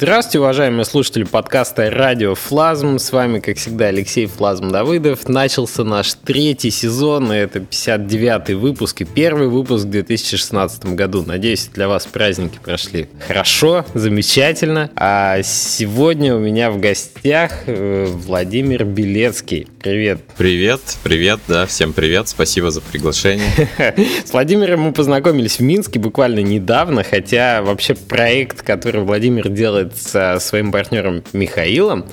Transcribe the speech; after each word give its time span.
Здравствуйте, 0.00 0.38
уважаемые 0.38 0.84
слушатели 0.84 1.24
подкаста 1.24 1.90
«Радио 1.90 2.36
Флазм». 2.36 3.00
С 3.00 3.10
вами, 3.10 3.40
как 3.40 3.56
всегда, 3.56 3.86
Алексей 3.86 4.26
Флазм 4.26 4.70
Давыдов. 4.70 5.28
Начался 5.28 5.82
наш 5.82 6.14
третий 6.14 6.70
сезон, 6.70 7.32
и 7.32 7.36
это 7.36 7.58
59-й 7.58 8.54
выпуск 8.54 9.00
и 9.00 9.04
первый 9.04 9.48
выпуск 9.48 9.86
в 9.86 9.90
2016 9.90 10.94
году. 10.94 11.24
Надеюсь, 11.26 11.68
для 11.74 11.88
вас 11.88 12.06
праздники 12.06 12.60
прошли 12.64 13.08
хорошо, 13.26 13.84
замечательно. 13.92 14.88
А 14.94 15.42
сегодня 15.42 16.36
у 16.36 16.38
меня 16.38 16.70
в 16.70 16.78
гостях 16.78 17.64
э, 17.66 18.06
Владимир 18.06 18.84
Белецкий. 18.84 19.66
Привет. 19.82 20.20
Привет, 20.36 20.80
привет, 21.02 21.40
да, 21.48 21.66
всем 21.66 21.92
привет, 21.92 22.28
спасибо 22.28 22.70
за 22.70 22.82
приглашение. 22.82 23.50
С 24.24 24.32
Владимиром 24.32 24.82
мы 24.82 24.92
познакомились 24.92 25.58
в 25.58 25.62
Минске 25.62 25.98
буквально 25.98 26.38
недавно, 26.38 27.02
хотя 27.02 27.62
вообще 27.62 27.96
проект, 27.96 28.62
который 28.62 29.02
Владимир 29.02 29.48
делает 29.48 29.87
со 29.96 30.38
своим 30.40 30.72
партнером 30.72 31.22
Михаилом, 31.32 32.04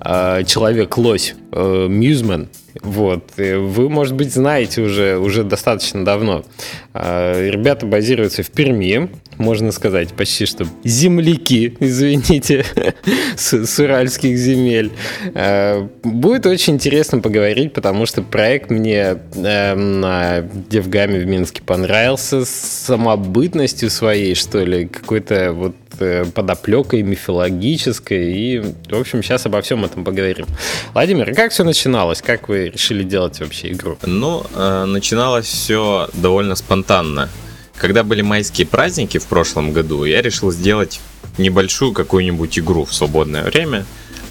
э, 0.00 0.44
человек-лось, 0.44 1.34
Mooseman, 1.52 2.48
вот. 2.82 3.32
Вы, 3.36 3.88
может 3.88 4.14
быть, 4.14 4.32
знаете 4.32 4.82
уже, 4.82 5.18
уже 5.18 5.44
достаточно 5.44 6.04
давно. 6.04 6.44
А, 6.92 7.48
ребята 7.48 7.86
базируются 7.86 8.42
в 8.42 8.50
Перми, 8.50 9.08
можно 9.38 9.72
сказать, 9.72 10.12
почти 10.14 10.46
что 10.46 10.66
земляки, 10.84 11.76
извините, 11.80 12.64
с, 13.36 13.66
с 13.66 13.78
уральских 13.78 14.36
земель. 14.36 14.92
А, 15.34 15.88
будет 16.02 16.46
очень 16.46 16.74
интересно 16.74 17.20
поговорить, 17.20 17.72
потому 17.72 18.06
что 18.06 18.22
проект 18.22 18.70
мне 18.70 19.18
э, 19.34 19.74
на 19.74 20.42
DevGAMM 20.42 21.03
'е 21.03 21.20
в 21.20 21.26
Минске 21.26 21.62
понравился 21.62 22.44
с 22.44 22.50
самобытностью 22.50 23.90
своей, 23.90 24.34
что 24.34 24.62
ли, 24.62 24.86
какой-то 24.86 25.52
вот 25.52 25.74
э, 25.74 25.85
подоплекой 26.34 27.02
мифологической. 27.02 28.32
И, 28.32 28.58
в 28.88 28.98
общем, 28.98 29.22
сейчас 29.22 29.46
обо 29.46 29.60
всем 29.60 29.84
этом 29.84 30.04
поговорим. 30.04 30.46
Владимир, 30.94 31.34
как 31.34 31.52
все 31.52 31.64
начиналось? 31.64 32.22
Как 32.22 32.48
вы 32.48 32.68
решили 32.68 33.02
делать 33.02 33.40
вообще 33.40 33.72
игру? 33.72 33.98
Ну, 34.02 34.44
э, 34.54 34.84
начиналось 34.84 35.46
все 35.46 36.08
довольно 36.14 36.54
спонтанно. 36.54 37.28
Когда 37.76 38.04
были 38.04 38.22
майские 38.22 38.66
праздники 38.66 39.18
в 39.18 39.26
прошлом 39.26 39.72
году, 39.72 40.04
я 40.04 40.22
решил 40.22 40.50
сделать 40.50 41.00
небольшую 41.38 41.92
какую-нибудь 41.92 42.58
игру 42.58 42.84
в 42.84 42.94
свободное 42.94 43.44
время. 43.44 43.84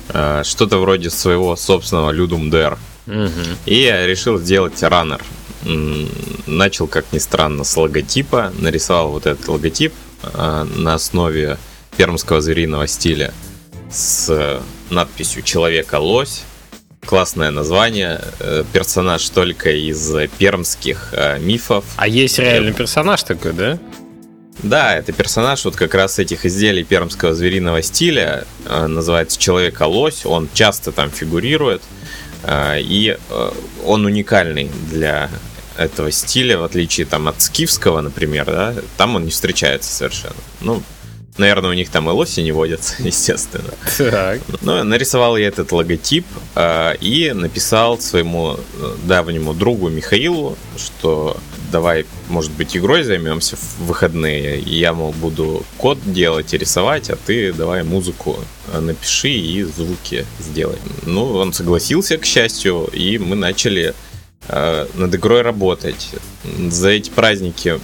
Э, 0.10 0.42
что-то 0.44 0.78
вроде 0.80 1.10
своего 1.10 1.56
собственного 1.56 2.14
Ludum 2.14 2.50
Dare. 2.50 2.78
Угу. 3.08 3.58
И 3.66 3.76
я 3.76 4.06
решил 4.08 4.38
сделать 4.38 4.82
раннер. 4.82 5.22
Начал, 6.46 6.88
как 6.88 7.06
ни 7.12 7.18
странно, 7.18 7.64
с 7.64 7.76
логотипа. 7.76 8.52
Нарисовал 8.60 9.10
вот 9.10 9.26
этот 9.26 9.48
логотип 9.48 9.94
э, 9.94 10.05
на 10.34 10.94
основе 10.94 11.58
пермского 11.98 12.42
звериного 12.42 12.88
стиля 12.88 13.34
с 13.92 14.62
надписью 14.90 15.44
«Человека-лось» 15.44 16.44
классное 17.06 17.52
название. 17.52 18.22
Э, 18.40 18.64
персонаж 18.74 19.30
только 19.30 19.72
из 19.72 20.12
пермских 20.38 21.10
э, 21.14 21.40
мифов. 21.40 21.86
А 21.96 22.08
есть 22.08 22.40
реальный 22.40 22.74
персонаж 22.74 23.24
такой, 23.24 23.54
да? 23.54 23.80
Да, 24.64 24.96
это 24.96 25.12
персонаж 25.12 25.64
вот 25.66 25.76
как 25.76 25.94
раз 25.94 26.20
этих 26.20 26.46
изделий 26.46 26.84
пермского 26.84 27.34
звериного 27.34 27.82
стиля. 27.82 28.46
Э, 28.66 28.88
называется 28.88 29.40
Человек-лось. 29.40 30.26
Он 30.26 30.50
часто 30.54 30.92
там 30.92 31.12
фигурирует. 31.12 31.82
И 32.48 33.18
он 33.84 34.06
уникальный 34.06 34.70
для 34.92 35.32
этого 35.78 36.12
стиля, 36.12 36.58
в 36.58 36.64
отличие 36.64 37.06
там 37.06 37.28
от 37.28 37.42
скифского, 37.42 38.02
например, 38.02 38.46
да, 38.46 38.76
там 38.98 39.16
он 39.16 39.26
не 39.26 39.32
встречается 39.32 39.92
совершенно. 39.92 40.36
Ну, 40.62 40.82
Наверное, 41.38 41.72
у 41.72 41.74
них 41.74 41.90
там 41.90 42.10
и 42.10 42.14
лоси 42.14 42.40
не 42.40 42.54
водятся, 42.54 42.96
естественно. 43.00 43.74
Так. 43.98 44.40
Но 44.62 44.84
нарисовал 44.84 45.36
я 45.36 45.48
этот 45.48 45.72
логотип 45.72 46.26
э, 46.56 46.96
и 47.02 47.32
написал 47.34 48.00
своему 48.00 48.56
э, 48.56 48.96
давнему 49.06 49.54
другу 49.54 49.90
Михаилу, 49.90 50.58
что 50.78 51.38
давай, 51.72 52.06
может 52.30 52.52
быть, 52.52 52.78
игрой 52.78 53.04
займемся 53.04 53.58
в 53.58 53.86
выходные. 53.86 54.62
И 54.62 54.80
я, 54.80 54.94
мол, 54.94 55.12
буду 55.12 55.66
код 55.78 55.98
делать 56.06 56.54
и 56.54 56.58
рисовать, 56.58 57.10
а 57.10 57.18
ты 57.18 57.52
давай 57.52 57.84
музыку 57.84 58.40
э, 58.72 58.80
напиши 58.80 59.30
и 59.30 59.64
звуки 59.64 60.26
сделай. 60.40 60.78
Ну, 61.06 61.34
он 61.34 61.52
согласился, 61.52 62.18
к 62.18 62.26
счастью, 62.26 62.88
и 62.94 63.18
мы 63.18 63.36
начали 63.36 63.94
над 64.48 65.16
игрой 65.16 65.42
работать. 65.42 66.10
За 66.70 66.90
эти 66.90 67.10
праздники 67.10 67.80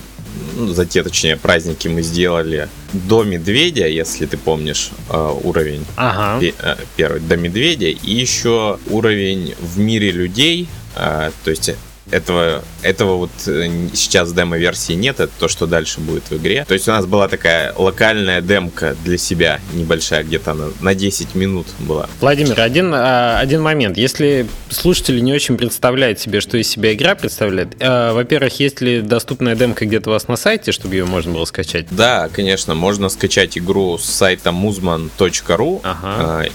ну, 0.56 0.68
за 0.68 0.86
те, 0.86 1.04
точнее, 1.04 1.38
праздники 1.38 1.88
мы 1.88 2.02
сделали 2.02 2.70
до 2.94 3.24
медведя, 3.24 3.88
если 3.88 4.26
ты 4.26 4.38
помнишь 4.38 4.92
э, 5.10 5.34
уровень 5.44 5.86
ага. 5.96 6.44
Э, 6.60 6.76
первый, 6.96 7.22
до 7.22 7.38
медведя, 7.38 7.88
и 7.88 8.12
еще 8.12 8.80
уровень 8.90 9.56
в 9.60 9.80
мире 9.80 10.12
людей, 10.12 10.68
э, 10.96 11.32
то 11.44 11.52
есть 11.52 11.72
этого, 12.12 12.64
этого 12.84 13.16
вот 13.16 13.32
э, 13.48 13.88
сейчас 13.94 14.34
демо-версии 14.34 14.94
нет, 14.94 15.20
это 15.20 15.32
то, 15.40 15.48
что 15.48 15.66
дальше 15.66 16.00
будет 16.00 16.30
в 16.30 16.38
игре. 16.38 16.66
То 16.68 16.74
есть 16.74 16.88
у 16.88 16.92
нас 16.92 17.06
была 17.06 17.28
такая 17.28 17.74
локальная 17.76 18.42
демка 18.42 18.96
для 19.04 19.18
себя, 19.18 19.60
небольшая, 19.74 20.24
где-то 20.24 20.54
на, 20.54 20.70
на 20.82 20.96
10 20.96 21.36
минут 21.36 21.68
была. 21.80 22.10
Владимир, 22.20 22.60
один, 22.60 22.92
а, 22.94 23.40
один 23.40 23.62
момент. 23.62 23.98
Если 23.98 24.48
слушатели 24.70 25.20
не 25.20 25.34
очень 25.34 25.58
представляют 25.58 26.20
себе, 26.20 26.42
что 26.42 26.58
из 26.58 26.68
себя 26.68 26.94
игра 26.94 27.16
представляет, 27.16 27.76
э, 27.80 28.12
во-первых, 28.12 28.60
есть 28.60 28.82
ли 28.82 29.02
доступная 29.02 29.56
демка 29.56 29.86
где-то 29.86 30.10
у 30.10 30.14
вас 30.14 30.28
на 30.28 30.36
сайте, 30.36 30.72
чтобы 30.72 30.96
ее 30.96 31.06
можно 31.06 31.34
было 31.34 31.46
скачать? 31.46 31.88
Да, 31.92 32.30
конечно, 32.32 32.76
можно 32.76 33.10
скачать 33.10 33.58
игру 33.58 33.98
с 33.98 34.06
сайта 34.06 34.50
muzman.ru. 34.50 35.82
Ага. 35.84 36.50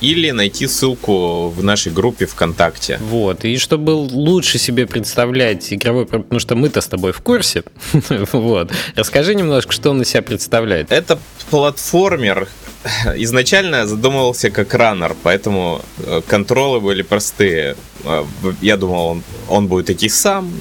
Э, 0.00 0.04
или 0.04 0.30
найти 0.30 0.66
ссылку 0.66 1.48
в 1.48 1.62
нашей 1.62 1.92
группе 1.92 2.26
ВКонтакте. 2.26 2.98
Вот, 3.02 3.44
и 3.44 3.58
чтобы 3.58 3.90
лучше 3.90 4.58
себе 4.58 4.86
представлять 4.86 5.72
игровой, 5.72 6.06
потому 6.06 6.40
что 6.40 6.56
мы-то 6.56 6.80
с 6.80 6.86
тобой 6.86 7.12
в 7.12 7.20
курсе, 7.20 7.64
вот, 8.32 8.72
расскажи 8.96 9.34
немножко, 9.34 9.72
что 9.72 9.90
он 9.90 10.02
из 10.02 10.08
себя 10.08 10.22
представляет. 10.22 10.90
Это 10.90 11.18
платформер, 11.50 12.48
изначально 13.16 13.86
задумывался 13.86 14.50
как 14.50 14.74
раннер, 14.74 15.14
поэтому 15.22 15.82
э, 15.98 16.22
контролы 16.26 16.80
были 16.80 17.02
простые. 17.02 17.76
Э, 18.04 18.24
я 18.60 18.76
думал, 18.76 19.06
он, 19.06 19.22
он 19.48 19.68
будет 19.68 19.90
идти 19.90 20.08
сам, 20.08 20.52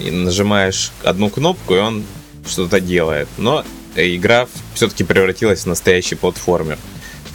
и 0.00 0.10
нажимаешь 0.10 0.92
одну 1.02 1.28
кнопку, 1.28 1.74
и 1.74 1.78
он 1.78 2.04
что-то 2.46 2.80
делает. 2.80 3.28
Но 3.36 3.64
игра 3.96 4.46
все-таки 4.74 5.02
превратилась 5.04 5.62
в 5.62 5.66
настоящий 5.66 6.14
платформер. 6.14 6.78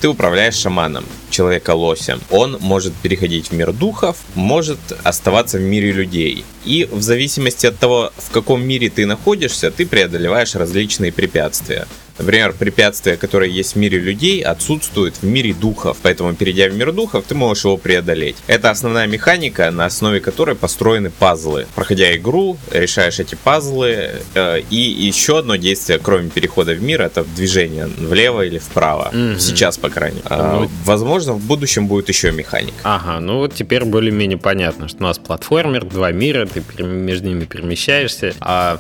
Ты 0.03 0.09
управляешь 0.09 0.55
шаманом, 0.55 1.05
человека-лосем. 1.29 2.19
Он 2.29 2.57
может 2.59 2.93
переходить 2.93 3.51
в 3.51 3.53
мир 3.53 3.71
духов, 3.71 4.17
может 4.35 4.77
оставаться 5.01 5.59
в 5.59 5.61
мире 5.61 5.93
людей. 5.93 6.43
И 6.65 6.89
в 6.91 7.01
зависимости 7.01 7.67
от 7.67 7.79
того, 7.79 8.11
в 8.17 8.29
каком 8.31 8.61
мире 8.67 8.89
ты 8.89 9.05
находишься, 9.05 9.71
ты 9.71 9.85
преодолеваешь 9.85 10.55
различные 10.55 11.13
препятствия. 11.13 11.87
Например, 12.17 12.53
препятствия, 12.53 13.17
которые 13.17 13.51
есть 13.51 13.73
в 13.73 13.75
мире 13.77 13.99
людей, 13.99 14.41
отсутствуют 14.41 15.15
в 15.17 15.23
мире 15.23 15.53
духов. 15.53 15.97
Поэтому, 16.01 16.33
перейдя 16.33 16.67
в 16.67 16.75
мир 16.75 16.91
духов, 16.91 17.25
ты 17.27 17.35
можешь 17.35 17.65
его 17.65 17.77
преодолеть. 17.77 18.35
Это 18.47 18.69
основная 18.69 19.07
механика, 19.07 19.71
на 19.71 19.85
основе 19.85 20.19
которой 20.19 20.55
построены 20.55 21.09
пазлы. 21.09 21.67
Проходя 21.75 22.15
игру, 22.15 22.57
решаешь 22.71 23.19
эти 23.19 23.35
пазлы. 23.35 24.11
Э, 24.35 24.59
и 24.69 24.75
еще 24.75 25.39
одно 25.39 25.55
действие, 25.55 25.99
кроме 25.99 26.29
перехода 26.29 26.73
в 26.73 26.81
мир, 26.81 27.01
это 27.01 27.23
движение 27.23 27.87
влево 27.87 28.45
или 28.45 28.59
вправо. 28.59 29.09
Mm-hmm. 29.13 29.39
Сейчас, 29.39 29.77
по 29.77 29.89
крайней 29.89 30.21
мере. 30.29 30.43
Ну, 30.43 30.69
возможно, 30.85 31.33
в 31.33 31.39
будущем 31.39 31.87
будет 31.87 32.09
еще 32.09 32.31
механика. 32.31 32.73
Ага, 32.83 33.19
ну 33.19 33.37
вот 33.37 33.53
теперь 33.53 33.83
более-менее 33.85 34.37
понятно, 34.37 34.87
что 34.87 34.99
у 34.99 35.03
нас 35.03 35.17
платформер, 35.17 35.85
два 35.85 36.11
мира, 36.11 36.45
ты 36.45 36.83
между 36.83 37.27
ними 37.27 37.45
перемещаешься. 37.45 38.33
А 38.39 38.79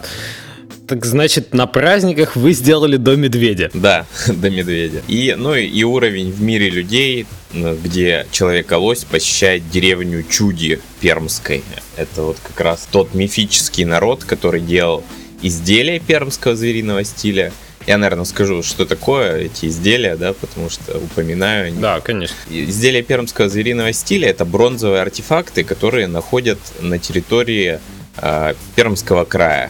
так 0.87 1.05
значит, 1.05 1.53
на 1.53 1.67
праздниках 1.67 2.35
вы 2.35 2.53
сделали 2.53 2.97
до 2.97 3.15
медведя. 3.15 3.69
Да, 3.73 4.05
до 4.27 4.49
медведя. 4.49 5.01
И, 5.07 5.35
ну 5.37 5.55
и 5.55 5.83
уровень 5.83 6.31
в 6.31 6.41
мире 6.41 6.69
людей, 6.69 7.25
где 7.53 8.27
человек-лось 8.31 9.03
посещает 9.03 9.69
деревню 9.69 10.23
Чуди 10.23 10.79
Пермской. 10.99 11.63
Это 11.95 12.23
вот 12.23 12.37
как 12.45 12.59
раз 12.59 12.87
тот 12.91 13.13
мифический 13.13 13.85
народ, 13.85 14.23
который 14.23 14.61
делал 14.61 15.03
изделия 15.41 15.99
пермского 15.99 16.55
звериного 16.55 17.03
стиля. 17.03 17.51
Я, 17.85 17.97
наверное, 17.97 18.23
скажу, 18.23 18.63
что 18.63 18.85
такое 18.85 19.39
эти 19.39 19.65
изделия, 19.65 20.15
да, 20.15 20.31
потому 20.33 20.69
что 20.69 20.97
упоминаю. 20.97 21.73
Да, 21.75 21.99
конечно. 21.99 22.35
Изделия 22.49 23.03
пермского 23.03 23.49
звериного 23.49 23.91
стиля 23.91 24.29
это 24.29 24.45
бронзовые 24.45 25.01
артефакты, 25.01 25.65
которые 25.65 26.07
находят 26.07 26.59
на 26.79 26.97
территории 26.97 27.79
э, 28.17 28.53
Пермского 28.75 29.25
края. 29.25 29.69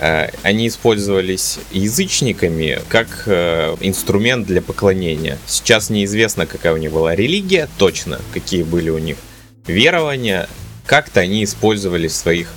Э, 0.00 0.30
они 0.42 0.68
использовались 0.68 1.58
язычниками 1.72 2.80
как 2.88 3.24
э, 3.26 3.76
инструмент 3.80 4.46
для 4.46 4.62
поклонения. 4.62 5.38
Сейчас 5.46 5.90
неизвестно, 5.90 6.46
какая 6.46 6.72
у 6.72 6.78
них 6.78 6.90
была 6.90 7.14
религия, 7.14 7.68
точно, 7.76 8.18
какие 8.32 8.62
были 8.62 8.88
у 8.88 8.96
них 8.96 9.18
верования. 9.66 10.48
Как-то 10.86 11.20
они 11.20 11.44
использовали 11.44 12.08
в 12.08 12.14
своих 12.14 12.48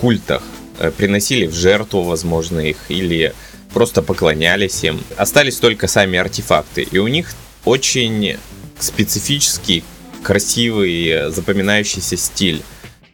культах, 0.00 0.42
э, 0.78 0.90
приносили 0.90 1.46
в 1.46 1.54
жертву, 1.54 2.02
возможно, 2.02 2.60
их, 2.60 2.78
или 2.88 3.34
просто 3.74 4.00
поклонялись 4.00 4.82
им. 4.82 5.02
Остались 5.18 5.58
только 5.58 5.88
сами 5.88 6.18
артефакты, 6.18 6.80
и 6.80 6.96
у 6.96 7.08
них 7.08 7.34
очень 7.66 8.38
специфический, 8.78 9.84
красивый, 10.22 11.30
запоминающийся 11.30 12.16
стиль. 12.16 12.62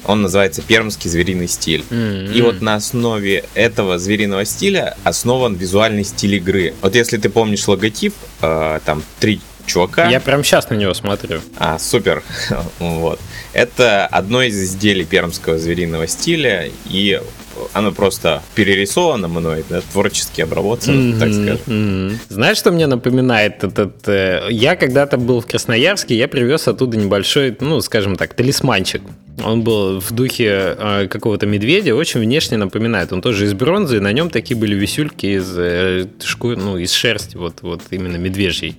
Он 0.06 0.22
называется 0.22 0.62
пермский 0.62 1.08
звериный 1.08 1.48
стиль. 1.48 1.84
Mm-hmm. 1.90 2.34
И 2.34 2.42
вот 2.42 2.60
на 2.60 2.74
основе 2.74 3.44
этого 3.54 3.98
звериного 3.98 4.44
стиля 4.44 4.96
основан 5.04 5.54
визуальный 5.54 6.04
стиль 6.04 6.36
игры. 6.36 6.74
Вот 6.82 6.94
если 6.94 7.16
ты 7.18 7.28
помнишь 7.28 7.66
логотип, 7.68 8.14
э, 8.40 8.80
там 8.84 9.02
три 9.20 9.40
чувака. 9.66 10.08
Я 10.08 10.20
прям 10.20 10.42
сейчас 10.44 10.70
на 10.70 10.74
него 10.74 10.94
смотрю. 10.94 11.40
А, 11.56 11.78
супер. 11.78 12.22
вот. 12.78 13.20
Это 13.52 14.06
одно 14.06 14.42
из 14.42 14.60
изделий 14.60 15.04
пермского 15.04 15.58
звериного 15.58 16.06
стиля, 16.06 16.68
и 16.86 17.20
оно 17.72 17.92
просто 17.92 18.42
перерисовано 18.54 19.28
мной, 19.28 19.64
да, 19.68 19.80
творчески 19.80 20.40
обработано, 20.40 20.94
mm-hmm, 20.94 21.18
так 21.18 21.32
скажем. 21.32 21.60
Mm-hmm. 21.66 22.16
Знаешь, 22.28 22.56
что 22.56 22.72
мне 22.72 22.86
напоминает 22.86 23.62
этот... 23.62 24.08
Э, 24.08 24.46
я 24.50 24.76
когда-то 24.76 25.18
был 25.18 25.40
в 25.40 25.46
Красноярске, 25.46 26.16
я 26.16 26.28
привез 26.28 26.66
оттуда 26.68 26.96
небольшой, 26.96 27.56
ну, 27.60 27.80
скажем 27.80 28.16
так, 28.16 28.34
талисманчик. 28.34 29.02
Он 29.42 29.62
был 29.62 30.00
в 30.00 30.12
духе 30.12 30.76
э, 30.78 31.06
какого-то 31.08 31.46
медведя, 31.46 31.94
очень 31.94 32.20
внешне 32.20 32.56
напоминает. 32.56 33.12
Он 33.12 33.22
тоже 33.22 33.46
из 33.46 33.54
бронзы, 33.54 33.96
и 33.96 34.00
на 34.00 34.12
нем 34.12 34.30
такие 34.30 34.58
были 34.58 34.74
висюльки 34.74 35.26
из 35.26 35.52
э, 35.56 36.06
шкур, 36.22 36.56
ну, 36.56 36.76
из 36.76 36.92
шерсти, 36.92 37.36
вот, 37.36 37.62
вот 37.62 37.82
именно 37.90 38.16
медвежьей. 38.16 38.76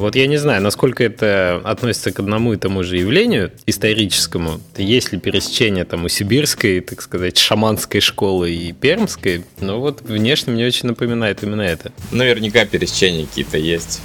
Вот 0.00 0.16
я 0.16 0.26
не 0.26 0.38
знаю, 0.38 0.62
насколько 0.62 1.04
это 1.04 1.60
относится 1.62 2.10
к 2.10 2.20
одному 2.20 2.54
и 2.54 2.56
тому 2.56 2.82
же 2.82 2.96
явлению 2.96 3.52
историческому. 3.66 4.58
Есть 4.78 5.12
ли 5.12 5.18
пересечение 5.18 5.84
там 5.84 6.06
у 6.06 6.08
сибирской, 6.08 6.80
так 6.80 7.02
сказать, 7.02 7.36
шаманской 7.36 8.00
школы 8.00 8.50
и 8.50 8.72
пермской, 8.72 9.44
но 9.60 9.78
вот 9.78 10.00
внешне 10.00 10.54
мне 10.54 10.66
очень 10.66 10.88
напоминает 10.88 11.42
именно 11.42 11.60
это. 11.60 11.92
Наверняка 12.12 12.64
пересечения 12.64 13.26
какие-то 13.26 13.58
есть. 13.58 14.00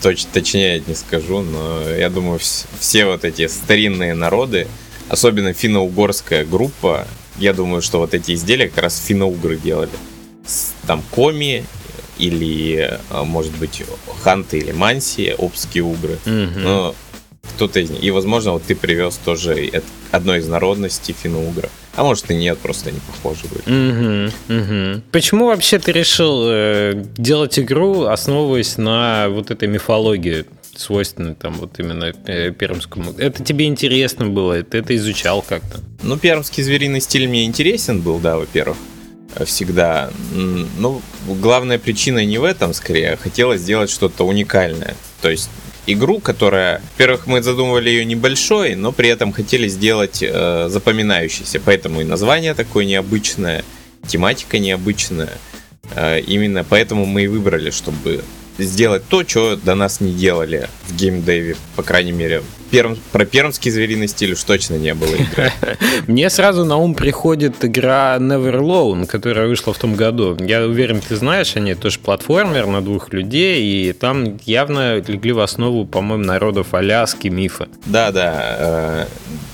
Точ, 0.00 0.24
точнее 0.24 0.82
не 0.86 0.94
скажу, 0.94 1.42
но 1.42 1.82
я 1.90 2.08
думаю, 2.08 2.40
все 2.80 3.04
вот 3.04 3.26
эти 3.26 3.46
старинные 3.46 4.14
народы, 4.14 4.66
особенно 5.08 5.52
финно-угорская 5.52 6.44
группа, 6.44 7.06
я 7.38 7.52
думаю, 7.52 7.82
что 7.82 7.98
вот 7.98 8.14
эти 8.14 8.32
изделия 8.32 8.68
как 8.68 8.84
раз 8.84 8.98
финно-угры 8.98 9.56
делали. 9.56 9.90
Там 10.86 11.02
коми 11.10 11.64
или, 12.18 12.98
а, 13.10 13.24
может 13.24 13.56
быть, 13.58 13.82
ханты 14.22 14.58
или 14.58 14.72
манси, 14.72 15.34
обские 15.36 15.84
угры. 15.84 16.18
Угу. 16.24 16.58
Но 16.60 16.94
кто-то 17.54 17.80
из 17.80 17.90
них. 17.90 18.02
И, 18.02 18.10
возможно, 18.10 18.52
вот 18.52 18.64
ты 18.64 18.74
привез 18.74 19.18
тоже 19.24 19.82
одной 20.10 20.38
из 20.38 20.48
народностей 20.48 21.14
финно-угра. 21.20 21.68
А 21.94 22.04
может 22.04 22.30
и 22.30 22.34
нет, 22.34 22.58
просто 22.58 22.90
они 22.90 23.00
похожи 23.00 23.46
были. 23.48 24.30
Угу, 24.48 24.54
угу. 24.54 25.02
Почему 25.12 25.46
вообще 25.46 25.78
ты 25.78 25.92
решил 25.92 26.44
э, 26.46 27.04
делать 27.16 27.58
игру, 27.58 28.04
основываясь 28.04 28.76
на 28.76 29.28
вот 29.30 29.50
этой 29.50 29.66
мифологии, 29.66 30.44
свойственной 30.80 31.34
там 31.34 31.54
вот 31.54 31.78
именно 31.78 32.12
э, 32.26 32.50
пермскому? 32.52 33.12
Это 33.18 33.42
тебе 33.42 33.66
интересно 33.66 34.26
было? 34.26 34.62
Ты 34.62 34.78
это 34.78 34.94
изучал 34.96 35.42
как-то? 35.42 35.80
Ну, 36.02 36.18
пермский 36.18 36.62
звериный 36.62 37.00
стиль 37.00 37.28
мне 37.28 37.44
интересен 37.44 38.00
был, 38.00 38.18
да, 38.18 38.36
во-первых 38.36 38.76
всегда. 39.44 40.10
Ну, 40.32 41.02
главная 41.26 41.78
причина 41.78 42.24
не 42.24 42.38
в 42.38 42.44
этом, 42.44 42.72
скорее, 42.72 43.12
а 43.12 43.16
хотелось 43.16 43.60
сделать 43.60 43.90
что-то 43.90 44.24
уникальное. 44.26 44.94
То 45.20 45.28
есть 45.28 45.50
игру, 45.86 46.20
которая, 46.20 46.80
во-первых, 46.92 47.26
мы 47.26 47.42
задумывали 47.42 47.90
ее 47.90 48.04
небольшой, 48.04 48.74
но 48.74 48.92
при 48.92 49.08
этом 49.08 49.32
хотели 49.32 49.68
сделать 49.68 50.22
э, 50.22 50.68
запоминающейся, 50.68 51.60
поэтому 51.64 52.00
и 52.00 52.04
название 52.04 52.54
такое 52.54 52.84
необычное, 52.84 53.64
тематика 54.06 54.58
необычная. 54.58 55.32
Э, 55.94 56.20
именно 56.20 56.64
поэтому 56.64 57.06
мы 57.06 57.24
и 57.24 57.28
выбрали, 57.28 57.70
чтобы 57.70 58.22
сделать 58.58 59.04
то, 59.08 59.26
что 59.26 59.56
до 59.56 59.74
нас 59.74 60.00
не 60.00 60.12
делали 60.12 60.68
в 60.86 60.96
геймдеве, 60.96 61.56
по 61.74 61.82
крайней 61.82 62.12
мере. 62.12 62.42
Перм, 62.70 62.98
про 63.12 63.24
пермский 63.24 63.70
звериный 63.70 64.08
стиль 64.08 64.32
уж 64.32 64.42
точно 64.42 64.74
не 64.74 64.92
было 64.94 65.14
игры. 65.14 65.52
Мне 66.08 66.28
сразу 66.30 66.64
на 66.64 66.76
ум 66.76 66.94
приходит 66.94 67.64
игра 67.64 68.16
Never 68.18 68.58
Alone, 68.58 69.06
которая 69.06 69.46
вышла 69.46 69.72
в 69.72 69.78
том 69.78 69.94
году. 69.94 70.36
Я 70.40 70.66
уверен, 70.66 71.00
ты 71.00 71.14
знаешь, 71.16 71.54
они 71.54 71.74
тоже 71.74 72.00
платформер 72.00 72.66
на 72.66 72.82
двух 72.82 73.12
людей, 73.12 73.62
и 73.62 73.92
там 73.92 74.38
явно 74.44 74.96
легли 74.96 75.32
в 75.32 75.40
основу, 75.40 75.86
по-моему, 75.86 76.24
народов 76.24 76.74
Аляски 76.74 77.28
мифа. 77.28 77.68
Да-да, 77.84 78.56
э, 78.58 79.06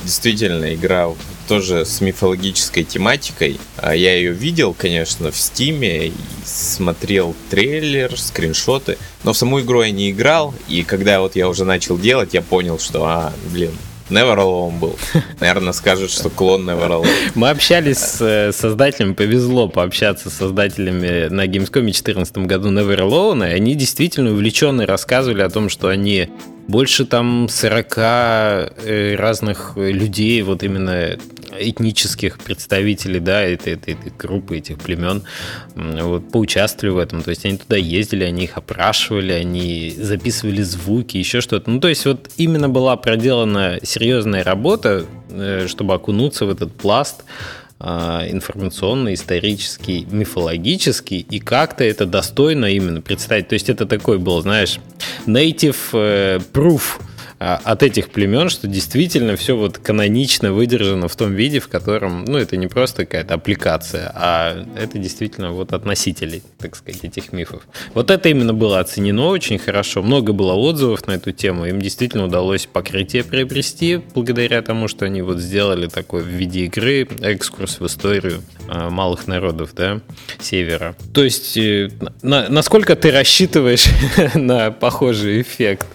действительно, 0.04 0.74
игра 0.74 1.08
тоже 1.52 1.84
с 1.84 2.00
мифологической 2.00 2.82
тематикой. 2.82 3.60
А 3.76 3.94
я 3.94 4.14
ее 4.14 4.32
видел, 4.32 4.72
конечно, 4.72 5.30
в 5.30 5.36
Стиме, 5.36 6.10
смотрел 6.46 7.36
трейлер, 7.50 8.18
скриншоты, 8.18 8.96
но 9.22 9.34
в 9.34 9.36
саму 9.36 9.60
игру 9.60 9.82
я 9.82 9.90
не 9.90 10.12
играл, 10.12 10.54
и 10.66 10.82
когда 10.82 11.20
вот 11.20 11.36
я 11.36 11.50
уже 11.50 11.66
начал 11.66 11.98
делать, 11.98 12.32
я 12.32 12.40
понял, 12.40 12.78
что, 12.78 13.04
а, 13.04 13.34
блин, 13.52 13.72
Never 14.08 14.34
Alone 14.34 14.78
был. 14.78 14.98
Наверное, 15.40 15.74
скажут, 15.74 16.10
что 16.10 16.30
клон 16.30 16.70
Alone. 16.70 17.06
Мы 17.34 17.50
общались 17.50 17.98
с 17.98 18.22
э, 18.22 18.52
создателями, 18.52 19.12
повезло 19.12 19.68
пообщаться 19.68 20.30
с 20.30 20.34
создателями 20.34 21.28
на 21.28 21.46
Gamescom 21.46 21.80
в 21.80 21.84
2014 21.84 22.38
году 22.38 22.70
Alone, 22.70 23.50
и 23.50 23.52
они 23.52 23.74
действительно 23.74 24.30
увлеченно 24.30 24.86
рассказывали 24.86 25.42
о 25.42 25.50
том, 25.50 25.68
что 25.68 25.88
они 25.88 26.30
больше 26.68 27.04
там 27.04 27.48
40 27.48 27.94
э, 27.96 29.14
разных 29.16 29.72
людей, 29.76 30.42
вот 30.42 30.62
именно 30.62 31.16
этнических 31.58 32.38
представителей, 32.38 33.20
да, 33.20 33.42
этой, 33.42 33.74
этой, 33.74 33.94
этой 33.94 34.12
группы, 34.16 34.56
этих 34.56 34.78
племен, 34.78 35.22
вот, 35.74 36.30
поучаствовали 36.30 36.94
в 36.94 36.98
этом. 36.98 37.22
То 37.22 37.30
есть 37.30 37.44
они 37.44 37.58
туда 37.58 37.76
ездили, 37.76 38.24
они 38.24 38.44
их 38.44 38.56
опрашивали, 38.56 39.32
они 39.32 39.94
записывали 39.96 40.62
звуки, 40.62 41.16
еще 41.16 41.40
что-то. 41.40 41.70
Ну, 41.70 41.80
то 41.80 41.88
есть 41.88 42.06
вот 42.06 42.30
именно 42.36 42.68
была 42.68 42.96
проделана 42.96 43.78
серьезная 43.82 44.44
работа, 44.44 45.04
э, 45.30 45.66
чтобы 45.68 45.94
окунуться 45.94 46.46
в 46.46 46.50
этот 46.50 46.74
пласт 46.74 47.24
информационный, 47.82 49.14
исторический, 49.14 50.06
мифологический, 50.10 51.26
и 51.28 51.40
как-то 51.40 51.84
это 51.84 52.06
достойно 52.06 52.66
именно 52.66 53.00
представить. 53.00 53.48
То 53.48 53.54
есть 53.54 53.68
это 53.68 53.86
такой 53.86 54.18
был, 54.18 54.40
знаешь, 54.40 54.78
native 55.26 55.76
э, 55.92 56.40
proof 56.52 56.82
а, 56.98 57.11
от 57.42 57.82
этих 57.82 58.10
племен, 58.10 58.48
что 58.48 58.68
действительно 58.68 59.36
все 59.36 59.56
вот 59.56 59.78
канонично 59.78 60.52
выдержано 60.52 61.08
в 61.08 61.16
том 61.16 61.34
виде, 61.34 61.60
в 61.60 61.68
котором, 61.68 62.24
ну, 62.24 62.38
это 62.38 62.56
не 62.56 62.68
просто 62.68 63.04
какая-то 63.04 63.34
аппликация, 63.34 64.12
а 64.14 64.66
это 64.76 64.98
действительно 64.98 65.52
вот 65.52 65.72
от 65.72 65.82
так 66.58 66.76
сказать, 66.76 67.04
этих 67.04 67.32
мифов. 67.32 67.62
Вот 67.94 68.10
это 68.10 68.28
именно 68.28 68.54
было 68.54 68.80
оценено 68.80 69.26
очень 69.26 69.58
хорошо. 69.58 70.02
Много 70.02 70.32
было 70.32 70.52
отзывов 70.54 71.06
на 71.06 71.12
эту 71.12 71.32
тему. 71.32 71.66
Им 71.66 71.80
действительно 71.80 72.24
удалось 72.24 72.66
покрытие 72.66 73.24
приобрести 73.24 74.00
благодаря 74.14 74.62
тому, 74.62 74.88
что 74.88 75.04
они 75.04 75.22
вот 75.22 75.38
сделали 75.38 75.88
такой 75.88 76.22
в 76.22 76.28
виде 76.28 76.66
игры 76.66 77.08
экскурс 77.20 77.80
в 77.80 77.86
историю 77.86 78.42
э, 78.68 78.88
малых 78.88 79.26
народов, 79.26 79.74
да, 79.74 80.00
севера. 80.40 80.94
То 81.12 81.24
есть, 81.24 81.56
э, 81.56 81.90
на, 82.22 82.48
насколько 82.48 82.96
ты 82.96 83.10
рассчитываешь 83.10 83.86
на 84.34 84.70
похожий 84.70 85.42
эффект? 85.42 85.86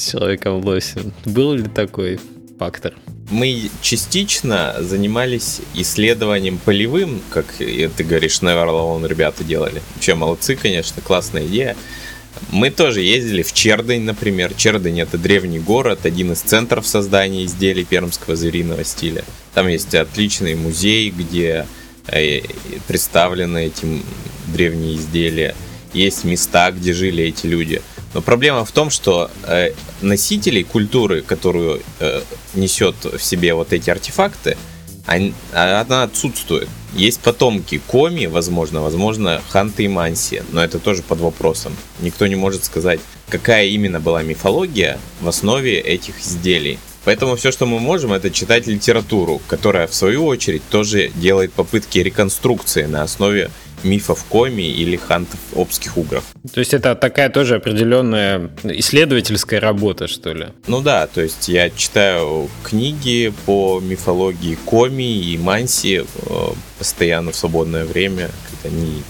С 0.00 0.10
человеком 0.12 0.64
лосем. 0.64 1.12
Был 1.24 1.52
ли 1.52 1.68
такой 1.68 2.18
фактор? 2.58 2.94
Мы 3.30 3.70
частично 3.82 4.74
занимались 4.80 5.60
исследованием 5.74 6.58
полевым, 6.58 7.20
как 7.30 7.46
ты 7.58 8.04
говоришь, 8.04 8.40
Never 8.40 8.66
Alone 8.66 9.06
ребята 9.06 9.44
делали. 9.44 9.82
Вообще 9.94 10.14
молодцы, 10.14 10.56
конечно, 10.56 11.00
классная 11.02 11.46
идея. 11.46 11.76
Мы 12.50 12.70
тоже 12.70 13.02
ездили 13.02 13.42
в 13.42 13.52
Чердень, 13.52 14.02
например. 14.02 14.54
Чердень 14.54 15.00
это 15.00 15.18
древний 15.18 15.58
город, 15.58 16.00
один 16.04 16.32
из 16.32 16.40
центров 16.40 16.86
создания 16.86 17.44
изделий 17.44 17.84
пермского 17.84 18.34
звериного 18.34 18.84
стиля. 18.84 19.24
Там 19.54 19.68
есть 19.68 19.94
отличный 19.94 20.54
музей, 20.54 21.10
где 21.10 21.66
э, 22.06 22.40
представлены 22.88 23.66
эти 23.66 24.02
древние 24.46 24.96
изделия. 24.96 25.54
Есть 25.92 26.24
места, 26.24 26.70
где 26.70 26.92
жили 26.92 27.24
эти 27.24 27.46
люди. 27.46 27.82
Но 28.14 28.22
проблема 28.22 28.64
в 28.64 28.72
том, 28.72 28.90
что 28.90 29.30
э, 29.44 29.70
носителей 30.02 30.64
культуры, 30.64 31.22
которую 31.22 31.80
э, 32.00 32.22
несет 32.54 32.96
в 33.04 33.22
себе 33.22 33.54
вот 33.54 33.72
эти 33.72 33.88
артефакты, 33.90 34.56
они, 35.06 35.32
она 35.52 36.02
отсутствует. 36.02 36.68
Есть 36.94 37.20
потомки 37.20 37.80
Коми, 37.86 38.26
возможно, 38.26 38.80
возможно, 38.80 39.40
Ханты 39.48 39.84
и 39.84 39.88
Манси, 39.88 40.42
но 40.52 40.62
это 40.62 40.78
тоже 40.78 41.02
под 41.02 41.20
вопросом. 41.20 41.76
Никто 42.00 42.26
не 42.26 42.36
может 42.36 42.64
сказать, 42.64 43.00
какая 43.28 43.66
именно 43.66 44.00
была 44.00 44.22
мифология 44.22 44.98
в 45.20 45.28
основе 45.28 45.78
этих 45.78 46.20
изделий. 46.20 46.78
Поэтому 47.04 47.36
все, 47.36 47.50
что 47.50 47.64
мы 47.64 47.78
можем, 47.78 48.12
это 48.12 48.30
читать 48.30 48.66
литературу, 48.66 49.40
которая 49.48 49.86
в 49.86 49.94
свою 49.94 50.26
очередь 50.26 50.62
тоже 50.68 51.10
делает 51.14 51.52
попытки 51.52 51.98
реконструкции 51.98 52.84
на 52.84 53.02
основе 53.02 53.50
мифов 53.84 54.24
Коми 54.24 54.62
или 54.62 54.96
хантов 54.96 55.38
обских 55.54 55.96
угров. 55.96 56.24
То 56.52 56.60
есть 56.60 56.74
это 56.74 56.94
такая 56.94 57.30
тоже 57.30 57.56
определенная 57.56 58.50
исследовательская 58.64 59.60
работа, 59.60 60.08
что 60.08 60.32
ли? 60.32 60.48
Ну 60.66 60.80
да, 60.80 61.06
то 61.06 61.20
есть 61.20 61.48
я 61.48 61.70
читаю 61.70 62.48
книги 62.62 63.32
по 63.46 63.80
мифологии 63.80 64.56
Коми 64.64 65.20
и 65.20 65.38
Манси 65.38 66.04
э, 66.04 66.04
постоянно 66.78 67.32
в 67.32 67.36
свободное 67.36 67.84
время, 67.84 68.30
когда 68.50 68.76
не, 68.76 69.02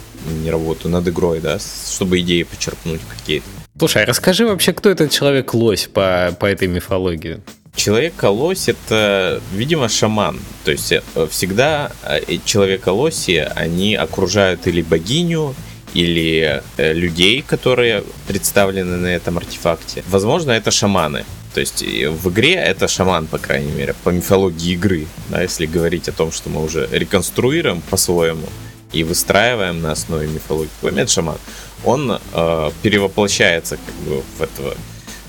не 0.43 0.51
работаю 0.51 0.93
над 0.93 1.09
игрой, 1.09 1.41
да, 1.41 1.59
чтобы 1.59 2.21
идеи 2.21 2.43
почерпнуть 2.43 3.01
какие-то. 3.09 3.47
Слушай, 3.79 4.03
а 4.03 4.07
расскажи 4.07 4.47
вообще, 4.47 4.73
кто 4.73 4.91
этот 4.91 5.11
человек-лось 5.11 5.87
по, 5.87 6.37
по 6.39 6.47
этой 6.47 6.69
мифологии? 6.69 7.41
Человек-лось 7.75 8.69
это, 8.69 9.41
видимо, 9.53 9.89
шаман. 9.89 10.39
То 10.65 10.71
есть 10.71 10.93
э, 10.93 11.01
всегда 11.31 11.93
э, 12.03 12.39
человека-лоси, 12.45 13.49
они 13.55 13.95
окружают 13.95 14.67
или 14.67 14.83
богиню, 14.83 15.55
или 15.95 16.63
э, 16.77 16.93
людей, 16.93 17.43
которые 17.43 18.05
представлены 18.27 18.97
на 18.97 19.07
этом 19.07 19.39
артефакте. 19.39 20.05
Возможно, 20.09 20.51
это 20.53 20.71
шаманы. 20.71 21.25
То 21.55 21.61
есть 21.61 21.83
в 21.83 22.29
игре 22.31 22.55
это 22.55 22.87
шаман, 22.87 23.27
по 23.27 23.39
крайней 23.39 23.73
мере, 23.73 23.95
по 24.05 24.11
мифологии 24.11 24.75
игры. 24.75 25.07
Да, 25.31 25.43
если 25.43 25.67
говорить 25.67 26.09
о 26.09 26.13
том, 26.13 26.31
что 26.33 26.49
мы 26.49 26.63
уже 26.63 26.89
реконструируем 26.93 27.81
по-своему 27.91 28.47
и 28.93 29.05
выстраиваем 29.05 29.81
на 29.81 29.93
основе 29.93 30.27
мифологии. 30.29 30.71
Это 30.83 31.11
шаман. 31.11 31.39
Он 31.85 32.21
э, 32.33 32.71
перевоплощается 32.83 33.77
как 33.77 33.95
бы 34.07 34.23
в 34.39 34.43
этого 34.43 34.77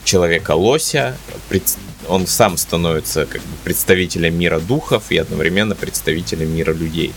человека-лося, 0.03 1.15
он 2.07 2.27
сам 2.27 2.57
становится 2.57 3.25
как 3.25 3.41
бы 3.41 3.55
представителем 3.63 4.37
мира 4.37 4.59
духов 4.59 5.11
и 5.11 5.17
одновременно 5.17 5.75
представителем 5.75 6.55
мира 6.55 6.73
людей 6.73 7.13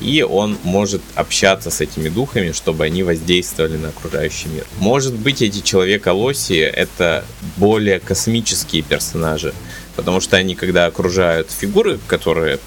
и 0.00 0.22
он 0.22 0.58
может 0.62 1.02
общаться 1.14 1.70
с 1.70 1.80
этими 1.80 2.08
духами, 2.08 2.52
чтобы 2.52 2.84
они 2.84 3.02
воздействовали 3.02 3.76
на 3.76 3.88
окружающий 3.88 4.48
мир. 4.48 4.66
Может 4.78 5.14
быть, 5.14 5.42
эти 5.42 5.60
человека-лоси— 5.60 6.58
это 6.60 7.24
более 7.56 8.00
космические 8.00 8.82
персонажи, 8.82 9.54
потому 9.96 10.20
что 10.20 10.36
они, 10.36 10.54
когда 10.54 10.86
окружают 10.86 11.50
фигуры, 11.50 11.98
которые 12.06 12.58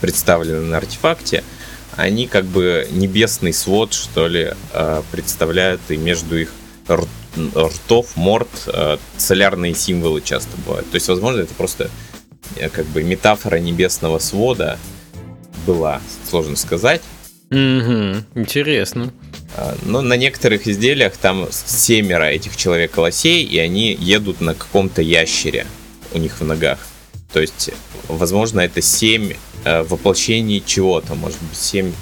представлены 0.00 0.60
на 0.60 0.76
артефакте, 0.76 1.42
они 1.96 2.26
как 2.26 2.44
бы 2.44 2.86
небесный 2.90 3.52
свод, 3.52 3.94
что 3.94 4.28
ли, 4.28 4.52
а, 4.72 5.02
представляют, 5.10 5.80
и 5.88 5.96
между 5.96 6.38
их 6.38 6.52
ртов, 7.54 8.16
морд, 8.16 8.48
а, 8.66 8.98
солярные 9.16 9.74
символы 9.74 10.20
часто 10.20 10.56
бывают. 10.66 10.90
То 10.90 10.96
есть, 10.96 11.08
возможно, 11.08 11.40
это 11.40 11.54
просто 11.54 11.90
э, 12.56 12.68
как 12.68 12.86
бы 12.86 13.02
метафора 13.02 13.56
небесного 13.56 14.18
свода, 14.18 14.78
была, 15.66 16.00
сложно 16.28 16.56
сказать. 16.56 17.02
Угу, 17.50 18.24
интересно. 18.34 19.12
А, 19.56 19.76
но 19.82 20.00
на 20.02 20.16
некоторых 20.16 20.66
изделиях 20.66 21.16
там 21.16 21.48
семеро 21.50 22.24
этих 22.24 22.56
человек-лосей, 22.56 23.44
и 23.44 23.58
они 23.58 23.92
едут 23.92 24.40
на 24.40 24.54
каком-то 24.54 25.02
ящере 25.02 25.66
у 26.12 26.18
них 26.18 26.40
в 26.40 26.44
ногах. 26.44 26.78
То 27.32 27.40
есть, 27.40 27.70
возможно, 28.08 28.60
это 28.60 28.80
семь 28.80 29.34
э, 29.64 29.82
воплощений 29.82 30.62
чего-то, 30.64 31.14
может 31.14 31.40
быть, 31.42 31.58
семь 31.58 31.92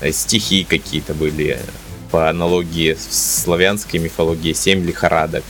э, 0.00 0.12
стихий 0.12 0.64
какие-то 0.64 1.14
были 1.14 1.58
по 2.10 2.28
аналогии 2.28 2.94
с 2.94 3.42
славянской 3.42 4.00
мифологией, 4.00 4.54
семь 4.54 4.84
лихорадок 4.84 5.44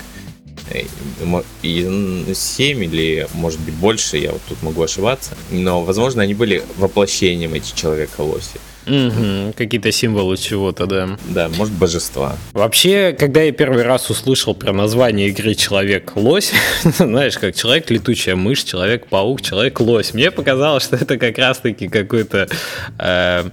и 1.62 2.32
7 2.34 2.84
или, 2.84 3.26
может 3.34 3.60
быть, 3.60 3.74
больше, 3.74 4.18
я 4.18 4.32
вот 4.32 4.40
тут 4.48 4.62
могу 4.62 4.82
ошибаться. 4.82 5.36
Но, 5.50 5.82
возможно, 5.82 6.22
они 6.22 6.34
были 6.34 6.62
воплощением 6.76 7.54
эти 7.54 7.74
человека-лоси. 7.74 8.60
Угу, 8.86 9.54
какие-то 9.56 9.92
символы 9.92 10.36
чего-то, 10.36 10.86
да. 10.86 11.18
Да, 11.28 11.48
может, 11.56 11.74
божества. 11.74 12.36
Вообще, 12.52 13.14
когда 13.18 13.42
я 13.42 13.52
первый 13.52 13.82
раз 13.82 14.08
услышал 14.10 14.54
про 14.54 14.72
название 14.72 15.28
игры 15.28 15.54
Человек-лось, 15.54 16.52
знаешь, 16.98 17.36
как 17.38 17.54
Человек-летучая 17.54 18.36
мышь, 18.36 18.64
Человек-паук, 18.64 19.42
Человек-лось, 19.42 20.14
мне 20.14 20.30
показалось, 20.30 20.84
что 20.84 20.96
это 20.96 21.18
как 21.18 21.36
раз-таки 21.38 21.88
какой-то 21.88 22.48
э, 22.98 23.44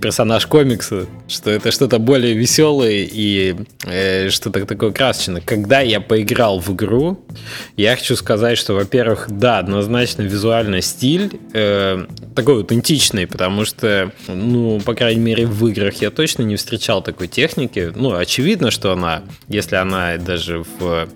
персонаж 0.00 0.46
комикса, 0.46 1.06
что 1.28 1.50
это 1.50 1.70
что-то 1.72 1.98
более 1.98 2.34
веселое 2.34 3.06
и 3.10 3.56
э, 3.84 4.28
что-то 4.30 4.64
такое 4.64 4.92
красочное. 4.92 5.42
Когда 5.44 5.80
я 5.80 6.00
поиграл 6.00 6.60
в 6.60 6.72
игру, 6.72 7.24
я 7.76 7.96
хочу 7.96 8.14
сказать, 8.16 8.58
что, 8.58 8.74
во-первых, 8.74 9.26
да, 9.28 9.58
однозначно 9.58 10.22
визуальный 10.22 10.82
стиль 10.82 11.40
э, 11.52 12.06
такой 12.34 12.54
аутентичный, 12.56 13.26
потому 13.26 13.64
что 13.64 14.12
ну, 14.52 14.80
по 14.80 14.94
крайней 14.94 15.20
мере, 15.20 15.46
в 15.46 15.66
играх 15.66 15.94
я 16.02 16.10
точно 16.10 16.42
не 16.42 16.56
встречал 16.56 17.02
такой 17.02 17.28
техники. 17.28 17.90
Ну, 17.94 18.14
очевидно, 18.14 18.70
что 18.70 18.92
она, 18.92 19.22
если 19.48 19.76
она 19.76 20.18
даже 20.18 20.64
в 20.78 21.08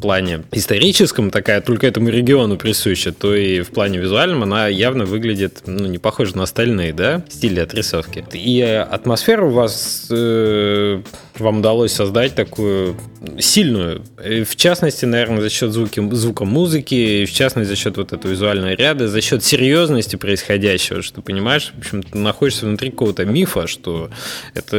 плане 0.00 0.44
историческом 0.52 1.30
такая 1.30 1.60
только 1.60 1.86
этому 1.86 2.08
региону 2.08 2.56
присуща, 2.56 3.12
то 3.12 3.34
и 3.34 3.62
в 3.62 3.70
плане 3.70 3.98
визуальном 3.98 4.44
она 4.44 4.68
явно 4.68 5.04
выглядит 5.04 5.62
ну, 5.66 5.86
не 5.86 5.98
похожа 5.98 6.36
на 6.36 6.44
остальные, 6.44 6.92
да, 6.92 7.24
стили 7.28 7.60
отрисовки. 7.60 8.24
И 8.32 8.60
атмосфера 8.60 9.44
у 9.44 9.50
вас 9.50 10.06
э, 10.10 11.02
вам 11.40 11.58
удалось 11.58 11.92
создать 11.92 12.34
такую 12.34 12.96
сильную, 13.38 14.04
в 14.16 14.56
частности, 14.56 15.04
наверное, 15.04 15.40
за 15.40 15.50
счет 15.50 15.72
звуки, 15.72 16.00
звука 16.14 16.44
музыки, 16.44 17.24
в 17.24 17.32
частности, 17.32 17.68
за 17.68 17.76
счет 17.76 17.96
вот 17.96 18.12
этого 18.12 18.30
визуального 18.30 18.72
ряда, 18.72 19.08
за 19.08 19.20
счет 19.20 19.44
серьезности 19.44 20.16
происходящего, 20.16 21.02
что 21.02 21.20
понимаешь, 21.22 21.72
в 21.74 21.78
общем, 21.78 22.02
ты 22.02 22.18
находишься 22.18 22.66
внутри 22.66 22.90
какого-то 22.90 23.24
мифа, 23.24 23.66
что 23.66 24.10
это 24.54 24.76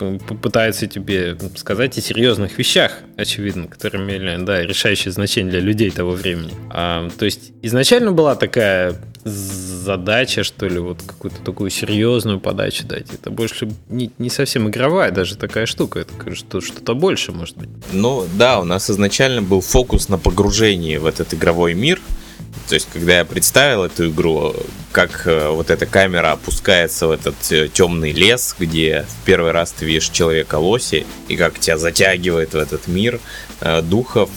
э, 0.00 0.18
пытается 0.42 0.86
тебе 0.86 1.36
сказать 1.56 1.96
о 1.98 2.00
серьезных 2.00 2.58
вещах, 2.58 2.98
очевидно, 3.16 3.68
которые 3.68 4.04
имели 4.04 4.44
да, 4.44 4.62
решающее 4.62 5.12
значение 5.12 5.50
для 5.52 5.60
людей 5.60 5.90
того 5.90 6.12
времени. 6.12 6.52
А, 6.70 7.08
то 7.18 7.24
есть 7.24 7.52
изначально 7.62 8.12
была 8.12 8.34
такая 8.34 8.96
задача, 9.24 10.42
что 10.42 10.66
ли, 10.66 10.78
вот 10.78 11.02
какую-то 11.02 11.42
такую 11.42 11.70
серьезную 11.70 12.40
подачу 12.40 12.86
дать. 12.86 13.06
Это 13.12 13.30
больше 13.30 13.70
не, 13.88 14.10
не 14.18 14.30
совсем 14.30 14.68
игровая 14.68 15.10
даже 15.10 15.36
такая 15.36 15.66
штука, 15.66 16.00
это 16.00 16.34
что, 16.34 16.60
что-то 16.60 16.94
больше, 16.94 17.32
может 17.32 17.56
быть. 17.56 17.68
Ну 17.92 18.26
да, 18.34 18.60
у 18.60 18.64
нас 18.64 18.90
изначально 18.90 19.42
был 19.42 19.60
фокус 19.60 20.08
на 20.08 20.18
погружении 20.18 20.96
в 20.96 21.06
этот 21.06 21.34
игровой 21.34 21.74
мир. 21.74 22.00
То 22.68 22.74
есть, 22.74 22.88
когда 22.92 23.18
я 23.18 23.24
представил 23.24 23.84
эту 23.84 24.08
игру, 24.08 24.54
как 24.92 25.26
э, 25.26 25.48
вот 25.48 25.70
эта 25.70 25.86
камера 25.86 26.32
опускается 26.32 27.06
в 27.06 27.10
этот 27.10 27.34
э, 27.50 27.68
темный 27.68 28.12
лес, 28.12 28.54
где 28.58 29.04
в 29.08 29.24
первый 29.24 29.52
раз 29.52 29.72
ты 29.72 29.84
видишь 29.84 30.08
человека 30.10 30.56
лоси, 30.56 31.06
и 31.28 31.36
как 31.36 31.58
тебя 31.58 31.76
затягивает 31.76 32.52
в 32.52 32.56
этот 32.56 32.88
мир 32.88 33.20
э, 33.60 33.82
духов, 33.82 34.30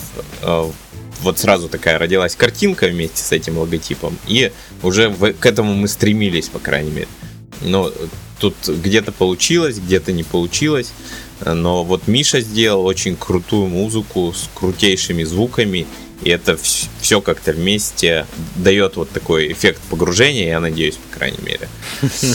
вот 1.21 1.39
сразу 1.39 1.69
такая 1.69 1.97
родилась 1.97 2.35
картинка 2.35 2.87
вместе 2.87 3.21
с 3.21 3.31
этим 3.31 3.57
логотипом, 3.57 4.17
и 4.27 4.51
уже 4.83 5.09
в, 5.09 5.33
к 5.33 5.45
этому 5.45 5.73
мы 5.73 5.87
стремились, 5.87 6.49
по 6.49 6.59
крайней 6.59 6.91
мере. 6.91 7.07
Но 7.61 7.91
тут 8.39 8.55
где-то 8.67 9.11
получилось, 9.11 9.77
где-то 9.77 10.11
не 10.11 10.23
получилось. 10.23 10.91
Но 11.45 11.83
вот 11.83 12.07
Миша 12.07 12.39
сделал 12.39 12.85
очень 12.85 13.15
крутую 13.15 13.67
музыку 13.67 14.33
с 14.33 14.49
крутейшими 14.53 15.23
звуками, 15.23 15.85
и 16.23 16.29
это 16.29 16.57
все 17.01 17.21
как-то 17.21 17.51
вместе 17.51 18.25
дает 18.55 18.95
вот 18.95 19.09
такой 19.09 19.51
эффект 19.51 19.81
погружения, 19.89 20.47
я 20.47 20.59
надеюсь, 20.59 20.95
по 20.95 21.17
крайней 21.17 21.41
мере. 21.43 21.67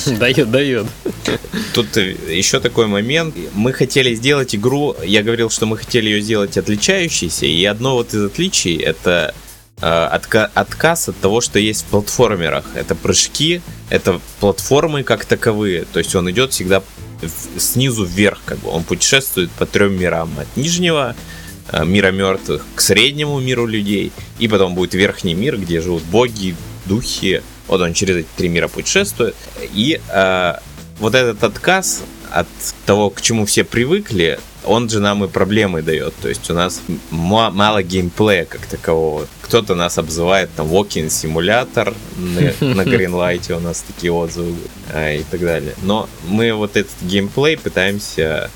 Дает, 0.19 0.51
дает. 0.51 0.87
Тут 1.75 1.97
еще 1.97 2.61
такой 2.61 2.87
момент. 2.87 3.35
Мы 3.55 3.73
хотели 3.73 4.15
сделать 4.15 4.55
игру, 4.55 4.97
я 5.05 5.23
говорил, 5.23 5.51
что 5.51 5.67
мы 5.67 5.77
хотели 5.77 6.09
ее 6.09 6.21
сделать 6.21 6.57
отличающейся, 6.57 7.47
и 7.47 7.65
одно 7.65 7.95
вот 7.95 8.15
из 8.15 8.25
отличий 8.25 8.77
это 8.77 9.35
э, 9.81 9.87
отка 9.87 10.51
отказ 10.55 11.09
от 11.09 11.17
того, 11.19 11.41
что 11.41 11.59
есть 11.59 11.83
в 11.83 11.85
платформерах. 11.87 12.65
Это 12.75 12.95
прыжки, 12.95 13.61
это 13.89 14.21
платформы 14.41 15.03
как 15.03 15.25
таковые. 15.25 15.85
То 15.93 15.99
есть 15.99 16.15
он 16.15 16.31
идет 16.31 16.53
всегда 16.53 16.83
снизу 17.59 18.05
вверх, 18.05 18.41
как 18.45 18.59
бы 18.59 18.71
он 18.71 18.85
путешествует 18.85 19.51
по 19.53 19.67
трем 19.67 19.99
мирам. 19.99 20.31
От 20.39 20.57
нижнего 20.57 21.15
Э, 21.15 21.15
мира 21.85 22.11
мертвых 22.11 22.65
к 22.75 22.81
среднему 22.81 23.41
миру 23.41 23.67
людей, 23.67 24.13
и 24.39 24.49
потом 24.49 24.75
будет 24.75 24.95
верхний 24.95 25.35
мир, 25.35 25.57
где 25.57 25.81
живут 25.81 26.03
боги, 26.05 26.55
духи. 26.87 27.43
Вот 27.67 27.81
он 27.81 27.93
через 27.93 28.17
эти 28.17 28.29
три 28.37 28.49
мира 28.49 28.69
путешествует. 28.69 29.37
И 29.75 30.01
э, 30.13 30.55
вот 30.99 31.15
этот 31.15 31.43
отказ 31.45 32.03
от 32.31 32.49
того, 32.87 33.11
к 33.11 33.21
чему 33.21 33.45
все 33.47 33.65
привыкли, 33.65 34.39
он 34.65 34.89
же 34.89 35.01
нам 35.01 35.25
и 35.25 35.29
проблемы 35.29 35.83
дает. 35.83 36.15
То 36.21 36.29
есть 36.29 36.51
у 36.51 36.55
нас 36.55 36.83
мало 37.11 37.83
геймплея 37.83 38.45
как 38.45 38.67
такового. 38.67 39.27
Кто-то 39.43 39.75
нас 39.75 39.99
обзывает 39.99 40.51
там 40.55 40.69
walking 40.69 41.09
симулятор 41.09 41.95
на, 42.17 42.83
Greenlight, 42.83 43.53
у 43.57 43.61
нас 43.61 43.83
такие 43.87 44.13
отзывы 44.13 44.55
а, 44.93 45.13
и 45.13 45.23
так 45.23 45.41
далее. 45.41 45.75
Но 45.83 46.09
мы 46.29 46.53
вот 46.53 46.77
этот 46.77 46.93
геймплей 47.03 47.57
пытаемся, 47.57 48.51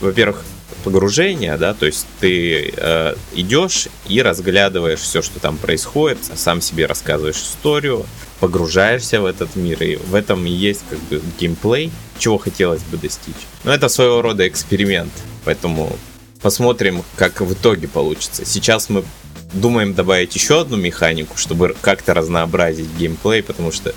во-первых, 0.00 0.44
погружения, 0.84 1.56
да, 1.56 1.74
то 1.74 1.86
есть 1.86 2.06
ты 2.20 2.72
э, 2.76 3.14
идешь 3.34 3.88
и 4.06 4.22
разглядываешь 4.22 5.00
все, 5.00 5.22
что 5.22 5.40
там 5.40 5.56
происходит, 5.56 6.18
сам 6.34 6.60
себе 6.60 6.86
рассказываешь 6.86 7.36
историю, 7.36 8.06
погружаешься 8.40 9.20
в 9.20 9.26
этот 9.26 9.56
мир, 9.56 9.82
и 9.82 9.96
в 9.96 10.14
этом 10.14 10.46
и 10.46 10.50
есть 10.50 10.84
как 10.88 10.98
бы 11.00 11.20
геймплей, 11.38 11.90
чего 12.18 12.38
хотелось 12.38 12.82
бы 12.82 12.96
достичь. 12.96 13.34
Но 13.64 13.72
это 13.72 13.88
своего 13.88 14.22
рода 14.22 14.46
эксперимент, 14.46 15.12
поэтому 15.44 15.98
посмотрим, 16.40 17.02
как 17.16 17.40
в 17.40 17.52
итоге 17.52 17.88
получится. 17.88 18.44
Сейчас 18.44 18.88
мы 18.88 19.04
думаем 19.52 19.94
добавить 19.94 20.34
еще 20.34 20.60
одну 20.60 20.76
механику, 20.76 21.36
чтобы 21.36 21.74
как-то 21.80 22.14
разнообразить 22.14 22.88
геймплей, 22.98 23.42
потому 23.42 23.72
что 23.72 23.94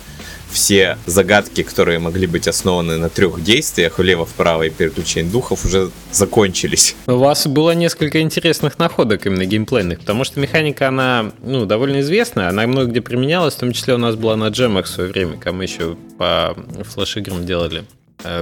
все 0.52 0.98
загадки, 1.06 1.62
которые 1.62 1.98
могли 1.98 2.26
быть 2.26 2.46
основаны 2.48 2.98
на 2.98 3.08
трех 3.08 3.42
действиях, 3.42 3.98
влево-вправо 3.98 4.64
и 4.64 4.70
переключение 4.70 5.30
духов, 5.30 5.64
уже 5.64 5.90
закончились. 6.12 6.94
У 7.06 7.16
вас 7.16 7.46
было 7.46 7.72
несколько 7.72 8.20
интересных 8.20 8.78
находок 8.78 9.26
именно 9.26 9.44
геймплейных, 9.44 10.00
потому 10.00 10.24
что 10.24 10.40
механика, 10.40 10.88
она 10.88 11.32
ну, 11.42 11.66
довольно 11.66 12.00
известная, 12.00 12.48
она 12.48 12.66
много 12.66 12.90
где 12.90 13.00
применялась, 13.00 13.54
в 13.54 13.58
том 13.58 13.72
числе 13.72 13.94
у 13.94 13.98
нас 13.98 14.16
была 14.16 14.36
на 14.36 14.48
джемах 14.48 14.86
в 14.86 14.88
свое 14.88 15.10
время, 15.10 15.32
когда 15.34 15.52
мы 15.52 15.64
еще 15.64 15.96
по 16.18 16.56
флеш-играм 16.84 17.44
делали 17.46 17.84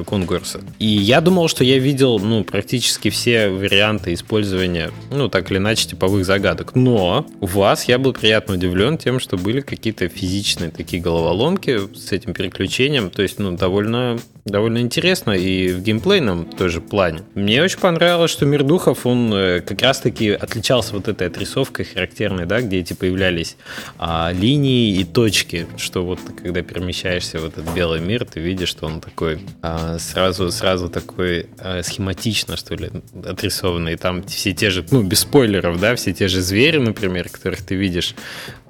конкурса. 0.04 0.60
И 0.78 0.86
я 0.86 1.20
думал, 1.20 1.48
что 1.48 1.64
я 1.64 1.78
видел, 1.78 2.18
ну, 2.18 2.44
практически 2.44 3.10
все 3.10 3.48
варианты 3.48 4.14
использования, 4.14 4.90
ну, 5.10 5.28
так 5.28 5.50
или 5.50 5.58
иначе, 5.58 5.88
типовых 5.88 6.24
загадок. 6.24 6.74
Но 6.74 7.26
у 7.40 7.46
вас 7.46 7.84
я 7.84 7.98
был 7.98 8.12
приятно 8.12 8.54
удивлен 8.54 8.98
тем, 8.98 9.20
что 9.20 9.36
были 9.36 9.60
какие-то 9.60 10.08
физичные 10.08 10.70
такие 10.70 11.02
головоломки 11.02 11.94
с 11.94 12.12
этим 12.12 12.34
переключением. 12.34 13.10
То 13.10 13.22
есть, 13.22 13.38
ну, 13.38 13.56
довольно 13.56 14.18
довольно 14.44 14.78
интересно 14.78 15.32
и 15.32 15.72
в 15.72 15.82
геймплейном 15.82 16.46
тоже 16.46 16.80
плане. 16.80 17.20
Мне 17.34 17.62
очень 17.62 17.78
понравилось, 17.78 18.30
что 18.30 18.46
Мир 18.46 18.62
Духов, 18.62 19.06
он 19.06 19.32
э, 19.32 19.60
как 19.60 19.80
раз-таки 19.82 20.30
отличался 20.30 20.94
вот 20.94 21.08
этой 21.08 21.28
отрисовкой 21.28 21.84
характерной, 21.84 22.46
да, 22.46 22.60
где 22.60 22.78
эти 22.78 22.92
появлялись 22.92 23.56
а, 23.98 24.32
линии 24.32 24.98
и 24.98 25.04
точки, 25.04 25.66
что 25.76 26.04
вот 26.04 26.20
когда 26.42 26.62
перемещаешься 26.62 27.38
в 27.38 27.44
этот 27.44 27.72
белый 27.74 28.00
мир, 28.00 28.24
ты 28.24 28.40
видишь, 28.40 28.68
что 28.68 28.86
он 28.86 29.00
такой 29.00 29.40
а, 29.62 29.69
сразу, 29.98 30.50
сразу 30.50 30.88
такой 30.88 31.46
а, 31.58 31.82
схематично, 31.82 32.56
что 32.56 32.74
ли, 32.74 32.90
отрисованный. 33.24 33.96
Там 33.96 34.22
все 34.22 34.52
те 34.52 34.70
же, 34.70 34.84
ну, 34.90 35.02
без 35.02 35.20
спойлеров, 35.20 35.80
да, 35.80 35.94
все 35.94 36.12
те 36.12 36.28
же 36.28 36.40
звери, 36.40 36.78
например, 36.78 37.28
которых 37.28 37.62
ты 37.62 37.74
видишь 37.74 38.14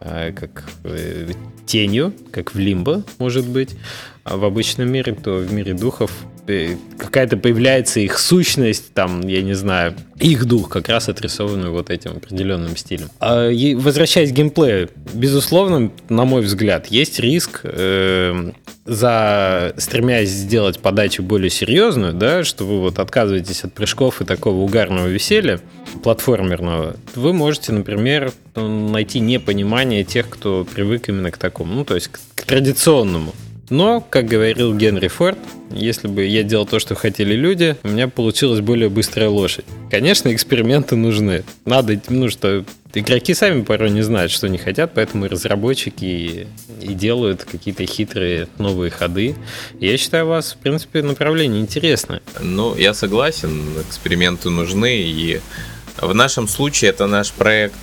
а, 0.00 0.33
как 0.33 0.64
э, 0.85 1.33
тенью, 1.66 2.12
как 2.33 2.54
в 2.54 2.59
Лимбо, 2.59 3.04
может 3.19 3.47
быть, 3.47 3.76
а 4.25 4.37
в 4.37 4.45
обычном 4.45 4.90
мире, 4.90 5.14
то 5.14 5.37
в 5.37 5.52
мире 5.52 5.75
духов 5.75 6.11
какая-то 6.99 7.37
появляется 7.37 8.00
их 8.00 8.19
сущность, 8.19 8.92
там, 8.95 9.21
я 9.26 9.42
не 9.42 9.54
знаю, 9.54 9.95
их 10.19 10.45
дух 10.45 10.69
как 10.69 10.88
раз 10.88 11.09
отрисованный 11.09 11.71
вот 11.71 11.90
этим 11.90 12.12
определенным 12.12 12.76
стилем. 12.76 13.09
А, 13.21 13.50
возвращаясь 13.76 14.30
к 14.30 14.35
геймплею, 14.35 14.90
безусловно, 15.12 15.90
на 16.09 16.25
мой 16.25 16.42
взгляд, 16.42 16.87
есть 16.87 17.19
риск 17.19 17.61
э, 17.64 18.52
за 18.85 19.75
стремясь 19.76 20.28
сделать 20.28 20.80
подачу 20.80 21.23
более 21.23 21.50
серьезную, 21.50 22.12
да, 22.12 22.45
что 22.45 22.64
вы 22.64 22.80
вот 22.80 22.99
отказываетесь 22.99 23.64
от 23.64 23.73
прыжков 23.73 24.21
и 24.21 24.25
такого 24.25 24.57
угарного 24.57 25.07
веселья 25.07 25.61
платформерного, 26.02 26.97
вы 27.14 27.33
можете, 27.33 27.73
например, 27.73 28.33
найти 28.57 29.21
непонимание 29.21 30.04
тех, 30.04 30.28
кто 30.28 30.64
привык 30.64 31.09
именно 31.09 31.30
к 31.30 31.38
такому, 31.38 31.75
ну, 31.75 31.85
то 31.85 31.95
есть 31.95 32.09
к 32.09 32.45
традиционному 32.45 33.33
но, 33.70 34.00
как 34.00 34.26
говорил 34.26 34.74
Генри 34.74 35.08
Форд, 35.08 35.38
если 35.70 36.08
бы 36.08 36.24
я 36.26 36.42
делал 36.42 36.66
то, 36.66 36.78
что 36.80 36.94
хотели 36.94 37.34
люди, 37.34 37.76
у 37.84 37.88
меня 37.88 38.08
получилась 38.08 38.60
более 38.60 38.90
быстрая 38.90 39.28
лошадь. 39.28 39.64
Конечно, 39.90 40.32
эксперименты 40.34 40.96
нужны. 40.96 41.44
Надо, 41.64 42.00
ну 42.08 42.28
что, 42.28 42.64
игроки 42.92 43.32
сами 43.34 43.62
порой 43.62 43.90
не 43.90 44.02
знают, 44.02 44.32
что 44.32 44.46
они 44.46 44.58
хотят, 44.58 44.92
поэтому 44.94 45.28
разработчики 45.28 46.04
и, 46.04 46.46
и 46.80 46.94
делают 46.94 47.44
какие-то 47.44 47.86
хитрые 47.86 48.48
новые 48.58 48.90
ходы. 48.90 49.36
Я 49.78 49.96
считаю, 49.96 50.26
у 50.26 50.30
вас, 50.30 50.52
в 50.52 50.56
принципе, 50.56 51.02
направление 51.02 51.60
интересное. 51.60 52.20
Ну, 52.40 52.76
я 52.76 52.92
согласен, 52.92 53.62
эксперименты 53.88 54.50
нужны, 54.50 54.98
и 54.98 55.40
в 56.00 56.14
нашем 56.14 56.48
случае 56.48 56.90
это 56.90 57.06
наш 57.06 57.30
проект 57.32 57.74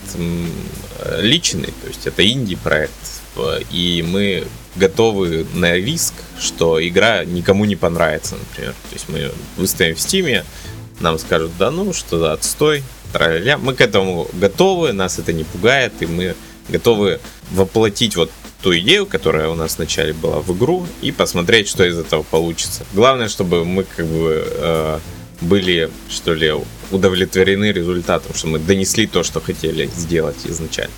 личный, 1.21 1.67
то 1.81 1.87
есть 1.87 2.05
это 2.07 2.27
инди-проект, 2.27 2.91
и 3.71 4.03
мы 4.05 4.43
готовы 4.77 5.45
на 5.53 5.75
риск, 5.75 6.13
что 6.39 6.85
игра 6.85 7.25
никому 7.25 7.65
не 7.65 7.75
понравится, 7.75 8.35
например. 8.35 8.73
То 8.89 8.93
есть 8.93 9.09
мы 9.09 9.31
выставим 9.57 9.95
в 9.95 10.01
стиме, 10.01 10.45
нам 10.99 11.19
скажут, 11.19 11.51
да 11.57 11.71
ну, 11.71 11.93
что 11.93 12.19
за 12.19 12.33
отстой, 12.33 12.83
тра 13.13 13.57
Мы 13.57 13.73
к 13.73 13.81
этому 13.81 14.27
готовы, 14.33 14.93
нас 14.93 15.19
это 15.19 15.33
не 15.33 15.43
пугает, 15.43 15.93
и 15.99 16.05
мы 16.05 16.35
готовы 16.69 17.19
воплотить 17.51 18.15
вот 18.15 18.31
ту 18.61 18.77
идею, 18.77 19.05
которая 19.05 19.49
у 19.49 19.55
нас 19.55 19.77
вначале 19.77 20.13
была 20.13 20.39
в 20.39 20.55
игру, 20.57 20.85
и 21.01 21.11
посмотреть, 21.11 21.67
что 21.67 21.85
из 21.85 21.97
этого 21.97 22.23
получится. 22.23 22.85
Главное, 22.93 23.29
чтобы 23.29 23.63
мы 23.63 23.83
как 23.83 24.05
бы 24.05 24.43
э, 24.45 24.99
были, 25.41 25.89
что 26.09 26.33
ли, 26.33 26.53
удовлетворены 26.91 27.71
результатом, 27.71 28.33
что 28.33 28.47
мы 28.47 28.59
донесли 28.59 29.07
то, 29.07 29.23
что 29.23 29.39
хотели 29.39 29.89
сделать 29.95 30.45
изначально. 30.45 30.93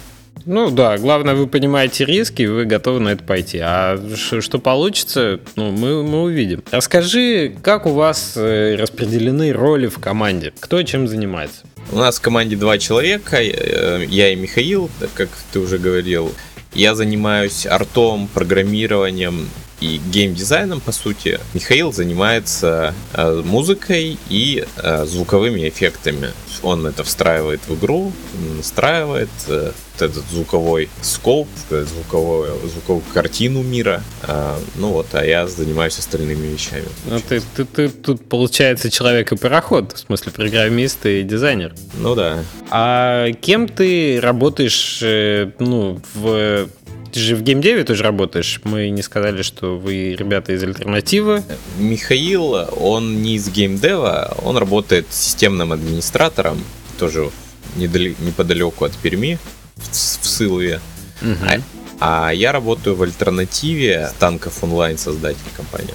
Ну 0.52 0.72
да, 0.72 0.98
главное, 0.98 1.36
вы 1.36 1.46
понимаете 1.46 2.06
риски, 2.06 2.42
и 2.42 2.48
вы 2.48 2.66
готовы 2.66 3.00
на 3.00 3.10
это 3.10 3.24
пойти. 3.24 3.60
А 3.60 4.00
что 4.16 4.58
получится, 4.58 5.40
ну, 5.56 5.70
мы, 5.70 6.02
мы 6.02 6.24
увидим. 6.24 6.64
Расскажи, 6.72 7.56
как 7.62 7.86
у 7.86 7.92
вас 7.92 8.34
э, 8.36 8.76
распределены 8.76 9.54
роли 9.54 9.86
в 9.86 10.00
команде? 10.00 10.52
Кто 10.60 10.82
чем 10.82 11.08
занимается? 11.08 11.68
У 11.92 11.98
нас 11.98 12.18
в 12.18 12.22
команде 12.22 12.56
два 12.56 12.80
человека, 12.80 13.38
э, 13.40 14.04
я 14.10 14.34
и 14.34 14.36
Михаил, 14.36 14.90
как 15.14 15.30
ты 15.54 15.60
уже 15.60 15.78
говорил. 15.78 16.34
Я 16.74 16.96
занимаюсь 16.96 17.68
артом, 17.68 18.28
программированием 18.34 19.48
и 19.82 20.02
геймдизайном, 20.12 20.82
по 20.82 20.92
сути. 20.92 21.40
Михаил 21.54 21.92
занимается 21.94 22.94
э, 23.14 23.42
музыкой 23.46 24.18
и 24.30 24.66
э, 24.78 25.06
звуковыми 25.06 25.68
эффектами. 25.68 26.30
Он 26.62 26.86
это 26.86 27.04
встраивает 27.04 27.62
в 27.68 27.76
игру, 27.76 28.12
настраивает 28.58 29.30
э, 29.48 29.72
этот 30.02 30.24
звуковой 30.32 30.90
скоп, 31.02 31.48
э, 31.70 31.86
звуковую, 31.86 32.58
звуковую 32.68 33.04
картину 33.14 33.64
мира. 33.64 34.04
Э, 34.24 34.58
ну 34.76 34.90
вот, 34.90 35.08
а 35.14 35.26
я 35.26 35.48
занимаюсь 35.48 35.98
остальными 35.98 36.48
вещами. 36.48 36.86
Ну 37.06 37.20
ты, 37.20 37.42
ты, 37.56 37.66
ты 37.66 37.90
тут 37.90 38.28
получается 38.28 38.90
человек 38.90 39.32
и 39.32 39.38
пароход, 39.38 39.94
в 39.94 40.00
смысле 40.00 40.32
программист 40.32 41.06
и 41.06 41.24
дизайнер. 41.24 41.74
Ну 41.98 42.16
да. 42.16 42.44
А 42.70 43.32
кем 43.42 43.68
ты 43.68 44.20
работаешь, 44.22 45.00
э, 45.02 45.52
ну, 45.60 46.02
в 46.14 46.68
ты 47.12 47.20
же 47.20 47.36
в 47.36 47.42
геймдеве 47.42 47.84
тоже 47.84 48.04
работаешь. 48.04 48.62
Мы 48.64 48.90
не 48.90 49.02
сказали, 49.02 49.42
что 49.42 49.78
вы 49.78 50.16
ребята 50.16 50.54
из 50.54 50.64
альтернативы. 50.64 51.44
Михаил, 51.78 52.54
он 52.78 53.22
не 53.22 53.36
из 53.36 53.50
геймдева, 53.50 54.38
он 54.44 54.58
работает 54.58 55.08
системным 55.10 55.72
администратором, 55.72 56.64
тоже 56.98 57.30
недали, 57.76 58.16
неподалеку 58.20 58.86
от 58.86 58.94
Перми, 58.98 59.40
в, 59.76 59.92
в 59.92 60.28
Сылове. 60.28 60.80
Угу. 61.22 61.62
А, 62.00 62.30
а 62.30 62.34
я 62.34 62.52
работаю 62.52 62.96
в 62.96 63.04
альтернативе 63.04 64.12
танков 64.20 64.64
онлайн 64.64 64.98
создатель 64.98 65.40
компании. 65.56 65.94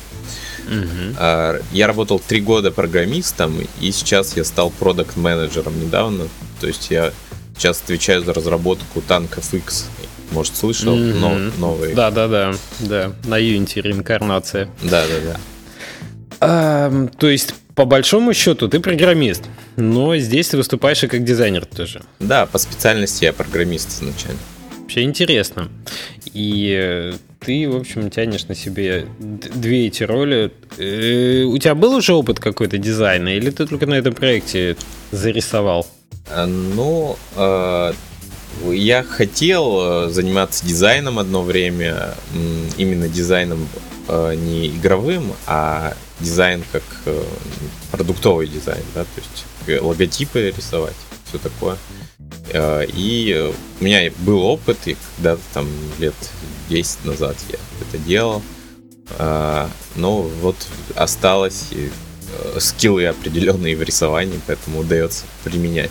Угу. 0.66 1.62
Я 1.72 1.86
работал 1.86 2.18
три 2.18 2.40
года 2.40 2.70
программистом, 2.70 3.54
и 3.80 3.92
сейчас 3.92 4.36
я 4.36 4.44
стал 4.44 4.70
продукт 4.70 5.16
менеджером 5.16 5.78
недавно. 5.78 6.28
То 6.60 6.66
есть 6.66 6.90
я 6.90 7.12
сейчас 7.56 7.82
отвечаю 7.82 8.24
за 8.24 8.32
разработку 8.32 9.02
танков 9.02 9.52
X 9.52 9.86
может, 10.34 10.56
слышал, 10.56 10.94
mm-hmm. 10.96 11.18
но, 11.20 11.38
новый. 11.58 11.94
Да, 11.94 12.10
да, 12.10 12.28
да, 12.28 12.54
да. 12.80 13.12
На 13.24 13.40
Unity 13.40 13.80
реинкарнация. 13.80 14.68
Да, 14.82 15.04
да, 15.06 15.32
да. 15.32 15.40
А, 16.40 17.08
то 17.18 17.28
есть, 17.28 17.54
по 17.74 17.84
большому 17.86 18.34
счету, 18.34 18.68
ты 18.68 18.80
программист, 18.80 19.44
но 19.76 20.16
здесь 20.16 20.48
ты 20.48 20.56
выступаешь 20.56 21.02
и 21.04 21.06
как 21.06 21.24
дизайнер 21.24 21.64
тоже. 21.64 22.02
Да, 22.20 22.46
по 22.46 22.58
специальности 22.58 23.24
я 23.24 23.32
программист 23.32 24.02
изначально. 24.02 24.40
Вообще 24.80 25.02
интересно. 25.02 25.70
И 26.34 26.76
э, 26.78 27.14
ты, 27.40 27.68
в 27.68 27.76
общем, 27.76 28.10
тянешь 28.10 28.46
на 28.48 28.54
себе 28.54 29.06
две 29.18 29.86
эти 29.86 30.02
роли. 30.02 30.52
Э, 30.76 31.44
у 31.44 31.56
тебя 31.58 31.74
был 31.74 31.94
уже 31.94 32.12
опыт 32.12 32.38
какой-то 32.38 32.76
дизайна, 32.76 33.34
или 33.34 33.50
ты 33.50 33.66
только 33.66 33.86
на 33.86 33.94
этом 33.94 34.12
проекте 34.14 34.76
зарисовал? 35.10 35.86
Э, 36.28 36.44
ну, 36.44 37.16
я 38.72 39.02
хотел 39.02 40.06
э, 40.06 40.10
заниматься 40.10 40.64
дизайном 40.64 41.18
одно 41.18 41.42
время, 41.42 42.14
именно 42.76 43.08
дизайном 43.08 43.68
э, 44.08 44.34
не 44.34 44.68
игровым, 44.68 45.32
а 45.46 45.94
дизайн 46.20 46.62
как 46.72 46.82
э, 47.06 47.22
продуктовый 47.90 48.46
дизайн, 48.46 48.82
да, 48.94 49.04
то 49.04 49.20
есть 49.20 49.82
логотипы 49.82 50.52
рисовать, 50.56 50.96
все 51.28 51.38
такое. 51.38 51.76
И 52.52 53.52
у 53.80 53.84
меня 53.84 54.12
был 54.18 54.42
опыт, 54.42 54.76
и 54.84 54.96
когда-то 55.16 55.40
там 55.54 55.66
лет 55.98 56.14
10 56.68 57.06
назад 57.06 57.36
я 57.48 57.58
это 57.80 57.98
делал, 58.04 58.42
но 59.96 60.20
вот 60.42 60.56
осталось 60.94 61.70
скиллы 62.58 63.06
определенные 63.06 63.74
в 63.76 63.82
рисовании, 63.82 64.38
поэтому 64.46 64.80
удается 64.80 65.24
применять. 65.42 65.90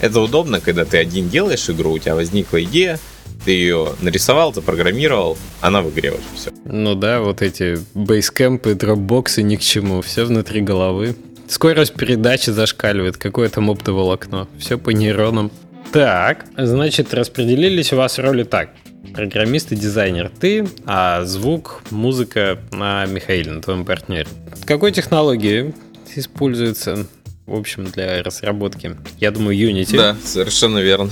Это 0.00 0.20
удобно, 0.20 0.60
когда 0.60 0.84
ты 0.84 0.98
один 0.98 1.28
делаешь 1.28 1.68
игру, 1.70 1.92
у 1.92 1.98
тебя 1.98 2.14
возникла 2.14 2.62
идея, 2.64 2.98
ты 3.44 3.52
ее 3.52 3.94
нарисовал, 4.00 4.52
запрограммировал, 4.52 5.38
она 5.60 5.82
в 5.82 5.90
игре 5.90 6.10
уже 6.10 6.22
все. 6.34 6.50
Ну 6.64 6.94
да, 6.94 7.20
вот 7.20 7.42
эти 7.42 7.78
бейскэмпы, 7.94 8.74
дропбоксы 8.74 9.42
ни 9.42 9.56
к 9.56 9.60
чему, 9.60 10.02
все 10.02 10.24
внутри 10.24 10.60
головы. 10.60 11.16
Скорость 11.48 11.94
передачи 11.94 12.50
зашкаливает, 12.50 13.16
какое 13.16 13.48
там 13.48 13.70
оптоволокно, 13.70 14.48
все 14.58 14.76
по 14.76 14.90
нейронам. 14.90 15.50
Так, 15.92 16.44
значит, 16.58 17.14
распределились 17.14 17.92
у 17.92 17.96
вас 17.96 18.18
роли 18.18 18.42
так. 18.42 18.70
программист 19.14 19.72
и 19.72 19.76
дизайнер 19.76 20.30
ты, 20.38 20.68
а 20.84 21.24
звук, 21.24 21.82
музыка 21.90 22.58
на 22.70 23.06
Михаиле, 23.06 23.52
на 23.52 23.62
твоем 23.62 23.86
партнере. 23.86 24.26
Какой 24.66 24.92
технологии 24.92 25.74
используется, 26.14 27.06
в 27.48 27.54
общем, 27.54 27.86
для 27.86 28.22
разработки? 28.22 28.96
Я 29.18 29.30
думаю, 29.30 29.58
Unity. 29.58 29.96
Да, 29.96 30.16
совершенно 30.22 30.78
верно. 30.78 31.10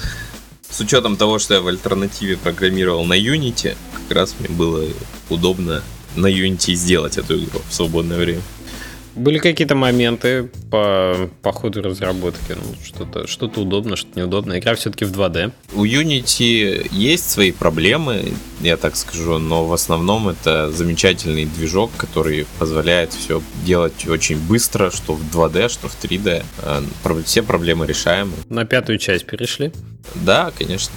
С 0.68 0.80
учетом 0.80 1.16
того, 1.16 1.38
что 1.38 1.54
я 1.54 1.60
в 1.60 1.66
альтернативе 1.66 2.36
программировал 2.36 3.04
на 3.04 3.18
Unity, 3.18 3.76
как 4.08 4.16
раз 4.16 4.34
мне 4.38 4.48
было 4.48 4.84
удобно 5.30 5.82
на 6.14 6.26
Unity 6.26 6.74
сделать 6.74 7.16
эту 7.18 7.42
игру 7.42 7.62
в 7.68 7.72
свободное 7.72 8.18
время. 8.18 8.42
Были 9.16 9.38
какие-то 9.38 9.74
моменты 9.74 10.50
по, 10.70 11.30
по 11.40 11.50
ходу 11.50 11.82
разработки? 11.82 12.50
Ну, 12.50 12.84
что-то 12.84 13.26
что 13.26 13.46
удобно, 13.46 13.96
что-то 13.96 14.20
неудобно. 14.20 14.58
Игра 14.58 14.74
все-таки 14.74 15.06
в 15.06 15.12
2D. 15.12 15.52
У 15.72 15.86
Unity 15.86 16.86
есть 16.92 17.30
свои 17.30 17.50
проблемы, 17.50 18.34
я 18.60 18.76
так 18.76 18.94
скажу, 18.94 19.38
но 19.38 19.66
в 19.66 19.72
основном 19.72 20.28
это 20.28 20.70
замечательный 20.70 21.46
движок, 21.46 21.90
который 21.96 22.46
позволяет 22.58 23.14
все 23.14 23.40
делать 23.64 24.06
очень 24.06 24.38
быстро, 24.38 24.90
что 24.90 25.14
в 25.14 25.22
2D, 25.34 25.70
что 25.70 25.88
в 25.88 25.96
3D. 26.02 26.44
А, 26.58 26.84
все 27.24 27.42
проблемы 27.42 27.86
решаемы. 27.86 28.32
На 28.50 28.66
пятую 28.66 28.98
часть 28.98 29.24
перешли? 29.24 29.72
Да, 30.14 30.52
конечно. 30.56 30.92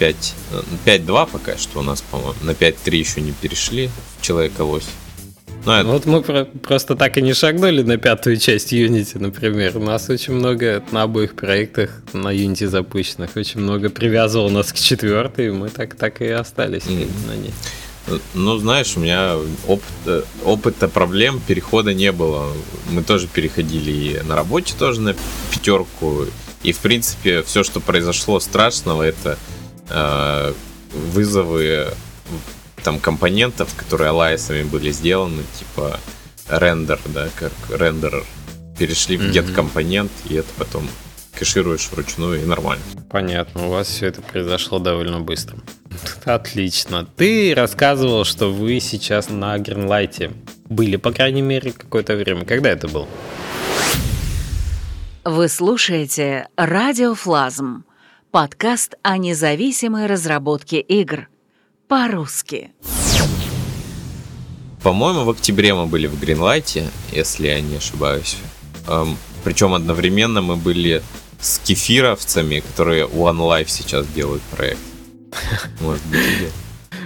5, 0.00 0.34
5.2 0.86 1.28
пока 1.30 1.56
что 1.56 1.80
у 1.80 1.82
нас, 1.82 2.00
по-моему. 2.00 2.34
На 2.42 2.50
5.3 2.50 2.96
еще 2.96 3.20
не 3.20 3.32
перешли 3.32 3.90
в 4.18 4.22
Человека-лось. 5.64 5.66
Ну, 5.66 5.72
это... 5.72 5.86
Вот 5.86 6.06
мы 6.06 6.22
про- 6.22 6.44
просто 6.44 6.96
так 6.96 7.16
и 7.18 7.22
не 7.22 7.34
шагнули 7.34 7.82
на 7.82 7.96
пятую 7.96 8.36
часть 8.36 8.72
Unity, 8.72 9.18
например. 9.18 9.76
У 9.76 9.80
нас 9.80 10.08
очень 10.08 10.34
много 10.34 10.82
на 10.92 11.02
обоих 11.02 11.34
проектах 11.34 12.02
на 12.12 12.34
Unity 12.34 12.66
запущенных, 12.66 13.36
очень 13.36 13.60
много 13.60 13.90
привязывало 13.90 14.50
нас 14.50 14.72
к 14.72 14.76
четвертой, 14.76 15.48
и 15.48 15.50
мы 15.50 15.68
так, 15.68 15.94
так 15.94 16.20
и 16.20 16.28
остались 16.28 16.84
mm. 16.84 17.08
на 17.28 17.36
ней. 17.36 17.52
Ну, 18.34 18.58
знаешь, 18.58 18.96
у 18.96 19.00
меня 19.00 19.36
опыта, 19.66 20.24
опыта 20.44 20.88
проблем 20.88 21.40
перехода 21.46 21.94
не 21.94 22.10
было. 22.12 22.52
Мы 22.90 23.02
тоже 23.02 23.28
переходили 23.28 23.90
и 23.90 24.20
на 24.22 24.34
работе 24.34 24.74
тоже 24.78 25.00
на 25.00 25.14
пятерку. 25.52 26.26
И, 26.62 26.72
в 26.72 26.78
принципе, 26.78 27.42
все, 27.42 27.62
что 27.62 27.80
произошло 27.80 28.40
страшного, 28.40 29.02
это 29.02 29.38
э, 29.88 30.52
вызовы 31.12 31.88
там 32.80 32.98
компонентов, 32.98 33.74
которые 33.76 34.10
алайсами 34.10 34.62
были 34.62 34.90
сделаны, 34.90 35.42
типа 35.58 35.98
рендер, 36.48 36.98
да, 37.06 37.28
как 37.36 37.52
рендерер, 37.70 38.24
перешли 38.78 39.16
в 39.16 39.22
get 39.30 39.52
компонент, 39.52 40.10
и 40.28 40.34
это 40.34 40.48
потом 40.56 40.88
кэшируешь 41.34 41.88
вручную 41.90 42.42
и 42.42 42.46
нормально. 42.46 42.82
Понятно, 43.08 43.66
у 43.66 43.70
вас 43.70 43.88
все 43.88 44.06
это 44.06 44.20
произошло 44.20 44.78
довольно 44.78 45.20
быстро. 45.20 45.56
Отлично. 46.24 47.06
Ты 47.16 47.54
рассказывал, 47.54 48.24
что 48.24 48.52
вы 48.52 48.80
сейчас 48.80 49.28
на 49.28 49.58
Гринлайте 49.58 50.32
были, 50.68 50.96
по 50.96 51.12
крайней 51.12 51.42
мере, 51.42 51.72
какое-то 51.72 52.14
время. 52.16 52.44
Когда 52.44 52.70
это 52.70 52.88
было? 52.88 53.08
Вы 55.24 55.48
слушаете 55.48 56.48
«Радиофлазм»— 56.56 57.84
подкаст 58.30 58.94
о 59.02 59.18
независимой 59.18 60.06
разработке 60.06 60.80
игр— 60.80 61.28
по-русски. 61.90 62.70
По-моему, 64.80 65.24
в 65.24 65.30
октябре 65.30 65.74
мы 65.74 65.86
были 65.86 66.06
в 66.06 66.20
Гринлайте, 66.20 66.84
если 67.10 67.48
я 67.48 67.60
не 67.60 67.76
ошибаюсь. 67.78 68.36
Эм, 68.86 69.18
причем 69.42 69.74
одновременно 69.74 70.40
мы 70.40 70.54
были 70.54 71.02
с 71.40 71.58
кефировцами, 71.58 72.60
которые 72.60 73.06
One 73.06 73.38
Life 73.38 73.66
сейчас 73.68 74.06
делают 74.06 74.40
проект. 74.56 74.78
Может 75.80 76.06
быть, 76.06 76.20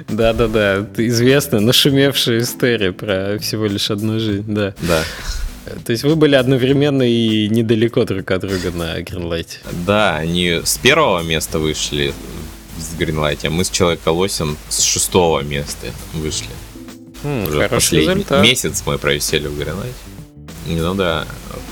Да-да-да, 0.08 0.86
известная, 0.98 1.60
нашумевшая 1.60 2.40
история 2.40 2.92
про 2.92 3.38
всего 3.38 3.64
лишь 3.64 3.90
одну 3.90 4.18
жизнь, 4.18 4.54
да. 4.54 4.74
Да. 4.82 5.02
То 5.86 5.92
есть 5.92 6.04
вы 6.04 6.14
были 6.14 6.34
одновременно 6.34 7.02
и 7.04 7.48
недалеко 7.48 8.04
друг 8.04 8.30
от 8.30 8.42
друга 8.42 8.70
на 8.70 9.00
Гринлайте. 9.00 9.60
Да, 9.86 10.16
они 10.16 10.60
с 10.62 10.76
первого 10.76 11.22
места 11.22 11.58
вышли 11.58 12.12
с 12.78 12.94
Гринлайте, 12.96 13.48
а 13.48 13.50
мы 13.50 13.64
с 13.64 13.70
Человека-лосем 13.70 14.56
с 14.68 14.80
шестого 14.80 15.40
места 15.40 15.88
вышли. 16.12 16.48
Mm, 17.22 17.48
Уже 17.48 17.68
последний 17.68 18.14
результат. 18.14 18.42
месяц 18.42 18.82
мы 18.86 18.98
провисели 18.98 19.46
в 19.48 19.58
Гринлайте. 19.58 19.94
Ну 20.66 20.94
да, 20.94 21.26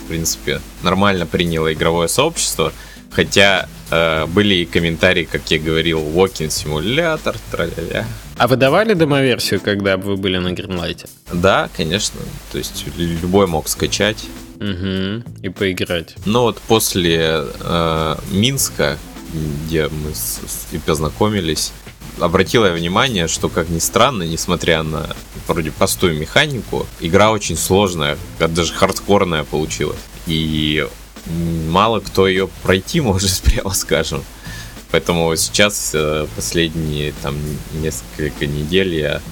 в 0.04 0.08
принципе, 0.08 0.60
нормально 0.82 1.26
приняло 1.26 1.72
игровое 1.72 2.08
сообщество. 2.08 2.72
Хотя 3.10 3.68
э, 3.90 4.24
были 4.26 4.54
и 4.54 4.64
комментарии, 4.64 5.24
как 5.30 5.50
я 5.50 5.58
говорил, 5.58 6.00
Walking 6.00 6.48
симулятор, 6.48 7.36
тра-ля-ля. 7.50 8.06
А 8.38 8.48
вы 8.48 8.56
давали 8.56 8.94
демоверсию, 8.94 9.60
когда 9.60 9.98
вы 9.98 10.16
были 10.16 10.38
на 10.38 10.52
Гринлайте? 10.52 11.06
Да, 11.30 11.68
конечно. 11.76 12.20
То 12.50 12.58
есть 12.58 12.84
любой 12.96 13.46
мог 13.46 13.68
скачать. 13.68 14.24
Угу, 14.56 15.24
и 15.42 15.48
поиграть. 15.50 16.14
Но 16.24 16.44
вот 16.44 16.58
после 16.68 17.44
э, 17.60 18.16
Минска, 18.30 18.96
где 19.32 19.88
мы 19.88 20.14
с, 20.14 20.40
с, 20.46 20.72
и 20.72 20.78
познакомились, 20.78 21.72
обратила 22.18 22.66
я 22.66 22.72
внимание, 22.72 23.28
что, 23.28 23.48
как 23.48 23.68
ни 23.68 23.78
странно, 23.78 24.22
несмотря 24.22 24.82
на 24.82 25.14
вроде 25.46 25.70
простую 25.70 26.18
механику, 26.18 26.86
игра 27.00 27.30
очень 27.30 27.56
сложная, 27.56 28.18
даже 28.38 28.72
хардкорная 28.72 29.44
получилась. 29.44 29.98
И 30.26 30.86
мало 31.68 32.00
кто 32.00 32.26
ее 32.26 32.48
пройти 32.62 33.00
может, 33.02 33.40
прямо 33.42 33.72
скажем. 33.74 34.24
Поэтому 34.90 35.34
сейчас 35.36 35.92
э, 35.94 36.26
последние 36.36 37.14
там 37.22 37.34
несколько 37.72 38.46
недель 38.46 38.94
я 38.94 39.22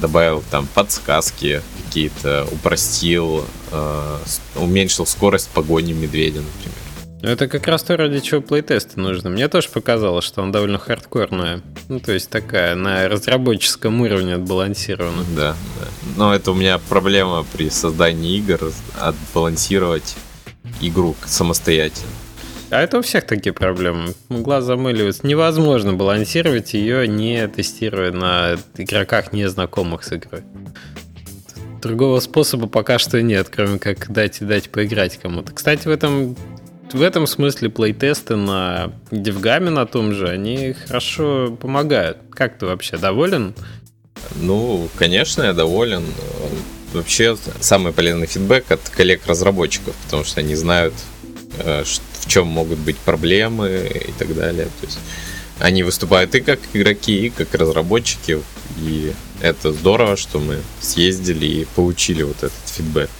добавил 0.00 0.42
там 0.50 0.66
подсказки 0.66 1.60
какие-то, 1.84 2.48
упростил, 2.50 3.44
э, 3.70 4.18
уменьшил 4.56 5.04
скорость 5.04 5.50
погони 5.50 5.92
медведя, 5.92 6.40
например. 6.40 6.81
Это 7.22 7.46
как 7.46 7.68
раз 7.68 7.84
то, 7.84 7.96
ради 7.96 8.18
чего 8.18 8.40
плейтесты 8.40 8.98
нужны. 8.98 9.30
Мне 9.30 9.46
тоже 9.46 9.68
показалось, 9.68 10.24
что 10.24 10.42
он 10.42 10.50
довольно 10.50 10.78
хардкорная. 10.78 11.62
Ну, 11.88 12.00
то 12.00 12.10
есть 12.10 12.28
такая, 12.30 12.74
на 12.74 13.08
разработческом 13.08 14.00
уровне 14.00 14.34
отбалансирована. 14.34 15.22
Да, 15.36 15.54
да. 15.80 15.86
Но 16.16 16.34
это 16.34 16.50
у 16.50 16.54
меня 16.54 16.80
проблема 16.88 17.46
при 17.52 17.70
создании 17.70 18.36
игр, 18.38 18.72
отбалансировать 18.98 20.16
игру 20.80 21.14
самостоятельно. 21.24 22.10
А 22.70 22.80
это 22.80 22.98
у 22.98 23.02
всех 23.02 23.24
такие 23.24 23.52
проблемы. 23.52 24.14
Глаз 24.28 24.64
замыливается. 24.64 25.24
Невозможно 25.24 25.92
балансировать 25.92 26.74
ее, 26.74 27.06
не 27.06 27.46
тестируя 27.46 28.10
на 28.10 28.56
игроках, 28.76 29.32
не 29.32 29.48
знакомых 29.48 30.02
с 30.02 30.12
игрой. 30.12 30.42
Другого 31.82 32.20
способа 32.20 32.68
пока 32.68 32.98
что 32.98 33.20
нет, 33.20 33.48
кроме 33.48 33.78
как 33.78 34.10
дать 34.10 34.40
и 34.40 34.44
дать 34.44 34.70
поиграть 34.70 35.18
кому-то. 35.18 35.52
Кстати, 35.52 35.86
в 35.86 35.90
этом 35.90 36.36
в 36.92 37.02
этом 37.02 37.26
смысле 37.26 37.70
плейтесты 37.70 38.36
на 38.36 38.92
Девгаме 39.10 39.70
на 39.70 39.86
том 39.86 40.12
же, 40.12 40.28
они 40.28 40.72
хорошо 40.72 41.56
помогают. 41.60 42.18
Как 42.30 42.58
ты 42.58 42.66
вообще 42.66 42.96
доволен? 42.96 43.54
Ну, 44.36 44.88
конечно, 44.96 45.42
я 45.42 45.52
доволен. 45.52 46.04
Вообще, 46.92 47.36
самый 47.60 47.92
полезный 47.92 48.26
фидбэк 48.26 48.70
от 48.70 48.88
коллег-разработчиков, 48.90 49.94
потому 50.04 50.24
что 50.24 50.40
они 50.40 50.54
знают, 50.54 50.92
э, 51.58 51.84
в 51.84 52.28
чем 52.28 52.46
могут 52.48 52.78
быть 52.78 52.98
проблемы 52.98 53.90
и 53.94 54.12
так 54.12 54.34
далее. 54.34 54.66
То 54.66 54.86
есть 54.86 54.98
они 55.58 55.82
выступают 55.84 56.34
и 56.34 56.40
как 56.40 56.60
игроки, 56.74 57.26
и 57.26 57.30
как 57.30 57.54
разработчики. 57.54 58.42
И 58.78 59.12
это 59.40 59.72
здорово, 59.72 60.16
что 60.16 60.38
мы 60.38 60.58
съездили 60.80 61.46
и 61.46 61.66
получили 61.74 62.22
вот 62.22 62.36
этот 62.38 62.52
фидбэк. 62.66 63.10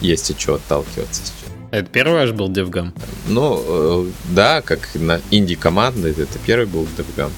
Есть 0.00 0.30
от 0.30 0.38
чего 0.38 0.56
отталкиваться 0.56 1.22
сейчас. 1.22 1.51
Это 1.72 1.88
первый 1.88 2.12
ваш 2.12 2.32
был 2.32 2.50
DevGam? 2.50 2.92
Ну, 3.28 4.04
э, 4.06 4.10
да, 4.34 4.60
как 4.60 4.90
на 4.94 5.22
инди 5.30 5.54
команды, 5.54 6.10
это 6.10 6.38
первый 6.44 6.66
был 6.66 6.86
DevGam. 6.98 7.30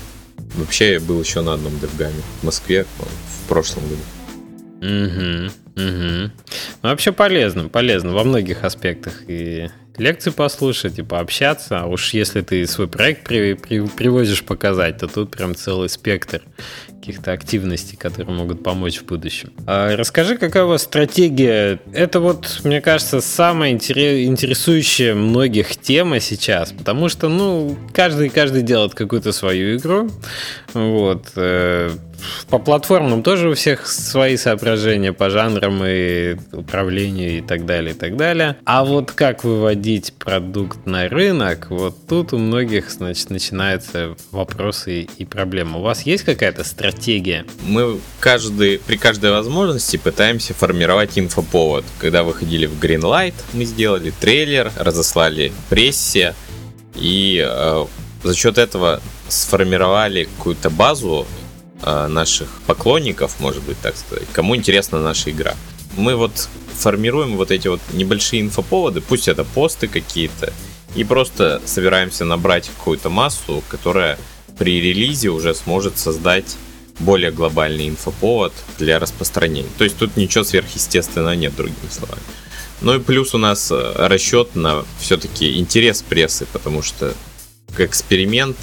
Вообще 0.56 0.94
я 0.94 1.00
был 1.00 1.20
еще 1.20 1.40
на 1.40 1.54
одном 1.54 1.72
DevGam 1.74 2.12
в 2.40 2.44
Москве 2.44 2.84
в 2.84 3.48
прошлом 3.48 3.84
году. 3.84 4.02
Угу, 4.80 5.50
угу. 5.76 6.32
Ну, 6.82 6.88
вообще 6.88 7.12
полезно, 7.12 7.68
полезно 7.68 8.12
во 8.12 8.24
многих 8.24 8.64
аспектах. 8.64 9.22
И 9.28 9.70
лекции 9.96 10.30
послушать, 10.30 10.98
и 10.98 11.02
пообщаться. 11.02 11.80
А 11.80 11.86
уж 11.86 12.14
если 12.14 12.40
ты 12.40 12.66
свой 12.66 12.88
проект 12.88 13.24
при, 13.24 13.54
при, 13.54 13.86
привозишь 13.86 14.42
показать, 14.44 14.98
то 14.98 15.06
тут 15.06 15.30
прям 15.30 15.54
целый 15.54 15.88
спектр 15.88 16.42
каких-то 16.88 17.32
активностей, 17.32 17.98
которые 17.98 18.34
могут 18.34 18.62
помочь 18.62 18.98
в 18.98 19.04
будущем. 19.04 19.52
А 19.66 19.94
расскажи, 19.94 20.38
какая 20.38 20.64
у 20.64 20.68
вас 20.68 20.82
стратегия? 20.82 21.78
Это 21.92 22.18
вот, 22.18 22.60
мне 22.64 22.80
кажется, 22.80 23.20
самая 23.20 23.72
интересующая 23.72 25.14
многих 25.14 25.76
тема 25.76 26.18
сейчас, 26.20 26.72
потому 26.72 27.10
что, 27.10 27.28
ну, 27.28 27.76
каждый 27.92 28.30
каждый 28.30 28.62
делает 28.62 28.94
какую-то 28.94 29.32
свою 29.32 29.76
игру, 29.76 30.10
вот. 30.72 31.26
По 32.48 32.58
платформам 32.58 33.22
тоже 33.22 33.50
у 33.50 33.54
всех 33.54 33.86
свои 33.86 34.36
соображения 34.36 35.12
по 35.12 35.30
жанрам 35.30 35.82
и 35.84 36.36
управлению 36.52 37.38
и 37.38 37.40
так 37.40 37.66
далее, 37.66 37.94
и 37.94 37.98
так 37.98 38.16
далее. 38.16 38.56
А 38.64 38.84
вот 38.84 39.12
как 39.12 39.44
выводить 39.44 40.12
продукт 40.14 40.86
на 40.86 41.08
рынок, 41.08 41.66
вот 41.70 41.96
тут 42.08 42.32
у 42.32 42.38
многих, 42.38 42.90
значит, 42.90 43.30
начинаются 43.30 44.14
вопросы 44.30 45.02
и 45.02 45.24
проблемы. 45.24 45.78
У 45.78 45.82
вас 45.82 46.02
есть 46.02 46.24
какая-то 46.24 46.64
стратегия? 46.64 47.44
Мы 47.66 47.98
каждый, 48.20 48.78
при 48.78 48.96
каждой 48.96 49.30
возможности 49.30 49.96
пытаемся 49.96 50.54
формировать 50.54 51.18
инфоповод. 51.18 51.84
Когда 51.98 52.22
выходили 52.22 52.66
в 52.66 52.80
Greenlight, 52.80 53.34
мы 53.52 53.64
сделали 53.64 54.12
трейлер, 54.20 54.70
разослали 54.76 55.52
прессе, 55.68 56.34
и 56.94 57.44
э, 57.44 57.84
за 58.22 58.34
счет 58.34 58.58
этого 58.58 59.00
сформировали 59.28 60.24
какую-то 60.24 60.70
базу 60.70 61.26
наших 61.84 62.48
поклонников, 62.66 63.40
может 63.40 63.62
быть, 63.62 63.78
так 63.80 63.96
сказать, 63.96 64.26
кому 64.32 64.56
интересна 64.56 65.00
наша 65.00 65.30
игра. 65.30 65.54
Мы 65.96 66.16
вот 66.16 66.48
формируем 66.74 67.36
вот 67.36 67.50
эти 67.50 67.68
вот 67.68 67.80
небольшие 67.92 68.42
инфоповоды, 68.42 69.00
пусть 69.00 69.28
это 69.28 69.44
посты 69.44 69.86
какие-то, 69.86 70.52
и 70.94 71.04
просто 71.04 71.60
собираемся 71.64 72.24
набрать 72.24 72.70
какую-то 72.76 73.10
массу, 73.10 73.62
которая 73.68 74.18
при 74.58 74.80
релизе 74.80 75.28
уже 75.28 75.54
сможет 75.54 75.98
создать 75.98 76.56
более 77.00 77.32
глобальный 77.32 77.88
инфоповод 77.88 78.52
для 78.78 78.98
распространения. 78.98 79.68
То 79.78 79.84
есть 79.84 79.96
тут 79.96 80.16
ничего 80.16 80.44
сверхъестественного 80.44 81.32
нет, 81.32 81.54
другими 81.56 81.90
словами. 81.90 82.22
Ну 82.80 82.94
и 82.94 83.00
плюс 83.00 83.34
у 83.34 83.38
нас 83.38 83.70
э, 83.70 83.92
расчет 83.96 84.54
на 84.54 84.84
все-таки 85.00 85.58
интерес 85.58 86.02
прессы, 86.02 86.46
потому 86.52 86.82
что 86.82 87.14
эксперимент, 87.78 88.56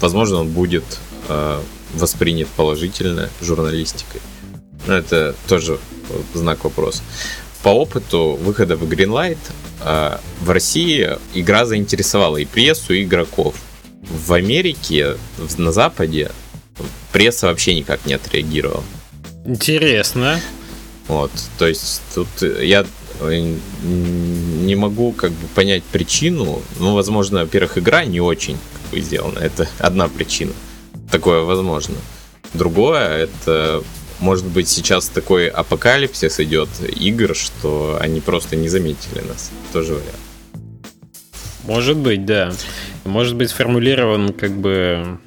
возможно, 0.00 0.36
он 0.38 0.48
будет 0.50 0.84
э, 1.28 1.60
воспринят 1.94 2.48
положительно 2.48 3.28
журналистикой. 3.40 4.20
Но 4.86 4.94
это 4.94 5.34
тоже 5.48 5.78
знак 6.34 6.64
вопроса. 6.64 7.02
По 7.62 7.68
опыту 7.68 8.38
выхода 8.40 8.76
в 8.76 8.84
Greenlight 8.84 9.38
э, 9.82 10.18
в 10.40 10.50
России 10.50 11.18
игра 11.34 11.66
заинтересовала 11.66 12.38
и 12.38 12.46
прессу, 12.46 12.94
и 12.94 13.02
игроков. 13.02 13.54
В 14.02 14.32
Америке, 14.32 15.16
на 15.58 15.72
Западе, 15.72 16.30
пресса 17.12 17.48
вообще 17.48 17.74
никак 17.74 18.06
не 18.06 18.14
отреагировала. 18.14 18.82
Интересно. 19.44 20.40
Вот, 21.06 21.30
то 21.58 21.66
есть 21.66 22.02
тут 22.14 22.28
я 22.42 22.86
не 23.20 24.74
могу 24.76 25.12
как 25.12 25.32
бы 25.32 25.46
понять 25.48 25.82
причину. 25.84 26.62
Ну, 26.78 26.94
возможно, 26.94 27.40
во-первых, 27.40 27.76
игра 27.76 28.04
не 28.04 28.20
очень 28.20 28.56
как 28.72 28.90
бы 28.92 29.00
сделана. 29.00 29.38
Это 29.38 29.68
одна 29.78 30.08
причина. 30.08 30.52
Такое 31.10 31.42
возможно. 31.42 31.96
Другое, 32.54 33.24
это 33.24 33.82
может 34.20 34.46
быть 34.46 34.68
сейчас 34.68 35.08
такой 35.08 35.48
апокалипсис 35.48 36.40
идет 36.40 36.68
игр, 36.96 37.34
что 37.34 37.98
они 38.00 38.20
просто 38.20 38.56
не 38.56 38.68
заметили 38.68 39.20
нас. 39.26 39.50
Тоже 39.72 39.94
вариант. 39.94 40.16
Может 41.64 41.96
быть, 41.96 42.24
да. 42.24 42.52
Может 43.04 43.36
быть 43.36 43.50
сформулирован 43.50 44.32
как 44.32 44.52
бы 44.52 45.18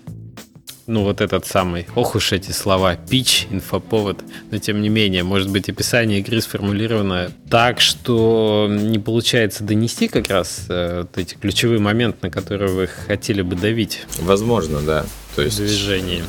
ну, 0.86 1.04
вот 1.04 1.22
этот 1.22 1.46
самый, 1.46 1.88
ох 1.96 2.15
уж 2.15 2.34
эти 2.34 2.52
слова, 2.52 2.96
пич, 2.96 3.48
инфоповод, 3.50 4.19
но 4.52 4.58
тем 4.58 4.82
не 4.82 4.89
менее, 4.89 5.24
может 5.24 5.50
быть, 5.50 5.69
описание 5.69 6.19
игры 6.19 6.41
сформулировано 6.41 7.32
так, 7.50 7.80
что 7.80 8.67
не 8.69 9.00
получается 9.00 9.63
донести 9.63 10.10
как 10.10 10.28
раз 10.28 10.65
э, 10.67 11.02
вот 11.02 11.17
эти 11.17 11.36
ключевые 11.36 11.80
моменты, 11.80 12.19
на 12.24 12.30
которые 12.30 12.72
вы 12.74 12.88
хотели 12.88 13.41
бы 13.41 13.56
давить. 13.56 14.02
Возможно, 14.19 14.82
да. 14.82 15.06
То 15.36 15.41
есть... 15.41 15.58
Движение. 15.58 16.24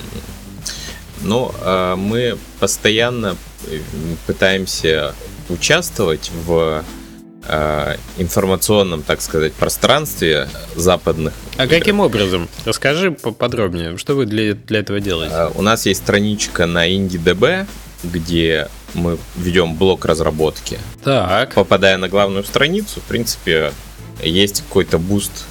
Ну, 1.22 1.52
э, 1.60 1.94
мы 1.96 2.36
постоянно 2.60 3.36
пытаемся 4.26 5.14
участвовать 5.48 6.30
в 6.44 6.84
э, 7.46 7.96
информационном, 8.18 9.02
так 9.02 9.22
сказать, 9.22 9.54
пространстве 9.54 10.48
западных. 10.76 11.32
А 11.56 11.66
каким 11.66 12.00
образом? 12.00 12.48
Расскажи 12.64 13.10
поподробнее, 13.10 13.96
что 13.96 14.14
вы 14.14 14.26
для, 14.26 14.54
для 14.54 14.80
этого 14.80 15.00
делаете? 15.00 15.34
Э, 15.34 15.50
у 15.54 15.62
нас 15.62 15.86
есть 15.86 16.02
страничка 16.02 16.66
на 16.66 16.88
IndieDB, 16.88 17.66
где 18.02 18.68
мы 18.92 19.18
ведем 19.36 19.74
блог 19.76 20.04
разработки. 20.04 20.78
Так. 21.02 21.54
Попадая 21.54 21.96
на 21.96 22.08
главную 22.08 22.44
страницу, 22.44 23.00
в 23.00 23.04
принципе, 23.04 23.72
есть 24.22 24.62
какой-то 24.62 24.98
буст 24.98 25.46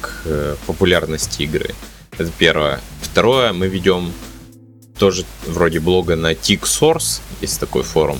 к 0.00 0.56
популярности 0.66 1.42
игры. 1.42 1.74
Это 2.18 2.30
первое. 2.36 2.80
Второе, 3.00 3.52
мы 3.52 3.68
ведем 3.68 4.12
тоже 4.98 5.24
вроде 5.46 5.80
блога 5.80 6.16
на 6.16 6.32
TIGSource, 6.32 7.20
есть 7.40 7.60
такой 7.60 7.84
форум. 7.84 8.18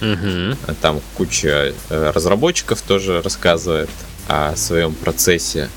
Угу. 0.00 0.74
Там 0.80 1.00
куча 1.14 1.74
э, 1.90 2.10
разработчиков 2.10 2.80
тоже 2.82 3.22
рассказывает 3.22 3.90
о 4.26 4.56
своем 4.56 4.94
процессе 4.94 5.68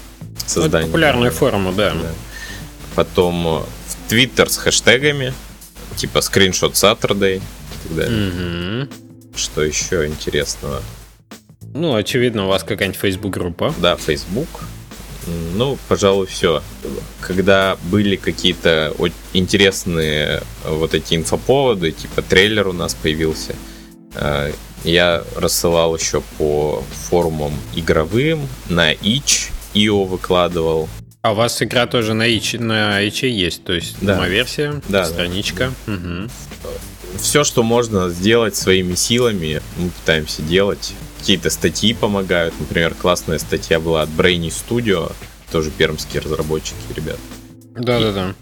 создания. 0.45 0.85
Это 0.85 0.91
популярная 0.91 1.31
форма, 1.31 1.71
да. 1.73 1.93
да. 1.93 2.11
Потом 2.95 3.47
э, 3.47 3.59
в 3.59 4.11
Twitter 4.11 4.49
с 4.49 4.57
хэштегами, 4.57 5.33
типа 5.97 6.21
скриншот 6.21 6.73
Saturday 6.73 7.37
и 7.37 7.87
так 7.87 7.95
далее. 7.95 8.85
Угу. 8.85 8.89
Что 9.35 9.63
еще 9.63 10.07
интересного? 10.07 10.81
Ну, 11.73 11.95
очевидно, 11.95 12.45
у 12.45 12.47
вас 12.47 12.63
какая-нибудь 12.63 12.99
Facebook 12.99 13.33
группа. 13.33 13.73
Да, 13.77 13.97
Facebook. 13.97 14.47
Ну, 15.55 15.77
пожалуй, 15.87 16.27
все. 16.27 16.63
Когда 17.21 17.77
были 17.83 18.15
какие-то 18.15 18.93
интересные 19.33 20.41
э, 20.63 20.73
вот 20.73 20.93
эти 20.93 21.15
инфоповоды, 21.15 21.91
типа 21.91 22.21
трейлер 22.21 22.67
у 22.67 22.73
нас 22.73 22.93
появился, 22.93 23.53
Э, 24.17 24.51
я 24.83 25.23
рассылал 25.35 25.95
еще 25.95 26.21
по 26.37 26.83
форумам 27.09 27.53
игровым, 27.75 28.47
на 28.69 28.93
itch 28.93 29.51
io 29.73 30.05
выкладывал. 30.05 30.89
А 31.21 31.31
у 31.31 31.35
вас 31.35 31.61
игра 31.61 31.87
тоже 31.87 32.13
на 32.13 32.27
itch, 32.27 32.59
на 32.59 33.05
itch 33.05 33.27
есть, 33.27 33.63
то 33.63 33.73
есть 33.73 33.97
да. 34.01 34.25
версия, 34.27 34.81
да, 34.87 35.05
страничка. 35.05 35.71
Да. 35.85 35.93
Угу. 35.93 36.29
Все, 37.19 37.43
что 37.43 37.63
можно 37.63 38.09
сделать 38.09 38.55
своими 38.55 38.95
силами, 38.95 39.61
мы 39.77 39.89
пытаемся 39.89 40.41
делать. 40.41 40.93
Какие-то 41.19 41.49
статьи 41.49 41.93
помогают. 41.93 42.53
Например, 42.59 42.93
классная 42.93 43.39
статья 43.39 43.79
была 43.79 44.03
от 44.03 44.09
Brainy 44.09 44.49
Studio, 44.49 45.11
тоже 45.51 45.71
пермские 45.71 46.21
разработчики, 46.21 46.75
ребят. 46.95 47.17
Да-да-да. 47.75 48.33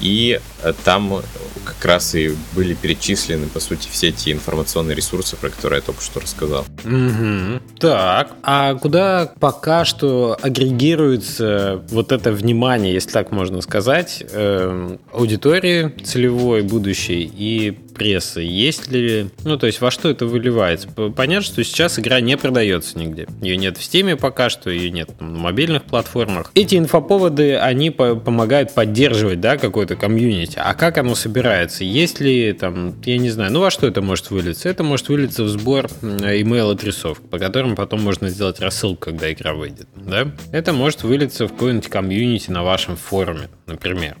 И 0.00 0.40
э, 0.62 0.72
там 0.84 1.22
как 1.64 1.84
раз 1.84 2.14
и 2.14 2.34
были 2.54 2.74
перечислены, 2.74 3.46
по 3.46 3.60
сути, 3.60 3.88
все 3.90 4.08
эти 4.08 4.32
информационные 4.32 4.94
ресурсы, 4.94 5.36
про 5.36 5.48
которые 5.48 5.78
я 5.78 5.82
только 5.82 6.02
что 6.02 6.20
рассказал. 6.20 6.66
Угу. 6.84 7.60
Так, 7.78 8.32
а 8.42 8.74
куда 8.74 9.32
пока 9.40 9.84
что 9.84 10.36
агрегируется 10.40 11.82
вот 11.88 12.12
это 12.12 12.32
внимание, 12.32 12.92
если 12.92 13.10
так 13.10 13.30
можно 13.30 13.62
сказать, 13.62 14.22
э, 14.30 14.96
аудитории 15.12 15.88
целевой, 16.02 16.62
будущей 16.62 17.30
и 17.34 17.78
прессы? 17.94 18.40
Есть 18.40 18.90
ли... 18.90 19.28
Ну, 19.44 19.56
то 19.56 19.66
есть, 19.66 19.80
во 19.80 19.90
что 19.90 20.10
это 20.10 20.26
выливается? 20.26 20.88
Понятно, 20.88 21.44
что 21.44 21.62
сейчас 21.64 21.98
игра 21.98 22.20
не 22.20 22.36
продается 22.36 22.98
нигде. 22.98 23.26
Ее 23.40 23.56
нет 23.56 23.76
в 23.76 23.80
Steam 23.80 24.16
пока 24.16 24.50
что, 24.50 24.70
ее 24.70 24.90
нет 24.90 25.10
на 25.20 25.38
мобильных 25.38 25.84
платформах. 25.84 26.50
Эти 26.54 26.76
инфоповоды, 26.76 27.56
они 27.56 27.90
по 27.90 28.14
помогают 28.14 28.74
поддерживать, 28.74 29.40
да, 29.40 29.56
какой-то 29.56 29.96
комьюнити. 29.96 30.58
А 30.58 30.74
как 30.74 30.98
оно 30.98 31.14
собирается? 31.14 31.84
Есть 31.84 32.20
ли 32.20 32.52
там, 32.52 32.94
я 33.04 33.18
не 33.18 33.30
знаю, 33.30 33.52
ну, 33.52 33.60
во 33.60 33.70
что 33.70 33.86
это 33.86 34.02
может 34.02 34.30
вылиться? 34.30 34.68
Это 34.68 34.82
может 34.82 35.08
вылиться 35.08 35.44
в 35.44 35.48
сбор 35.48 35.86
email 36.02 36.72
адресов, 36.72 37.20
по 37.20 37.38
которым 37.38 37.76
потом 37.76 38.02
можно 38.02 38.28
сделать 38.28 38.60
рассылку, 38.60 39.04
когда 39.06 39.32
игра 39.32 39.54
выйдет, 39.54 39.86
да? 39.94 40.30
Это 40.52 40.72
может 40.72 41.02
вылиться 41.02 41.46
в 41.46 41.52
какой-нибудь 41.52 41.88
комьюнити 41.88 42.50
на 42.50 42.62
вашем 42.62 42.96
форуме, 42.96 43.48
например. 43.66 44.16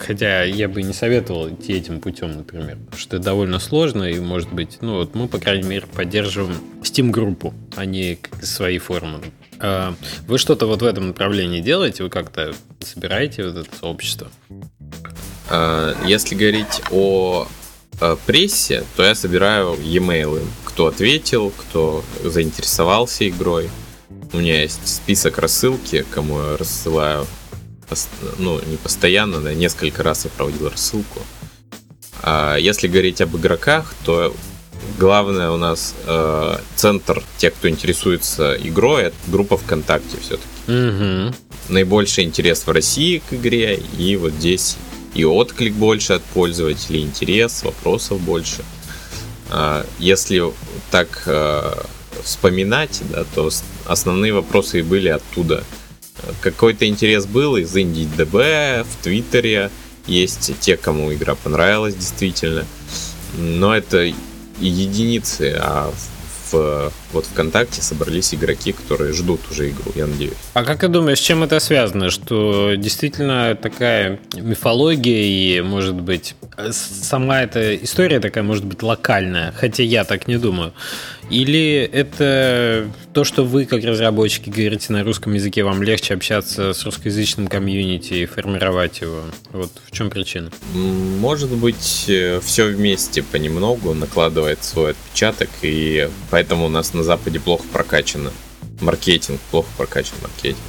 Хотя 0.00 0.42
я 0.44 0.68
бы 0.68 0.82
не 0.82 0.92
советовал 0.92 1.48
идти 1.50 1.74
этим 1.74 2.00
путем, 2.00 2.36
например, 2.36 2.76
потому 2.76 2.98
что 2.98 3.17
довольно 3.18 3.58
сложно, 3.58 4.04
и, 4.04 4.18
может 4.18 4.52
быть, 4.52 4.78
ну 4.80 4.96
вот 4.96 5.14
мы, 5.14 5.28
по 5.28 5.38
крайней 5.38 5.68
мере, 5.68 5.86
поддерживаем 5.86 6.56
Steam-группу, 6.82 7.54
а 7.76 7.84
не 7.84 8.18
свои 8.42 8.78
форумы. 8.78 9.20
А 9.60 9.94
вы 10.26 10.38
что-то 10.38 10.66
вот 10.66 10.82
в 10.82 10.84
этом 10.84 11.08
направлении 11.08 11.60
делаете? 11.60 12.04
Вы 12.04 12.10
как-то 12.10 12.54
собираете 12.80 13.44
вот 13.44 13.56
это 13.56 13.76
сообщество? 13.76 14.28
А, 15.50 15.94
если 16.06 16.34
говорить 16.34 16.82
о 16.90 17.48
прессе, 18.26 18.84
то 18.96 19.02
я 19.02 19.14
собираю 19.14 19.76
e-mail, 19.82 20.40
кто 20.64 20.86
ответил, 20.86 21.50
кто 21.50 22.04
заинтересовался 22.22 23.28
игрой. 23.28 23.68
У 24.32 24.38
меня 24.38 24.62
есть 24.62 24.86
список 24.86 25.38
рассылки, 25.38 26.04
кому 26.10 26.38
я 26.38 26.56
рассылаю, 26.56 27.26
ну, 28.38 28.60
не 28.66 28.76
постоянно, 28.76 29.40
да, 29.40 29.54
несколько 29.54 30.02
раз 30.02 30.26
я 30.26 30.30
проводил 30.30 30.68
рассылку. 30.68 31.20
А 32.22 32.56
если 32.56 32.88
говорить 32.88 33.20
об 33.20 33.36
игроках, 33.36 33.94
то 34.04 34.34
главное 34.98 35.50
у 35.50 35.56
нас 35.56 35.94
э, 36.06 36.58
центр 36.76 37.22
тех, 37.36 37.54
кто 37.54 37.68
интересуется 37.68 38.56
игрой, 38.62 39.04
это 39.04 39.16
группа 39.26 39.56
ВКонтакте 39.56 40.16
все-таки. 40.20 40.48
Угу. 40.66 41.34
Наибольший 41.68 42.24
интерес 42.24 42.66
в 42.66 42.70
России 42.70 43.22
к 43.28 43.34
игре, 43.34 43.80
и 43.98 44.16
вот 44.16 44.32
здесь 44.32 44.76
и 45.14 45.24
отклик 45.24 45.74
больше 45.74 46.14
от 46.14 46.22
пользователей, 46.22 47.02
интерес, 47.02 47.62
вопросов 47.62 48.20
больше. 48.20 48.62
А, 49.50 49.84
если 49.98 50.42
так 50.90 51.22
э, 51.26 51.72
вспоминать, 52.22 53.00
да, 53.10 53.24
то 53.34 53.50
основные 53.86 54.32
вопросы 54.32 54.80
и 54.80 54.82
были 54.82 55.08
оттуда. 55.08 55.64
Какой-то 56.40 56.86
интерес 56.86 57.26
был 57.26 57.56
из 57.56 57.74
Индии 57.74 58.08
ДБ, 58.16 58.84
в 58.84 59.02
Твиттере. 59.02 59.70
Есть 60.08 60.58
те, 60.58 60.76
кому 60.76 61.12
игра 61.12 61.34
понравилась 61.34 61.94
действительно. 61.94 62.64
Но 63.36 63.76
это 63.76 64.10
единицы, 64.58 65.56
а 65.60 65.92
в 66.50 66.92
вот 67.12 67.26
ВКонтакте 67.26 67.82
собрались 67.82 68.34
игроки, 68.34 68.72
которые 68.72 69.12
ждут 69.12 69.40
уже 69.50 69.70
игру, 69.70 69.92
я 69.94 70.06
надеюсь. 70.06 70.34
А 70.54 70.64
как 70.64 70.80
ты 70.80 70.88
думаешь, 70.88 71.18
с 71.18 71.22
чем 71.22 71.42
это 71.42 71.60
связано? 71.60 72.10
Что 72.10 72.74
действительно 72.74 73.54
такая 73.54 74.18
мифология 74.34 75.58
и, 75.58 75.60
может 75.62 75.94
быть, 75.94 76.34
сама 76.70 77.42
эта 77.42 77.76
история 77.76 78.20
такая, 78.20 78.44
может 78.44 78.64
быть, 78.64 78.82
локальная, 78.82 79.52
хотя 79.52 79.82
я 79.82 80.04
так 80.04 80.28
не 80.28 80.38
думаю. 80.38 80.72
Или 81.30 81.88
это 81.92 82.88
то, 83.18 83.24
что 83.24 83.44
вы, 83.44 83.64
как 83.64 83.82
разработчики, 83.82 84.48
говорите 84.48 84.92
на 84.92 85.02
русском 85.02 85.32
языке, 85.34 85.64
вам 85.64 85.82
легче 85.82 86.14
общаться 86.14 86.72
с 86.72 86.84
русскоязычным 86.84 87.48
комьюнити 87.48 88.14
и 88.14 88.26
формировать 88.26 89.00
его? 89.00 89.22
Вот 89.50 89.72
в 89.84 89.90
чем 89.90 90.08
причина? 90.08 90.52
Может 90.72 91.50
быть, 91.50 92.04
э, 92.06 92.38
все 92.38 92.66
вместе 92.66 93.24
понемногу 93.24 93.92
накладывает 93.92 94.62
свой 94.62 94.92
отпечаток, 94.92 95.50
и 95.62 96.08
поэтому 96.30 96.66
у 96.66 96.68
нас 96.68 96.94
на 96.94 97.02
Западе 97.02 97.40
плохо 97.40 97.64
прокачано 97.72 98.30
маркетинг, 98.80 99.40
плохо 99.50 99.68
прокачан 99.76 100.14
маркетинг. 100.22 100.62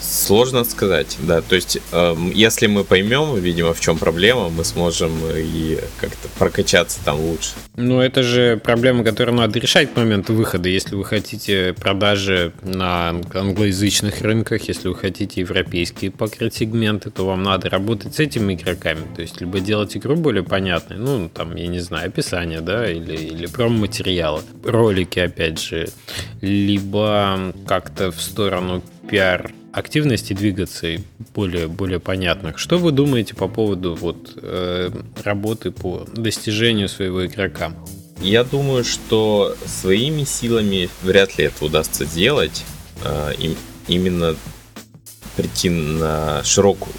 Сложно 0.00 0.64
сказать, 0.64 1.16
да. 1.20 1.40
То 1.40 1.54
есть, 1.54 1.78
э, 1.92 2.16
если 2.34 2.66
мы 2.66 2.84
поймем, 2.84 3.36
видимо, 3.36 3.72
в 3.72 3.80
чем 3.80 3.98
проблема, 3.98 4.48
мы 4.48 4.64
сможем 4.64 5.12
и 5.34 5.78
как-то 6.00 6.28
прокачаться 6.38 6.98
там 7.04 7.20
лучше. 7.20 7.50
Ну, 7.76 8.00
это 8.00 8.22
же 8.22 8.60
проблема, 8.62 9.04
которую 9.04 9.36
надо 9.36 9.58
решать 9.58 9.92
к 9.92 9.96
моменту 9.96 10.34
выхода. 10.34 10.68
Если 10.68 10.96
вы 10.96 11.04
хотите 11.04 11.72
продажи 11.72 12.52
на 12.62 13.10
англоязычных 13.32 14.20
рынках, 14.22 14.68
если 14.68 14.88
вы 14.88 14.96
хотите 14.96 15.40
европейские 15.40 16.10
покрыть 16.10 16.54
сегменты, 16.54 17.10
то 17.10 17.24
вам 17.24 17.42
надо 17.42 17.70
работать 17.70 18.16
с 18.16 18.20
этими 18.20 18.54
игроками. 18.54 19.02
То 19.14 19.22
есть, 19.22 19.40
либо 19.40 19.60
делать 19.60 19.96
игру 19.96 20.16
более 20.16 20.42
понятной, 20.42 20.96
ну, 20.96 21.28
там, 21.28 21.54
я 21.56 21.68
не 21.68 21.80
знаю, 21.80 22.08
описание, 22.08 22.60
да, 22.60 22.90
или, 22.90 23.16
или 23.16 23.46
промо-материалы, 23.46 24.42
ролики, 24.64 25.20
опять 25.20 25.60
же, 25.60 25.88
либо 26.40 27.52
как-то 27.66 28.10
в 28.10 28.20
сторону 28.20 28.71
сторону 28.80 28.82
пиар 29.08 29.52
активности 29.72 30.34
двигаться 30.34 30.86
и 30.86 31.00
более, 31.34 31.66
более 31.66 31.98
понятных. 31.98 32.58
Что 32.58 32.78
вы 32.78 32.92
думаете 32.92 33.34
по 33.34 33.48
поводу 33.48 33.94
вот, 33.94 34.32
э, 34.36 34.90
работы 35.24 35.70
по 35.70 36.06
достижению 36.14 36.88
своего 36.88 37.24
игрока? 37.26 37.72
Я 38.20 38.44
думаю, 38.44 38.84
что 38.84 39.56
своими 39.64 40.24
силами 40.24 40.88
вряд 41.02 41.38
ли 41.38 41.46
это 41.46 41.64
удастся 41.64 42.04
сделать. 42.04 42.64
Э, 43.02 43.32
им, 43.38 43.56
именно 43.88 44.36
прийти 45.36 45.70
на 45.70 46.44
широкую, 46.44 46.94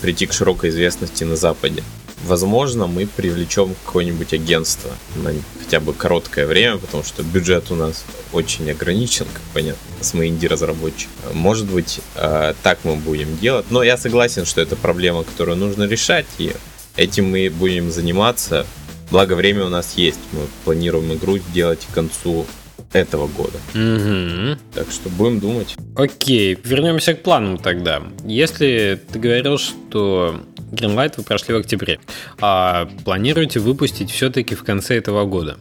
прийти 0.00 0.26
к 0.26 0.32
широкой 0.32 0.70
известности 0.70 1.24
на 1.24 1.36
Западе. 1.36 1.82
Возможно, 2.24 2.86
мы 2.86 3.06
привлечем 3.06 3.74
какое-нибудь 3.84 4.32
агентство 4.32 4.90
на 5.16 5.32
хотя 5.62 5.80
бы 5.80 5.92
короткое 5.92 6.46
время, 6.46 6.78
потому 6.78 7.02
что 7.04 7.22
бюджет 7.22 7.70
у 7.70 7.74
нас 7.74 8.04
очень 8.32 8.70
ограничен, 8.70 9.26
как 9.32 9.42
понятно, 9.52 9.80
с 10.00 10.14
мы 10.14 10.28
инди-разработчик. 10.28 11.08
Может 11.32 11.66
быть, 11.66 12.00
э, 12.16 12.54
так 12.62 12.78
мы 12.84 12.96
будем 12.96 13.36
делать. 13.38 13.66
Но 13.70 13.82
я 13.82 13.96
согласен, 13.96 14.44
что 14.46 14.60
это 14.60 14.76
проблема, 14.76 15.24
которую 15.24 15.56
нужно 15.56 15.84
решать, 15.84 16.26
и 16.38 16.52
этим 16.96 17.30
мы 17.30 17.50
будем 17.50 17.90
заниматься. 17.90 18.66
Благо, 19.10 19.34
время 19.34 19.64
у 19.66 19.68
нас 19.68 19.94
есть. 19.96 20.20
Мы 20.32 20.40
планируем 20.64 21.12
игру 21.14 21.38
сделать 21.38 21.86
к 21.90 21.94
концу 21.94 22.46
этого 22.92 23.26
года. 23.26 23.58
Угу. 23.74 24.58
Так 24.74 24.90
что 24.90 25.08
будем 25.10 25.40
думать. 25.40 25.74
Окей, 25.96 26.56
вернемся 26.62 27.14
к 27.14 27.22
планам 27.22 27.58
тогда. 27.58 28.02
Если 28.24 29.00
ты 29.12 29.18
говорил, 29.18 29.58
что 29.58 30.40
Greenlight 30.74 31.14
вы 31.16 31.22
прошли 31.22 31.54
в 31.54 31.58
октябре, 31.58 32.00
а 32.40 32.88
планируете 33.04 33.60
выпустить 33.60 34.10
все-таки 34.10 34.54
в 34.54 34.64
конце 34.64 34.96
этого 34.96 35.24
года. 35.24 35.56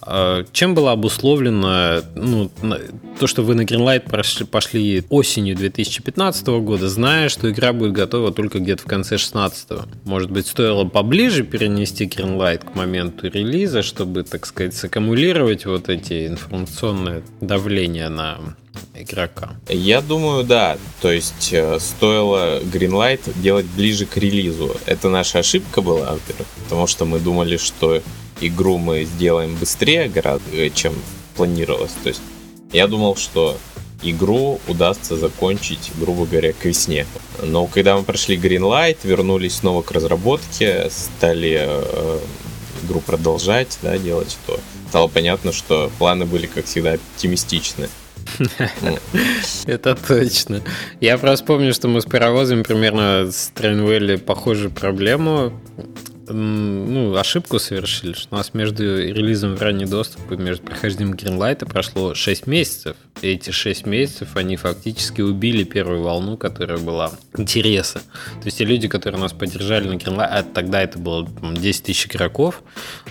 А 0.00 0.44
чем 0.52 0.74
было 0.74 0.92
обусловлено 0.92 2.02
ну, 2.16 2.50
то, 3.20 3.26
что 3.26 3.42
вы 3.42 3.54
на 3.54 3.62
Greenlight 3.62 4.10
прошли, 4.10 4.46
пошли 4.46 5.04
осенью 5.10 5.56
2015 5.56 6.46
года, 6.48 6.88
зная, 6.88 7.28
что 7.28 7.50
игра 7.50 7.72
будет 7.72 7.92
готова 7.92 8.32
только 8.32 8.58
где-то 8.58 8.82
в 8.82 8.86
конце 8.86 9.10
2016? 9.10 9.68
Может 10.04 10.30
быть, 10.30 10.46
стоило 10.46 10.84
поближе 10.84 11.44
перенести 11.44 12.06
Greenlight 12.06 12.72
к 12.72 12.74
моменту 12.74 13.28
релиза, 13.28 13.82
чтобы, 13.82 14.24
так 14.24 14.46
сказать, 14.46 14.74
саккумулировать 14.74 15.66
вот 15.66 15.88
эти 15.88 16.26
информационные 16.26 17.22
давления 17.40 18.08
на 18.08 18.38
игрока? 19.02 19.56
Я 19.68 20.00
думаю, 20.00 20.44
да. 20.44 20.78
То 21.00 21.10
есть 21.10 21.52
э, 21.52 21.78
стоило 21.80 22.60
Greenlight 22.60 23.20
делать 23.40 23.66
ближе 23.66 24.06
к 24.06 24.16
релизу. 24.16 24.76
Это 24.86 25.08
наша 25.08 25.40
ошибка 25.40 25.80
была, 25.82 26.12
во-первых, 26.12 26.48
потому 26.64 26.86
что 26.86 27.04
мы 27.04 27.18
думали, 27.18 27.56
что 27.56 28.02
игру 28.40 28.78
мы 28.78 29.04
сделаем 29.04 29.56
быстрее 29.56 30.10
э, 30.14 30.70
чем 30.74 30.94
планировалось. 31.36 31.92
То 32.02 32.08
есть 32.08 32.22
я 32.72 32.86
думал, 32.86 33.16
что 33.16 33.56
игру 34.02 34.60
удастся 34.66 35.16
закончить, 35.16 35.92
грубо 35.98 36.26
говоря, 36.26 36.52
к 36.52 36.64
весне. 36.64 37.06
Но 37.42 37.66
когда 37.66 37.96
мы 37.96 38.02
прошли 38.02 38.36
Greenlight, 38.36 38.98
вернулись 39.04 39.56
снова 39.56 39.82
к 39.82 39.90
разработке, 39.92 40.88
стали 40.90 41.58
э, 41.60 42.18
игру 42.84 43.00
продолжать, 43.00 43.78
да, 43.82 43.98
делать, 43.98 44.36
то 44.46 44.58
стало 44.88 45.08
понятно, 45.08 45.52
что 45.52 45.90
планы 45.98 46.26
были, 46.26 46.46
как 46.46 46.66
всегда, 46.66 46.94
оптимистичны. 46.94 47.88
Это 49.66 49.94
точно. 49.94 50.62
Я 51.00 51.18
просто 51.18 51.44
помню, 51.44 51.72
что 51.74 51.88
мы 51.88 52.00
с 52.00 52.04
паровозами 52.04 52.62
примерно 52.62 53.30
с 53.30 53.52
Тренвелли 53.54 54.16
похожую 54.16 54.70
проблему 54.70 55.52
ну, 56.32 57.14
ошибку 57.16 57.58
совершили, 57.58 58.12
что 58.12 58.34
у 58.34 58.36
нас 58.36 58.54
между 58.54 58.82
релизом 58.82 59.56
в 59.56 59.62
ранний 59.62 59.86
доступ 59.86 60.32
и 60.32 60.36
между 60.36 60.64
прохождением 60.64 61.14
Greenlight 61.14 61.66
прошло 61.66 62.14
6 62.14 62.46
месяцев. 62.46 62.96
И 63.20 63.28
эти 63.28 63.50
6 63.50 63.86
месяцев, 63.86 64.36
они 64.36 64.56
фактически 64.56 65.20
убили 65.20 65.64
первую 65.64 66.02
волну, 66.02 66.36
которая 66.36 66.78
была 66.78 67.12
интереса. 67.36 68.00
То 68.00 68.46
есть 68.46 68.58
те 68.58 68.64
люди, 68.64 68.88
которые 68.88 69.20
нас 69.20 69.32
поддержали 69.32 69.88
на 69.88 69.94
Greenlight, 69.94 70.28
а 70.30 70.42
тогда 70.42 70.82
это 70.82 70.98
было 70.98 71.28
10 71.42 71.82
тысяч 71.84 72.06
игроков, 72.06 72.62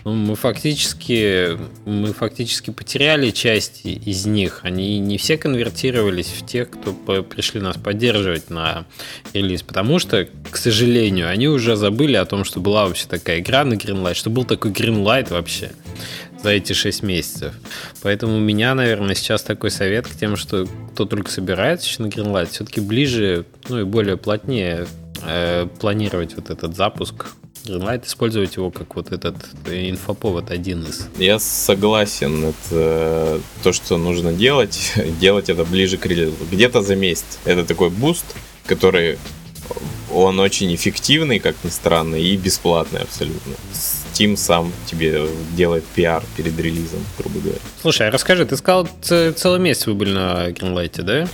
ну, 0.04 0.14
мы 0.14 0.36
фактически, 0.36 1.58
мы 1.86 2.14
фактически 2.14 2.72
потеряли 2.72 3.30
часть 3.30 3.82
из 3.86 4.26
них. 4.26 4.62
Они 4.64 5.00
не 5.00 5.18
все 5.18 5.38
конвертировались 5.38 6.28
в 6.28 6.46
тех, 6.46 6.70
кто 6.72 6.94
пришли 7.24 7.62
нас 7.62 7.78
поддерживать 7.78 8.50
на 8.50 8.86
релиз, 9.34 9.62
потому 9.62 10.00
что, 10.00 10.28
к 10.50 10.58
сожалению, 10.58 11.30
они 11.30 11.48
уже 11.48 11.76
забыли 11.76 12.16
о 12.16 12.26
том, 12.26 12.44
что 12.44 12.60
была 12.60 12.88
вообще 12.88 13.08
такая 13.12 13.40
игра 13.40 13.66
на 13.66 13.74
Greenlight, 13.74 14.14
что 14.14 14.30
был 14.30 14.46
такой 14.46 14.72
Greenlight 14.72 15.32
вообще 15.32 15.72
за 16.42 16.50
эти 16.50 16.72
6 16.72 17.04
месяцев. 17.04 17.54
Поэтому 18.02 18.38
у 18.38 18.40
меня, 18.40 18.74
наверное, 18.74 19.16
сейчас 19.16 19.44
такой 19.44 19.70
совет 19.70 20.08
к 20.08 20.16
тем, 20.18 20.38
что 20.38 20.66
кто 20.94 21.06
только 21.06 21.30
собирается 21.30 22.02
на 22.02 22.08
Greenlight, 22.08 22.52
все-таки 22.52 22.80
ближе, 22.80 23.46
ну 23.68 23.82
и 23.82 23.84
более 23.84 24.16
плотнее 24.16 24.88
э, 25.24 25.68
планировать 25.80 26.36
вот 26.36 26.50
этот 26.50 26.76
запуск 26.76 27.28
Greenlight, 27.66 28.08
использовать 28.08 28.56
его 28.56 28.72
как 28.72 28.96
вот 28.96 29.12
этот 29.12 29.36
инфоповод 29.70 30.50
один 30.50 30.84
из. 30.84 31.10
Я 31.20 31.38
согласен, 31.38 32.46
это 32.46 32.56
э, 32.72 33.40
то, 33.62 33.74
что 33.74 33.98
нужно 33.98 34.32
делать, 34.32 34.94
делать 35.20 35.50
это 35.50 35.66
ближе 35.66 35.98
к 35.98 36.06
релизу. 36.06 36.34
Где-то 36.50 36.82
за 36.82 36.96
месяц. 36.96 37.40
Это 37.44 37.66
такой 37.66 37.90
буст, 37.90 38.26
который 38.66 39.18
он 40.14 40.40
очень 40.40 40.74
эффективный, 40.76 41.40
как 41.40 41.56
ни 41.64 41.70
странно, 41.70 42.16
и 42.16 42.36
бесплатный 42.38 43.02
абсолютно. 43.02 43.54
Steam 43.74 44.36
сам 44.36 44.72
тебе 44.86 45.28
делает 45.56 45.84
пиар 45.96 46.24
перед 46.38 46.58
релизом, 46.60 47.04
грубо 47.18 47.40
говоря. 47.40 47.60
Слушай, 47.82 48.08
а 48.08 48.12
расскажи, 48.12 48.46
ты 48.46 48.58
сказал, 48.58 48.88
целый 49.02 49.60
месяц 49.60 49.88
вы 49.88 49.94
были 49.94 50.14
на 50.14 50.50
Greenlight, 50.50 51.02
да? 51.02 51.28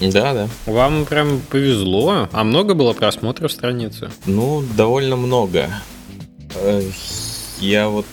Да, 0.00 0.34
да. 0.34 0.48
Вам 0.66 1.06
прям 1.06 1.40
повезло. 1.50 2.28
А 2.32 2.44
много 2.44 2.74
было 2.74 2.92
просмотров 2.92 3.52
страницы? 3.52 4.10
Ну, 4.26 4.62
довольно 4.76 5.16
много. 5.16 5.70
Э, 6.54 6.82
я 7.60 7.88
вот 7.88 8.06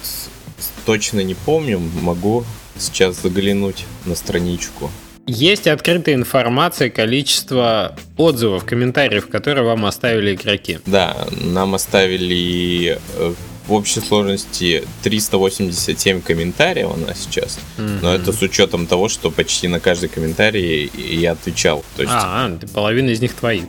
точно 0.86 1.22
не 1.22 1.34
помню, 1.34 1.80
могу 2.02 2.46
сейчас 2.78 3.22
заглянуть 3.22 3.86
на 4.06 4.16
страничку. 4.16 4.90
Есть 5.26 5.68
открытая 5.68 6.16
информация, 6.16 6.90
количество 6.90 7.96
отзывов, 8.18 8.66
комментариев, 8.66 9.30
которые 9.30 9.64
вам 9.64 9.86
оставили 9.86 10.36
игроки. 10.36 10.80
Да, 10.86 11.16
нам 11.40 11.76
оставили 11.76 13.00
э, 13.18 13.34
в 13.68 13.74
общей 13.74 14.02
сложности 14.02 14.84
387 15.04 16.22
комментариев 16.22 16.92
у 16.94 17.00
нас 17.00 17.24
сейчас. 17.24 17.60
Mm-hmm. 17.78 18.00
Но 18.02 18.14
это 18.14 18.34
с 18.34 18.42
учетом 18.42 18.86
того, 18.86 19.08
что 19.08 19.32
почти 19.32 19.70
на 19.70 19.80
каждый 19.80 20.10
комментарий 20.10 20.92
я 20.94 21.32
отвечал. 21.32 21.86
То 21.96 22.02
есть... 22.02 22.14
А, 22.14 22.52
половина 22.74 23.12
из 23.12 23.22
них 23.22 23.34
твои. 23.34 23.62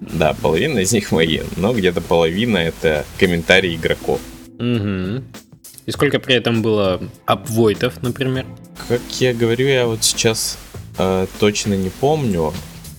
Да, 0.00 0.34
половина 0.34 0.80
из 0.80 0.92
них 0.92 1.12
мои. 1.12 1.40
Но 1.56 1.72
где-то 1.72 2.02
половина 2.02 2.58
это 2.58 3.06
комментарии 3.18 3.74
игроков. 3.74 4.20
Угу. 4.58 5.24
И 5.86 5.90
сколько 5.90 6.18
при 6.18 6.34
этом 6.34 6.60
было 6.60 7.00
апвойтов, 7.24 8.02
например? 8.02 8.44
Как 8.88 9.00
я 9.18 9.32
говорю, 9.32 9.66
я 9.66 9.86
вот 9.86 10.04
сейчас 10.04 10.58
э, 10.98 11.26
точно 11.38 11.74
не 11.74 11.90
помню, 11.90 12.52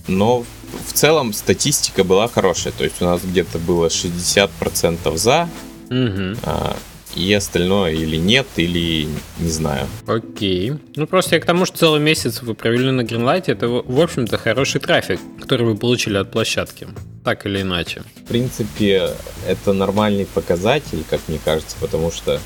но 0.08 0.44
в 0.88 0.92
целом 0.92 1.32
статистика 1.32 2.04
была 2.04 2.28
хорошая. 2.28 2.72
То 2.72 2.84
есть 2.84 3.00
у 3.00 3.04
нас 3.04 3.20
где-то 3.22 3.58
было 3.58 3.88
60% 3.88 5.16
за, 5.16 5.48
Угу. 5.90 6.38
а, 6.44 6.76
и 7.14 7.32
остальное 7.34 7.92
или 7.92 8.16
нет, 8.16 8.46
или 8.56 9.06
не 9.38 9.50
знаю. 9.50 9.86
Окей. 10.06 10.72
Ну, 10.96 11.06
просто 11.06 11.34
я 11.34 11.40
к 11.40 11.44
тому, 11.44 11.66
что 11.66 11.76
целый 11.76 12.00
месяц 12.00 12.40
вы 12.40 12.54
провели 12.54 12.90
на 12.90 13.04
Гринлайте, 13.04 13.52
это, 13.52 13.68
в 13.68 14.00
общем-то, 14.00 14.38
хороший 14.38 14.80
трафик, 14.80 15.20
который 15.38 15.66
вы 15.66 15.76
получили 15.76 16.16
от 16.16 16.30
площадки. 16.32 16.88
Так 17.24 17.44
или 17.44 17.60
иначе. 17.60 18.02
В 18.24 18.28
принципе, 18.28 19.10
это 19.46 19.74
нормальный 19.74 20.24
показатель, 20.24 21.04
как 21.10 21.20
мне 21.28 21.38
кажется, 21.44 21.76
потому 21.80 22.10
что 22.10 22.40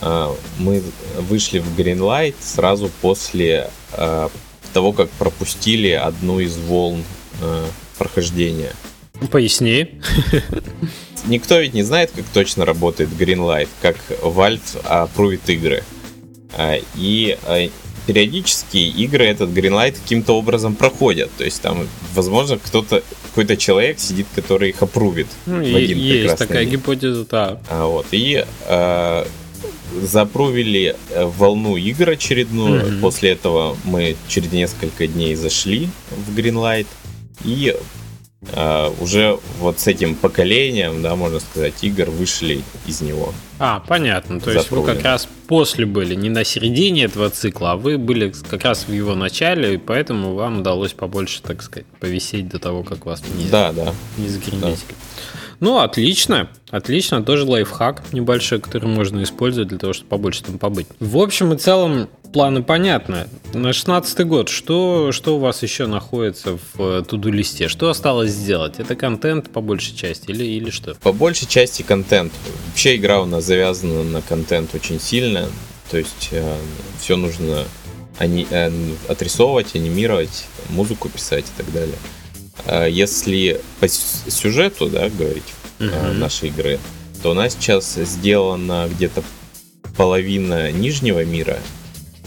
а, 0.00 0.34
мы 0.58 0.82
вышли 1.18 1.58
в 1.58 1.78
Greenlight 1.78 2.34
сразу 2.40 2.90
после 3.02 3.68
а, 3.92 4.30
того, 4.72 4.92
как 4.92 5.08
пропустили 5.10 5.90
одну 5.90 6.40
из 6.40 6.56
волн 6.56 7.02
а, 7.42 7.66
прохождения. 7.98 8.72
Поясни. 9.30 10.00
Никто 11.26 11.58
ведь 11.58 11.74
не 11.74 11.82
знает, 11.82 12.10
как 12.14 12.24
точно 12.32 12.64
работает 12.64 13.10
Greenlight, 13.10 13.68
как 13.82 13.96
Valve 14.22 14.80
опрувит 14.84 15.48
игры. 15.50 15.84
А, 16.56 16.78
И 16.96 17.36
а, 17.44 17.68
периодически 18.06 18.78
игры 18.78 19.26
этот 19.26 19.50
Greenlight 19.50 19.96
каким-то 20.02 20.32
образом 20.36 20.74
проходят. 20.74 21.30
То 21.36 21.44
есть 21.44 21.60
там, 21.60 21.86
возможно, 22.14 22.58
кто-то, 22.58 23.02
какой-то 23.28 23.56
человек 23.56 24.00
сидит, 24.00 24.26
который 24.34 24.70
их 24.70 24.82
опрувит 24.82 25.26
Ну, 25.46 25.56
в 25.56 25.76
один 25.76 25.98
есть 25.98 26.36
такая 26.38 26.64
день. 26.64 26.74
гипотеза, 26.74 27.24
да. 27.26 27.60
А, 27.68 27.84
вот, 27.86 28.06
и 28.12 28.44
э, 28.66 29.24
запрувили 30.02 30.96
э, 31.10 31.24
волну 31.24 31.76
игр 31.76 32.10
очередную. 32.10 32.86
Мгм. 32.86 33.00
После 33.00 33.30
этого 33.30 33.76
мы 33.84 34.16
через 34.28 34.52
несколько 34.52 35.06
дней 35.06 35.34
зашли 35.34 35.88
в 36.10 36.36
Greenlight. 36.36 36.86
И 37.44 37.74
э, 38.42 38.90
уже 39.00 39.38
вот 39.58 39.80
с 39.80 39.86
этим 39.86 40.14
поколением, 40.14 41.02
да, 41.02 41.16
можно 41.16 41.40
сказать, 41.40 41.74
игр 41.82 42.10
вышли 42.10 42.62
из 42.86 43.00
него. 43.00 43.32
А, 43.58 43.80
понятно. 43.80 44.40
То 44.40 44.50
есть 44.50 44.70
вы 44.70 44.84
как 44.84 45.02
раз 45.02 45.28
после 45.46 45.84
были, 45.84 46.14
не 46.14 46.30
на 46.30 46.44
середине 46.44 47.04
этого 47.04 47.28
цикла, 47.30 47.72
а 47.72 47.76
вы 47.76 47.98
были 47.98 48.32
как 48.48 48.64
раз 48.64 48.86
в 48.86 48.92
его 48.92 49.14
начале, 49.14 49.74
и 49.74 49.76
поэтому 49.78 50.34
вам 50.34 50.60
удалось 50.60 50.92
побольше, 50.92 51.42
так 51.42 51.62
сказать, 51.62 51.86
повисеть 51.98 52.48
до 52.48 52.58
того, 52.58 52.82
как 52.82 53.04
вас 53.06 53.22
не, 53.36 53.48
Да, 53.50 53.72
да. 53.72 53.94
не 54.16 54.28
загринетили. 54.28 54.76
Ну, 55.60 55.78
отлично, 55.78 56.48
отлично, 56.70 57.22
тоже 57.22 57.44
лайфхак 57.44 58.12
небольшой, 58.12 58.60
который 58.60 58.88
можно 58.88 59.22
использовать 59.22 59.68
для 59.68 59.78
того, 59.78 59.92
чтобы 59.92 60.08
побольше 60.08 60.42
там 60.42 60.58
побыть. 60.58 60.86
В 61.00 61.18
общем 61.18 61.52
и 61.52 61.58
целом, 61.58 62.08
планы 62.32 62.62
понятны. 62.62 63.28
На 63.52 63.72
16 63.72 64.26
год, 64.26 64.48
что, 64.48 65.12
что 65.12 65.36
у 65.36 65.38
вас 65.38 65.62
еще 65.62 65.86
находится 65.86 66.56
в 66.56 66.80
э, 66.80 67.02
туду-листе? 67.06 67.68
Что 67.68 67.90
осталось 67.90 68.30
сделать? 68.30 68.78
Это 68.78 68.96
контент 68.96 69.50
по 69.50 69.60
большей 69.60 69.94
части 69.94 70.30
или, 70.30 70.44
или 70.44 70.70
что? 70.70 70.94
По 70.94 71.12
большей 71.12 71.46
части 71.46 71.82
контент. 71.82 72.32
Вообще 72.68 72.96
игра 72.96 73.20
у 73.20 73.26
нас 73.26 73.44
завязана 73.44 74.02
на 74.04 74.22
контент 74.22 74.74
очень 74.74 74.98
сильно. 75.00 75.46
То 75.90 75.98
есть 75.98 76.30
все 77.00 77.16
нужно 77.16 77.64
ани- 78.18 78.46
э, 78.50 78.70
отрисовывать, 79.08 79.74
анимировать, 79.74 80.46
музыку 80.70 81.08
писать 81.08 81.44
и 81.46 81.62
так 81.62 81.72
далее. 81.72 81.96
А 82.66 82.86
Если 82.86 83.60
по 83.80 83.88
сюжету, 83.88 84.88
да, 84.88 85.08
говорить 85.08 85.44
Мгм. 85.78 86.18
нашей 86.18 86.48
игры, 86.48 86.78
то 87.22 87.30
у 87.30 87.34
нас 87.34 87.54
сейчас 87.54 87.94
сделана 87.94 88.88
где-то 88.90 89.22
половина 89.96 90.70
нижнего 90.72 91.24
мира 91.24 91.58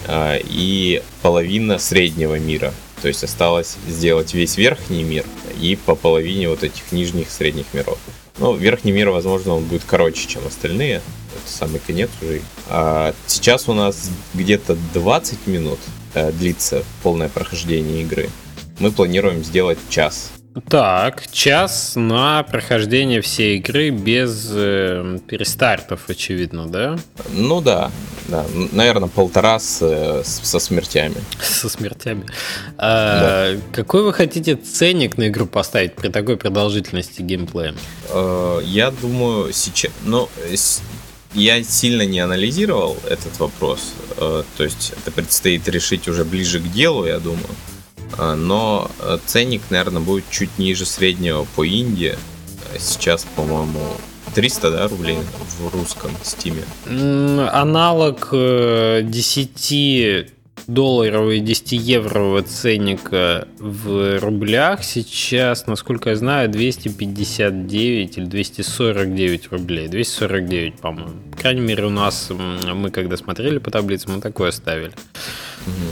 а, 0.08 0.38
и 0.44 1.02
половина 1.22 1.80
среднего 1.80 2.38
мира. 2.40 2.74
То 3.02 3.08
есть 3.08 3.24
осталось 3.24 3.76
сделать 3.88 4.34
весь 4.34 4.58
верхний 4.58 5.04
мир 5.04 5.26
и 5.60 5.76
по 5.76 5.96
половине 5.96 6.50
вот 6.50 6.64
этих 6.64 6.92
нижних 6.92 7.30
средних 7.30 7.66
миров. 7.74 7.98
Ну, 8.38 8.56
верхний 8.56 8.92
мир, 8.92 9.10
возможно, 9.10 9.56
он 9.56 9.64
будет 9.66 9.84
короче, 9.86 10.28
чем 10.28 10.46
остальные. 10.48 10.96
Это 10.98 11.52
самый 11.52 11.80
конец 11.86 12.10
уже. 12.22 12.42
А 12.70 13.14
сейчас 13.28 13.68
у 13.70 13.74
нас 13.74 14.10
где-то 14.34 14.76
20 14.94 15.48
минут 15.48 15.80
э, 16.14 16.32
длится 16.32 16.84
полное 17.04 17.30
прохождение 17.30 18.02
игры. 18.02 18.30
Мы 18.80 18.92
планируем 18.92 19.44
сделать 19.44 19.78
час. 19.90 20.32
Так, 20.70 21.32
час 21.32 21.94
на 21.96 22.44
прохождение 22.44 23.22
всей 23.22 23.58
игры 23.58 23.90
без 23.90 24.50
э, 24.52 25.18
перестартов, 25.28 26.02
очевидно, 26.10 26.68
да? 26.68 26.96
Ну 27.32 27.60
да, 27.60 27.90
да, 28.28 28.46
наверное, 28.72 29.10
полтора 29.10 29.58
с, 29.60 29.80
э, 29.82 30.22
с- 30.24 30.48
со 30.48 30.60
смертями. 30.60 31.16
Со 31.42 31.70
смертями. 31.70 32.26
А, 32.78 33.56
Какой 33.72 34.04
вы 34.04 34.14
хотите 34.14 34.56
ценник 34.56 35.18
на 35.18 35.30
игру 35.30 35.48
поставить 35.48 35.96
при 35.96 36.10
такой 36.10 36.38
продолжительности 36.38 37.24
геймплея? 37.24 37.74
Э, 38.10 38.60
Я 38.64 38.92
думаю, 38.92 39.52
сейчас... 39.54 39.92
Ну, 40.06 40.30
я 41.34 41.64
сильно 41.64 42.04
не 42.06 42.20
анализировал 42.20 42.96
этот 43.10 43.40
вопрос. 43.40 43.80
э, 44.18 44.44
То 44.56 44.64
есть 44.64 44.94
это 45.02 45.10
предстоит 45.12 45.68
решить 45.68 46.08
уже 46.08 46.26
ближе 46.26 46.60
к 46.60 46.72
делу, 46.72 47.08
я 47.08 47.18
думаю. 47.18 47.50
Э, 48.18 48.36
Но 48.36 48.90
э, 49.00 49.18
ценник, 49.26 49.62
наверное, 49.70 50.02
будет 50.02 50.26
чуть 50.30 50.58
ниже 50.58 50.86
среднего 50.86 51.46
по 51.56 51.64
Индии. 51.64 52.16
Э, 52.74 52.78
Сейчас, 52.80 53.26
по-моему, 53.36 53.80
300 54.36 54.72
да, 54.72 54.88
рублей 54.88 55.18
в 55.60 55.74
русском 55.74 56.12
стиме. 56.24 56.64
Аналог 57.52 58.30
э, 58.32 59.02
10 59.04 60.34
долларового 60.68 61.32
и 61.32 61.40
10 61.40 61.74
еврового 61.74 62.42
ценника 62.42 63.48
в 63.60 64.20
рублях 64.20 64.84
сейчас, 64.84 65.68
насколько 65.68 66.12
я 66.12 66.16
знаю, 66.16 66.50
259 66.50 68.18
или 68.18 68.26
249 68.26 69.52
рублей. 69.52 69.88
249, 69.88 70.76
по-моему. 70.76 71.12
По 71.32 71.38
крайней 71.38 71.62
мере, 71.62 71.86
у 71.86 71.90
нас, 71.90 72.30
мы 72.30 72.92
когда 72.92 73.18
смотрели 73.18 73.58
по 73.58 73.72
таблице, 73.72 74.10
мы 74.10 74.22
такое 74.22 74.52
ставили. 74.52 74.94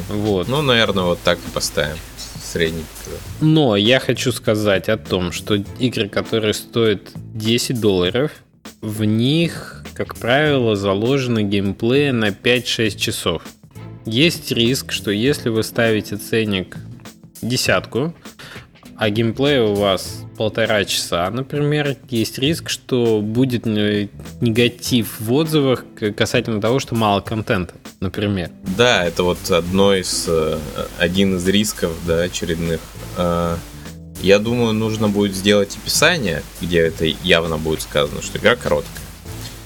Вот. 0.10 0.48
Ну, 0.48 0.62
наверное, 0.62 1.04
вот 1.04 1.20
так 1.24 1.38
и 1.38 1.52
поставим. 1.54 1.98
Средний. 2.52 2.84
Но 3.40 3.78
я 3.78 4.00
хочу 4.00 4.34
сказать 4.34 4.90
о 4.90 4.98
том, 4.98 5.32
что 5.32 5.56
игры, 5.80 6.10
которые 6.10 6.54
стоят 6.54 7.12
10 7.16 7.80
долларов, 7.80 8.32
в 8.82 9.06
них, 9.06 9.86
как 9.94 10.16
правило, 10.16 10.76
заложено 10.76 11.44
геймплея 11.44 12.12
на 12.12 12.30
5-6 12.30 12.98
часов. 12.98 13.44
Есть 14.06 14.52
риск, 14.52 14.92
что 14.92 15.12
если 15.12 15.48
вы 15.48 15.64
ставите 15.64 16.18
ценник 16.18 16.76
десятку, 17.42 18.14
а 19.02 19.10
геймплей 19.10 19.58
у 19.62 19.74
вас 19.74 20.20
полтора 20.38 20.86
часа, 20.86 21.28
например, 21.32 21.98
есть 22.12 22.38
риск, 22.38 22.70
что 22.70 23.20
будет 23.20 23.66
э, 23.66 24.10
негатив 24.42 25.20
в 25.20 25.34
отзывах 25.34 25.86
касательно 26.16 26.62
того, 26.62 26.78
что 26.80 26.94
мало 26.94 27.20
контента, 27.22 27.74
например. 28.00 28.52
Да, 28.78 29.04
это 29.04 29.24
вот 29.24 29.50
одно 29.50 29.96
из, 29.96 30.26
э, 30.28 30.60
один 31.00 31.38
из 31.38 31.48
рисков, 31.48 31.94
да, 32.06 32.22
очередных. 32.22 32.80
Э, 33.18 33.56
Я 34.22 34.38
думаю, 34.38 34.74
нужно 34.74 35.10
будет 35.10 35.36
сделать 35.36 35.76
описание, 35.82 36.44
где 36.62 36.82
это 36.82 37.06
явно 37.06 37.58
будет 37.58 37.82
сказано, 37.82 38.22
что 38.22 38.38
игра 38.38 38.56
короткая. 38.56 39.04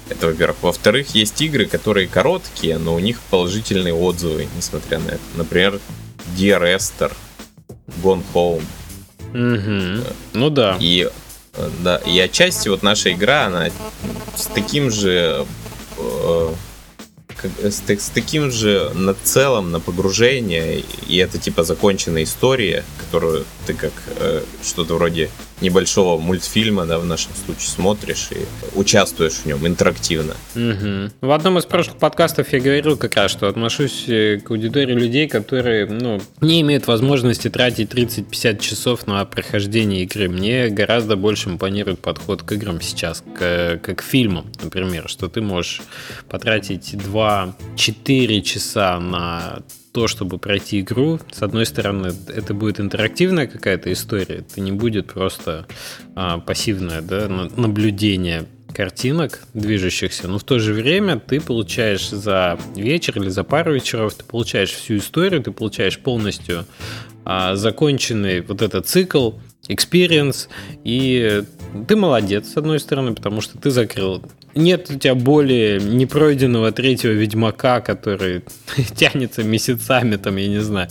Это, 0.08 0.28
во-первых. 0.28 0.60
Во-вторых, 0.62 1.14
есть 1.14 1.42
игры, 1.42 1.66
которые 1.66 2.08
короткие, 2.08 2.78
но 2.78 2.96
у 2.96 3.00
них 3.00 3.20
положительные 3.30 3.94
отзывы, 3.94 4.48
несмотря 4.56 5.00
на 5.00 5.10
это. 5.10 5.20
Например, 5.36 5.82
Dear 6.38 6.74
Esther, 6.74 7.12
Gone 8.02 8.24
Home. 8.34 8.64
Мгм. 9.34 10.04
Ну 10.34 10.50
да. 10.50 10.78
И, 10.80 11.10
э, 11.56 11.70
да, 11.84 11.98
и 11.98 12.18
отчасти 12.20 12.70
вот 12.70 12.84
наша 12.84 13.12
игра, 13.12 13.46
она 13.48 13.70
с 14.36 14.46
таким 14.48 14.92
же 14.92 15.46
э, 15.98 16.54
как- 17.36 17.72
с, 17.72 17.82
с 17.88 18.10
таким 18.10 18.52
же 18.52 18.92
нацелом 18.94 19.72
на 19.72 19.80
погружение, 19.80 20.84
и 21.08 21.18
это 21.18 21.38
типа 21.38 21.64
законченная 21.64 22.24
история, 22.24 22.84
которую 23.00 23.46
ты 23.68 23.74
как 23.74 23.94
э, 24.20 24.42
что-то 24.64 24.96
вроде 24.96 25.30
небольшого 25.62 26.20
мультфильма, 26.20 26.86
да, 26.86 26.99
в 26.99 27.06
нашем 27.06 27.32
случае 27.45 27.68
смотришь 27.68 28.30
и 28.32 28.45
участвуешь 28.78 29.34
в 29.34 29.45
нем 29.45 29.66
интерактивно. 29.66 30.36
Мгм. 30.53 31.12
В 31.22 31.32
одном 31.32 31.58
из 31.58 31.66
прошлых 31.66 31.97
подкастов 31.97 32.51
я 32.53 32.60
говорил 32.60 32.97
как 32.97 33.16
раз, 33.16 33.32
что 33.32 33.47
отношусь 33.47 34.06
э, 34.08 34.39
к 34.43 34.51
аудитории 34.51 34.93
людей, 34.93 35.28
которые 35.28 35.88
ну, 35.88 36.22
не 36.41 36.62
имеют 36.62 36.88
возможности 36.88 37.49
тратить 37.49 37.91
30-50 37.91 38.60
часов 38.60 39.08
на 39.08 39.24
прохождение 39.26 40.03
игры. 40.03 40.30
Мне 40.30 40.70
гораздо 40.70 41.16
больше 41.16 41.49
импонирует 41.49 41.99
подход 41.99 42.43
к 42.43 42.51
играм 42.51 42.82
сейчас, 42.82 43.24
к, 43.38 43.80
как 43.82 43.95
к 43.95 44.01
фильмам, 44.01 44.45
например, 44.62 45.08
что 45.08 45.30
ты 45.30 45.41
можешь 45.41 45.82
потратить 46.30 46.93
2-4 46.93 48.41
часа 48.41 48.99
на 48.99 49.60
то, 49.96 50.10
чтобы 50.10 50.39
пройти 50.39 50.82
игру, 50.82 51.22
с 51.32 51.41
одной 51.41 51.66
стороны, 51.66 52.12
это 52.28 52.54
будет 52.54 52.82
интерактивная 52.82 53.48
какая-то 53.48 53.93
история, 53.93 54.39
это 54.39 54.60
не 54.60 54.74
будет 54.74 55.14
просто 55.14 55.68
а, 56.16 56.39
пассивное 56.39 57.02
да, 57.02 57.30
на- 57.30 57.50
наблюдение 57.56 58.46
картинок 58.74 59.39
движущихся, 59.54 60.28
но 60.28 60.38
в 60.38 60.43
то 60.43 60.60
же 60.60 60.74
время 60.74 61.18
ты 61.18 61.39
получаешь 61.39 62.10
за 62.10 62.60
вечер 62.76 63.22
или 63.22 63.30
за 63.30 63.46
пару 63.46 63.74
вечеров, 63.74 64.16
ты 64.16 64.26
получаешь 64.26 64.72
всю 64.72 64.98
историю, 64.98 65.41
ты 65.41 65.52
получаешь 65.52 65.98
полностью 65.98 66.66
а, 67.24 67.56
законченный 67.56 68.41
вот 68.41 68.62
этот 68.62 68.89
цикл, 68.89 69.32
experience, 69.70 70.50
и 70.84 71.43
ты 71.88 71.96
молодец, 71.96 72.50
с 72.50 72.58
одной 72.58 72.82
стороны, 72.82 73.16
потому 73.16 73.39
что 73.39 73.58
ты 73.58 73.72
закрыл. 73.72 74.22
Нет 74.56 74.89
у 74.89 74.97
тебя 74.97 75.16
более 75.16 75.80
непройденного 75.80 76.72
третьего 76.72 77.12
Ведьмака, 77.12 77.82
который 77.82 78.43
тянется 78.95 79.43
месяцами, 79.43 80.16
там, 80.16 80.38
я 80.38 80.47
не 80.47 80.60
знаю. 80.60 80.89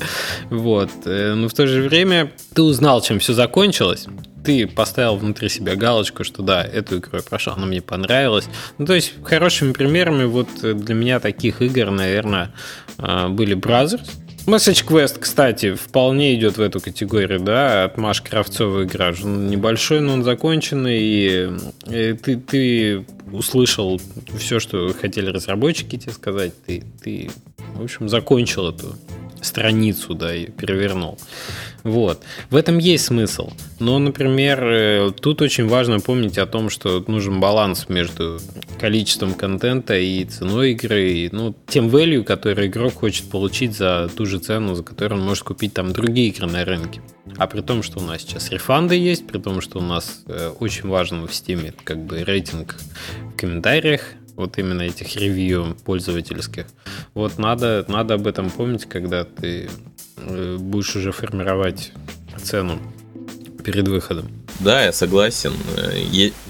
Вот. 0.51 0.91
Э, 1.07 1.35
но 1.35 1.49
в 1.49 1.55
то 1.55 1.67
же 1.67 1.83
время 1.83 2.31
ты 2.55 2.63
узнал, 2.63 3.01
чем 3.01 3.19
все 3.19 3.33
закончилось 3.33 4.07
ты 4.45 4.67
поставил 4.67 5.17
внутри 5.17 5.49
себя 5.49 5.75
галочку, 5.75 6.23
что 6.23 6.43
да, 6.43 6.63
эту 6.63 6.99
игру 6.99 7.13
я 7.15 7.23
прошел, 7.23 7.55
она 7.55 7.65
мне 7.65 7.81
понравилась. 7.81 8.47
Ну, 8.77 8.85
то 8.85 8.93
есть, 8.93 9.15
хорошими 9.25 9.73
примерами 9.73 10.25
вот 10.25 10.49
для 10.63 10.95
меня 10.95 11.19
таких 11.19 11.63
игр, 11.63 11.91
наверное, 11.91 12.53
а, 12.99 13.29
были 13.31 13.57
Brothers, 13.57 14.03
Message 14.47 14.85
Quest, 14.87 15.21
кстати, 15.21 15.73
вполне 15.73 16.35
идет 16.35 16.59
в 16.59 16.61
эту 16.61 16.79
категорию, 16.79 17.41
да, 17.41 17.85
от 17.85 17.97
Маш 17.97 18.21
Кравцова 18.21 18.85
игра. 18.85 19.13
Небольшой, 19.13 20.01
но 20.01 20.13
он 20.13 20.23
законченный, 20.23 20.99
и, 21.01 21.51
и 21.87 22.13
ты, 22.13 22.37
ты 22.37 23.07
услышал 23.33 23.99
все, 24.39 24.61
что 24.61 24.93
хотели 25.01 25.31
разработчики 25.31 25.97
тебе 25.97 26.13
сказать, 26.13 26.53
ты, 26.67 26.85
ты, 27.03 27.31
в 27.75 27.83
общем, 27.83 28.11
закончил 28.11 28.69
эту 28.69 28.95
страницу, 29.45 30.15
да, 30.15 30.35
и 30.35 30.47
перевернул. 30.47 31.19
Вот. 31.85 32.23
В 32.49 32.57
этом 32.57 32.79
есть 32.79 33.05
смысл. 33.05 33.51
Но, 33.79 33.99
например, 33.99 34.65
э, 34.65 35.13
тут 35.21 35.43
очень 35.43 35.69
важно 35.69 36.01
помнить 36.01 36.39
о 36.39 36.47
том, 36.47 36.71
что 36.71 37.05
нужен 37.07 37.41
баланс 37.41 37.89
между 37.89 38.41
количеством 38.81 39.35
контента 39.35 39.97
и 39.99 40.25
ценой 40.25 40.73
игры, 40.73 41.13
и, 41.13 41.29
ну, 41.31 41.55
тем 41.67 41.89
value, 41.89 42.25
который 42.25 42.69
игрок 42.69 42.95
хочет 42.95 43.29
получить 43.29 43.77
за 43.77 44.09
ту 44.17 44.25
же 44.25 44.39
цену, 44.39 44.75
за 44.75 44.83
которую 44.83 45.21
он 45.21 45.27
может 45.27 45.45
купить 45.45 45.75
там 45.75 45.93
другие 45.93 46.29
игры 46.29 46.47
на 46.47 46.65
рынке. 46.65 47.03
А 47.37 47.47
при 47.47 47.61
том, 47.61 47.83
что 47.83 48.01
у 48.01 48.03
нас 48.03 48.23
сейчас 48.23 48.51
рефанды 48.51 48.97
есть, 48.97 49.27
при 49.27 49.39
том, 49.39 49.61
что 49.61 49.79
у 49.79 49.83
нас 49.83 50.23
э, 50.27 50.53
очень 50.59 50.89
важен 50.89 51.27
в 51.27 51.31
Steam 51.31 51.75
как 51.85 51.99
бы 51.99 52.25
рейтинг 52.25 52.77
в 53.35 53.37
комментариях, 53.37 54.03
вот 54.37 54.59
именно 54.59 54.83
этих 54.83 55.17
ревью 55.17 55.77
пользовательских. 55.85 56.67
Вот 57.15 57.39
надо, 57.39 57.85
надо 57.89 58.15
об 58.15 58.27
этом 58.27 58.51
помнить, 58.51 58.87
когда 58.87 59.25
ты 59.25 59.69
э, 60.17 60.57
будешь 60.59 60.97
уже 60.97 61.13
формировать 61.13 61.93
цену 62.43 62.79
перед 63.65 63.89
выходом. 63.89 64.31
Да, 64.61 64.85
я 64.85 64.93
согласен. 64.93 65.53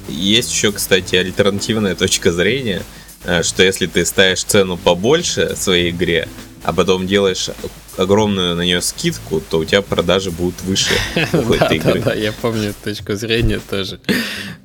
Есть 0.09 0.53
еще, 0.53 0.73
кстати, 0.73 1.17
альтернативная 1.17 1.95
точка 1.95 2.33
зрения, 2.33 2.83
э, 3.25 3.43
что 3.43 3.63
если 3.63 3.87
ты 3.87 4.05
ставишь 4.05 4.45
цену 4.45 4.77
побольше 4.77 5.55
своей 5.57 5.91
игре, 5.91 6.29
а 6.65 6.73
потом 6.73 7.07
делаешь 7.07 7.51
огромную 7.97 8.57
на 8.57 8.63
нее 8.63 8.81
скидку, 8.81 9.41
то 9.41 9.59
у 9.59 9.65
тебя 9.65 9.83
продажи 9.83 10.31
будут 10.31 10.61
выше 10.63 10.95
игры. 11.15 12.01
Да, 12.01 12.11
да, 12.11 12.15
я 12.15 12.33
помню 12.33 12.71
эту 12.71 12.83
точку 12.83 13.15
зрения 13.15 13.61
тоже. 13.71 14.01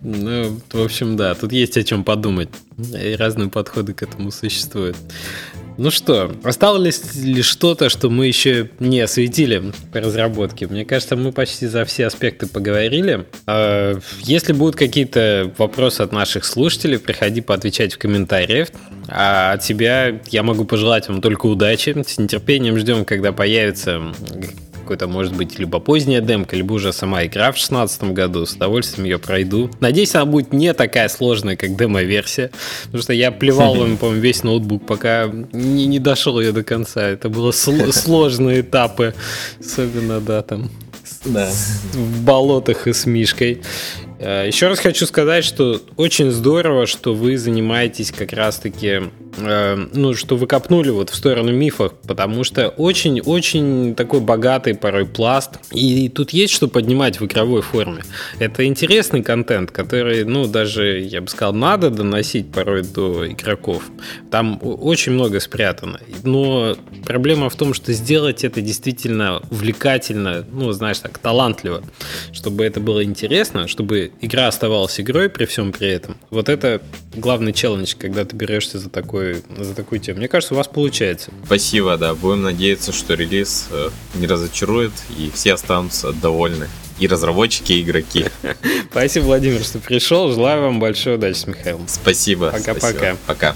Ну, 0.01 0.59
в 0.71 0.81
общем, 0.81 1.17
да, 1.17 1.35
тут 1.35 1.51
есть 1.51 1.77
о 1.77 1.83
чем 1.83 2.03
подумать. 2.05 2.49
И 2.77 3.15
разные 3.15 3.49
подходы 3.49 3.93
к 3.93 4.01
этому 4.01 4.31
существуют. 4.31 4.95
Ну 5.81 5.91
что, 5.91 6.29
осталось 6.43 7.15
ли 7.15 7.41
что-то, 7.41 7.87
что 7.87 8.09
мы 8.09 8.27
еще 8.27 8.69
не 8.79 8.99
осветили 8.99 9.71
по 9.93 10.01
разработке? 10.01 10.67
Мне 10.67 10.83
кажется, 10.83 11.15
мы 11.15 11.31
почти 11.31 11.67
за 11.67 11.85
все 11.85 12.07
аспекты 12.07 12.47
поговорили. 12.47 13.25
А, 13.47 13.97
если 14.23 14.51
будут 14.51 14.75
какие-то 14.75 15.53
вопросы 15.57 16.01
от 16.01 16.11
наших 16.11 16.43
слушателей, 16.43 16.99
приходи 16.99 17.39
поотвечать 17.39 17.93
в 17.93 17.97
комментариях. 17.97 18.67
А 19.07 19.53
от 19.53 19.61
тебя 19.61 20.19
я 20.27 20.43
могу 20.43 20.65
пожелать 20.65 21.07
вам 21.07 21.21
только 21.21 21.45
удачи. 21.45 21.95
С 22.05 22.17
нетерпением 22.17 22.77
ждем, 22.77 23.05
когда 23.05 23.31
появится 23.31 24.01
какой-то, 24.89 25.07
может 25.07 25.35
быть, 25.35 25.59
либо 25.59 25.77
поздняя 25.79 26.19
демка, 26.19 26.55
либо 26.55 26.73
уже 26.73 26.91
сама 26.93 27.23
игра 27.23 27.51
в 27.51 27.55
2016 27.55 28.03
году. 28.05 28.47
С 28.47 28.53
удовольствием 28.53 29.05
ее 29.05 29.19
пройду. 29.19 29.69
Надеюсь, 29.79 30.15
она 30.15 30.25
будет 30.25 30.51
не 30.51 30.73
такая 30.73 31.09
сложная, 31.09 31.55
как 31.55 31.75
демо-версия. 31.75 32.49
Потому 32.85 33.03
что 33.03 33.13
я 33.13 33.29
плевал 33.29 33.75
вам, 33.75 33.97
по-моему, 33.99 34.19
весь 34.19 34.41
ноутбук, 34.41 34.87
пока 34.87 35.29
не, 35.53 35.85
не 35.85 35.99
дошел 35.99 36.39
ее 36.39 36.53
до 36.53 36.63
конца. 36.63 37.07
Это 37.07 37.29
было 37.29 37.51
сложные 37.51 38.61
этапы. 38.61 39.13
Особенно, 39.59 40.19
да, 40.19 40.41
там 40.41 40.71
да. 41.23 41.47
в 41.93 42.23
болотах 42.23 42.87
и 42.87 42.93
с 42.93 43.05
Мишкой. 43.05 43.61
Э, 44.19 44.45
Еще 44.47 44.67
раз 44.67 44.79
хочу 44.79 45.05
сказать, 45.05 45.45
что 45.45 45.81
очень 45.95 46.29
здорово, 46.31 46.85
что 46.85 47.13
вы 47.13 47.37
занимаетесь 47.37 48.11
как 48.11 48.33
раз-таки, 48.33 49.03
э, 49.37 49.87
ну, 49.93 50.13
что 50.13 50.35
вы 50.35 50.45
копнули 50.45 50.89
вот 50.89 51.09
в 51.09 51.15
сторону 51.15 51.53
мифов, 51.53 51.93
потому 52.05 52.43
что 52.43 52.67
очень-очень 52.67 53.95
такой 53.95 54.19
богатый 54.19 54.75
порой 54.75 55.05
пласт, 55.05 55.51
и 55.71 56.09
тут 56.09 56.31
есть 56.31 56.53
что 56.53 56.67
поднимать 56.67 57.21
в 57.21 57.25
игровой 57.25 57.61
форме. 57.61 58.03
Это 58.39 58.65
интересный 58.65 59.23
контент, 59.23 59.71
который, 59.71 60.25
ну, 60.25 60.47
даже, 60.47 60.99
я 60.99 61.21
бы 61.21 61.29
сказал, 61.29 61.53
надо 61.53 61.89
доносить 61.89 62.51
порой 62.51 62.83
до 62.83 63.25
игроков. 63.25 63.83
Там 64.31 64.59
очень 64.61 65.13
много 65.13 65.39
спрятано. 65.39 66.01
Но 66.23 66.75
проблема 67.05 67.49
в 67.49 67.55
том, 67.55 67.73
что 67.73 67.93
сделать 67.93 68.43
это 68.43 68.59
действительно 68.59 69.41
увлекательно, 69.49 70.45
ну, 70.51 70.71
знаешь, 70.73 70.99
так, 70.99 71.17
талантливо, 71.19 71.83
чтобы 72.33 72.65
это 72.65 72.81
было 72.81 73.01
интересно, 73.03 73.67
чтобы 73.69 74.08
игра 74.21 74.47
оставалась 74.47 74.99
игрой 74.99 75.29
при 75.29 75.45
всем 75.45 75.71
при 75.71 75.89
этом. 75.89 76.17
Вот 76.29 76.49
это 76.49 76.81
главный 77.13 77.53
челлендж, 77.53 77.93
когда 77.97 78.25
ты 78.25 78.35
берешься 78.35 78.79
за, 78.79 78.89
такой, 78.89 79.43
за 79.57 79.73
такую 79.73 79.99
тему. 79.99 80.19
Мне 80.19 80.27
кажется, 80.27 80.53
у 80.53 80.57
вас 80.57 80.67
получается. 80.67 81.31
Спасибо, 81.45 81.97
да. 81.97 82.13
Будем 82.15 82.43
надеяться, 82.43 82.91
что 82.91 83.13
релиз 83.13 83.67
э, 83.71 83.89
не 84.15 84.27
разочарует, 84.27 84.91
и 85.17 85.31
все 85.33 85.53
останутся 85.53 86.13
довольны. 86.13 86.67
И 86.99 87.07
разработчики, 87.07 87.73
и 87.73 87.81
игроки. 87.81 88.25
Спасибо, 88.91 89.25
Владимир, 89.25 89.63
что 89.63 89.79
пришел. 89.79 90.31
Желаю 90.31 90.63
вам 90.63 90.79
большой 90.79 91.15
удачи 91.15 91.37
с 91.37 91.47
Михаилом. 91.47 91.87
Спасибо. 91.87 92.51
Пока-пока. 92.51 93.15
Пока. 93.25 93.49
-пока. 93.51 93.55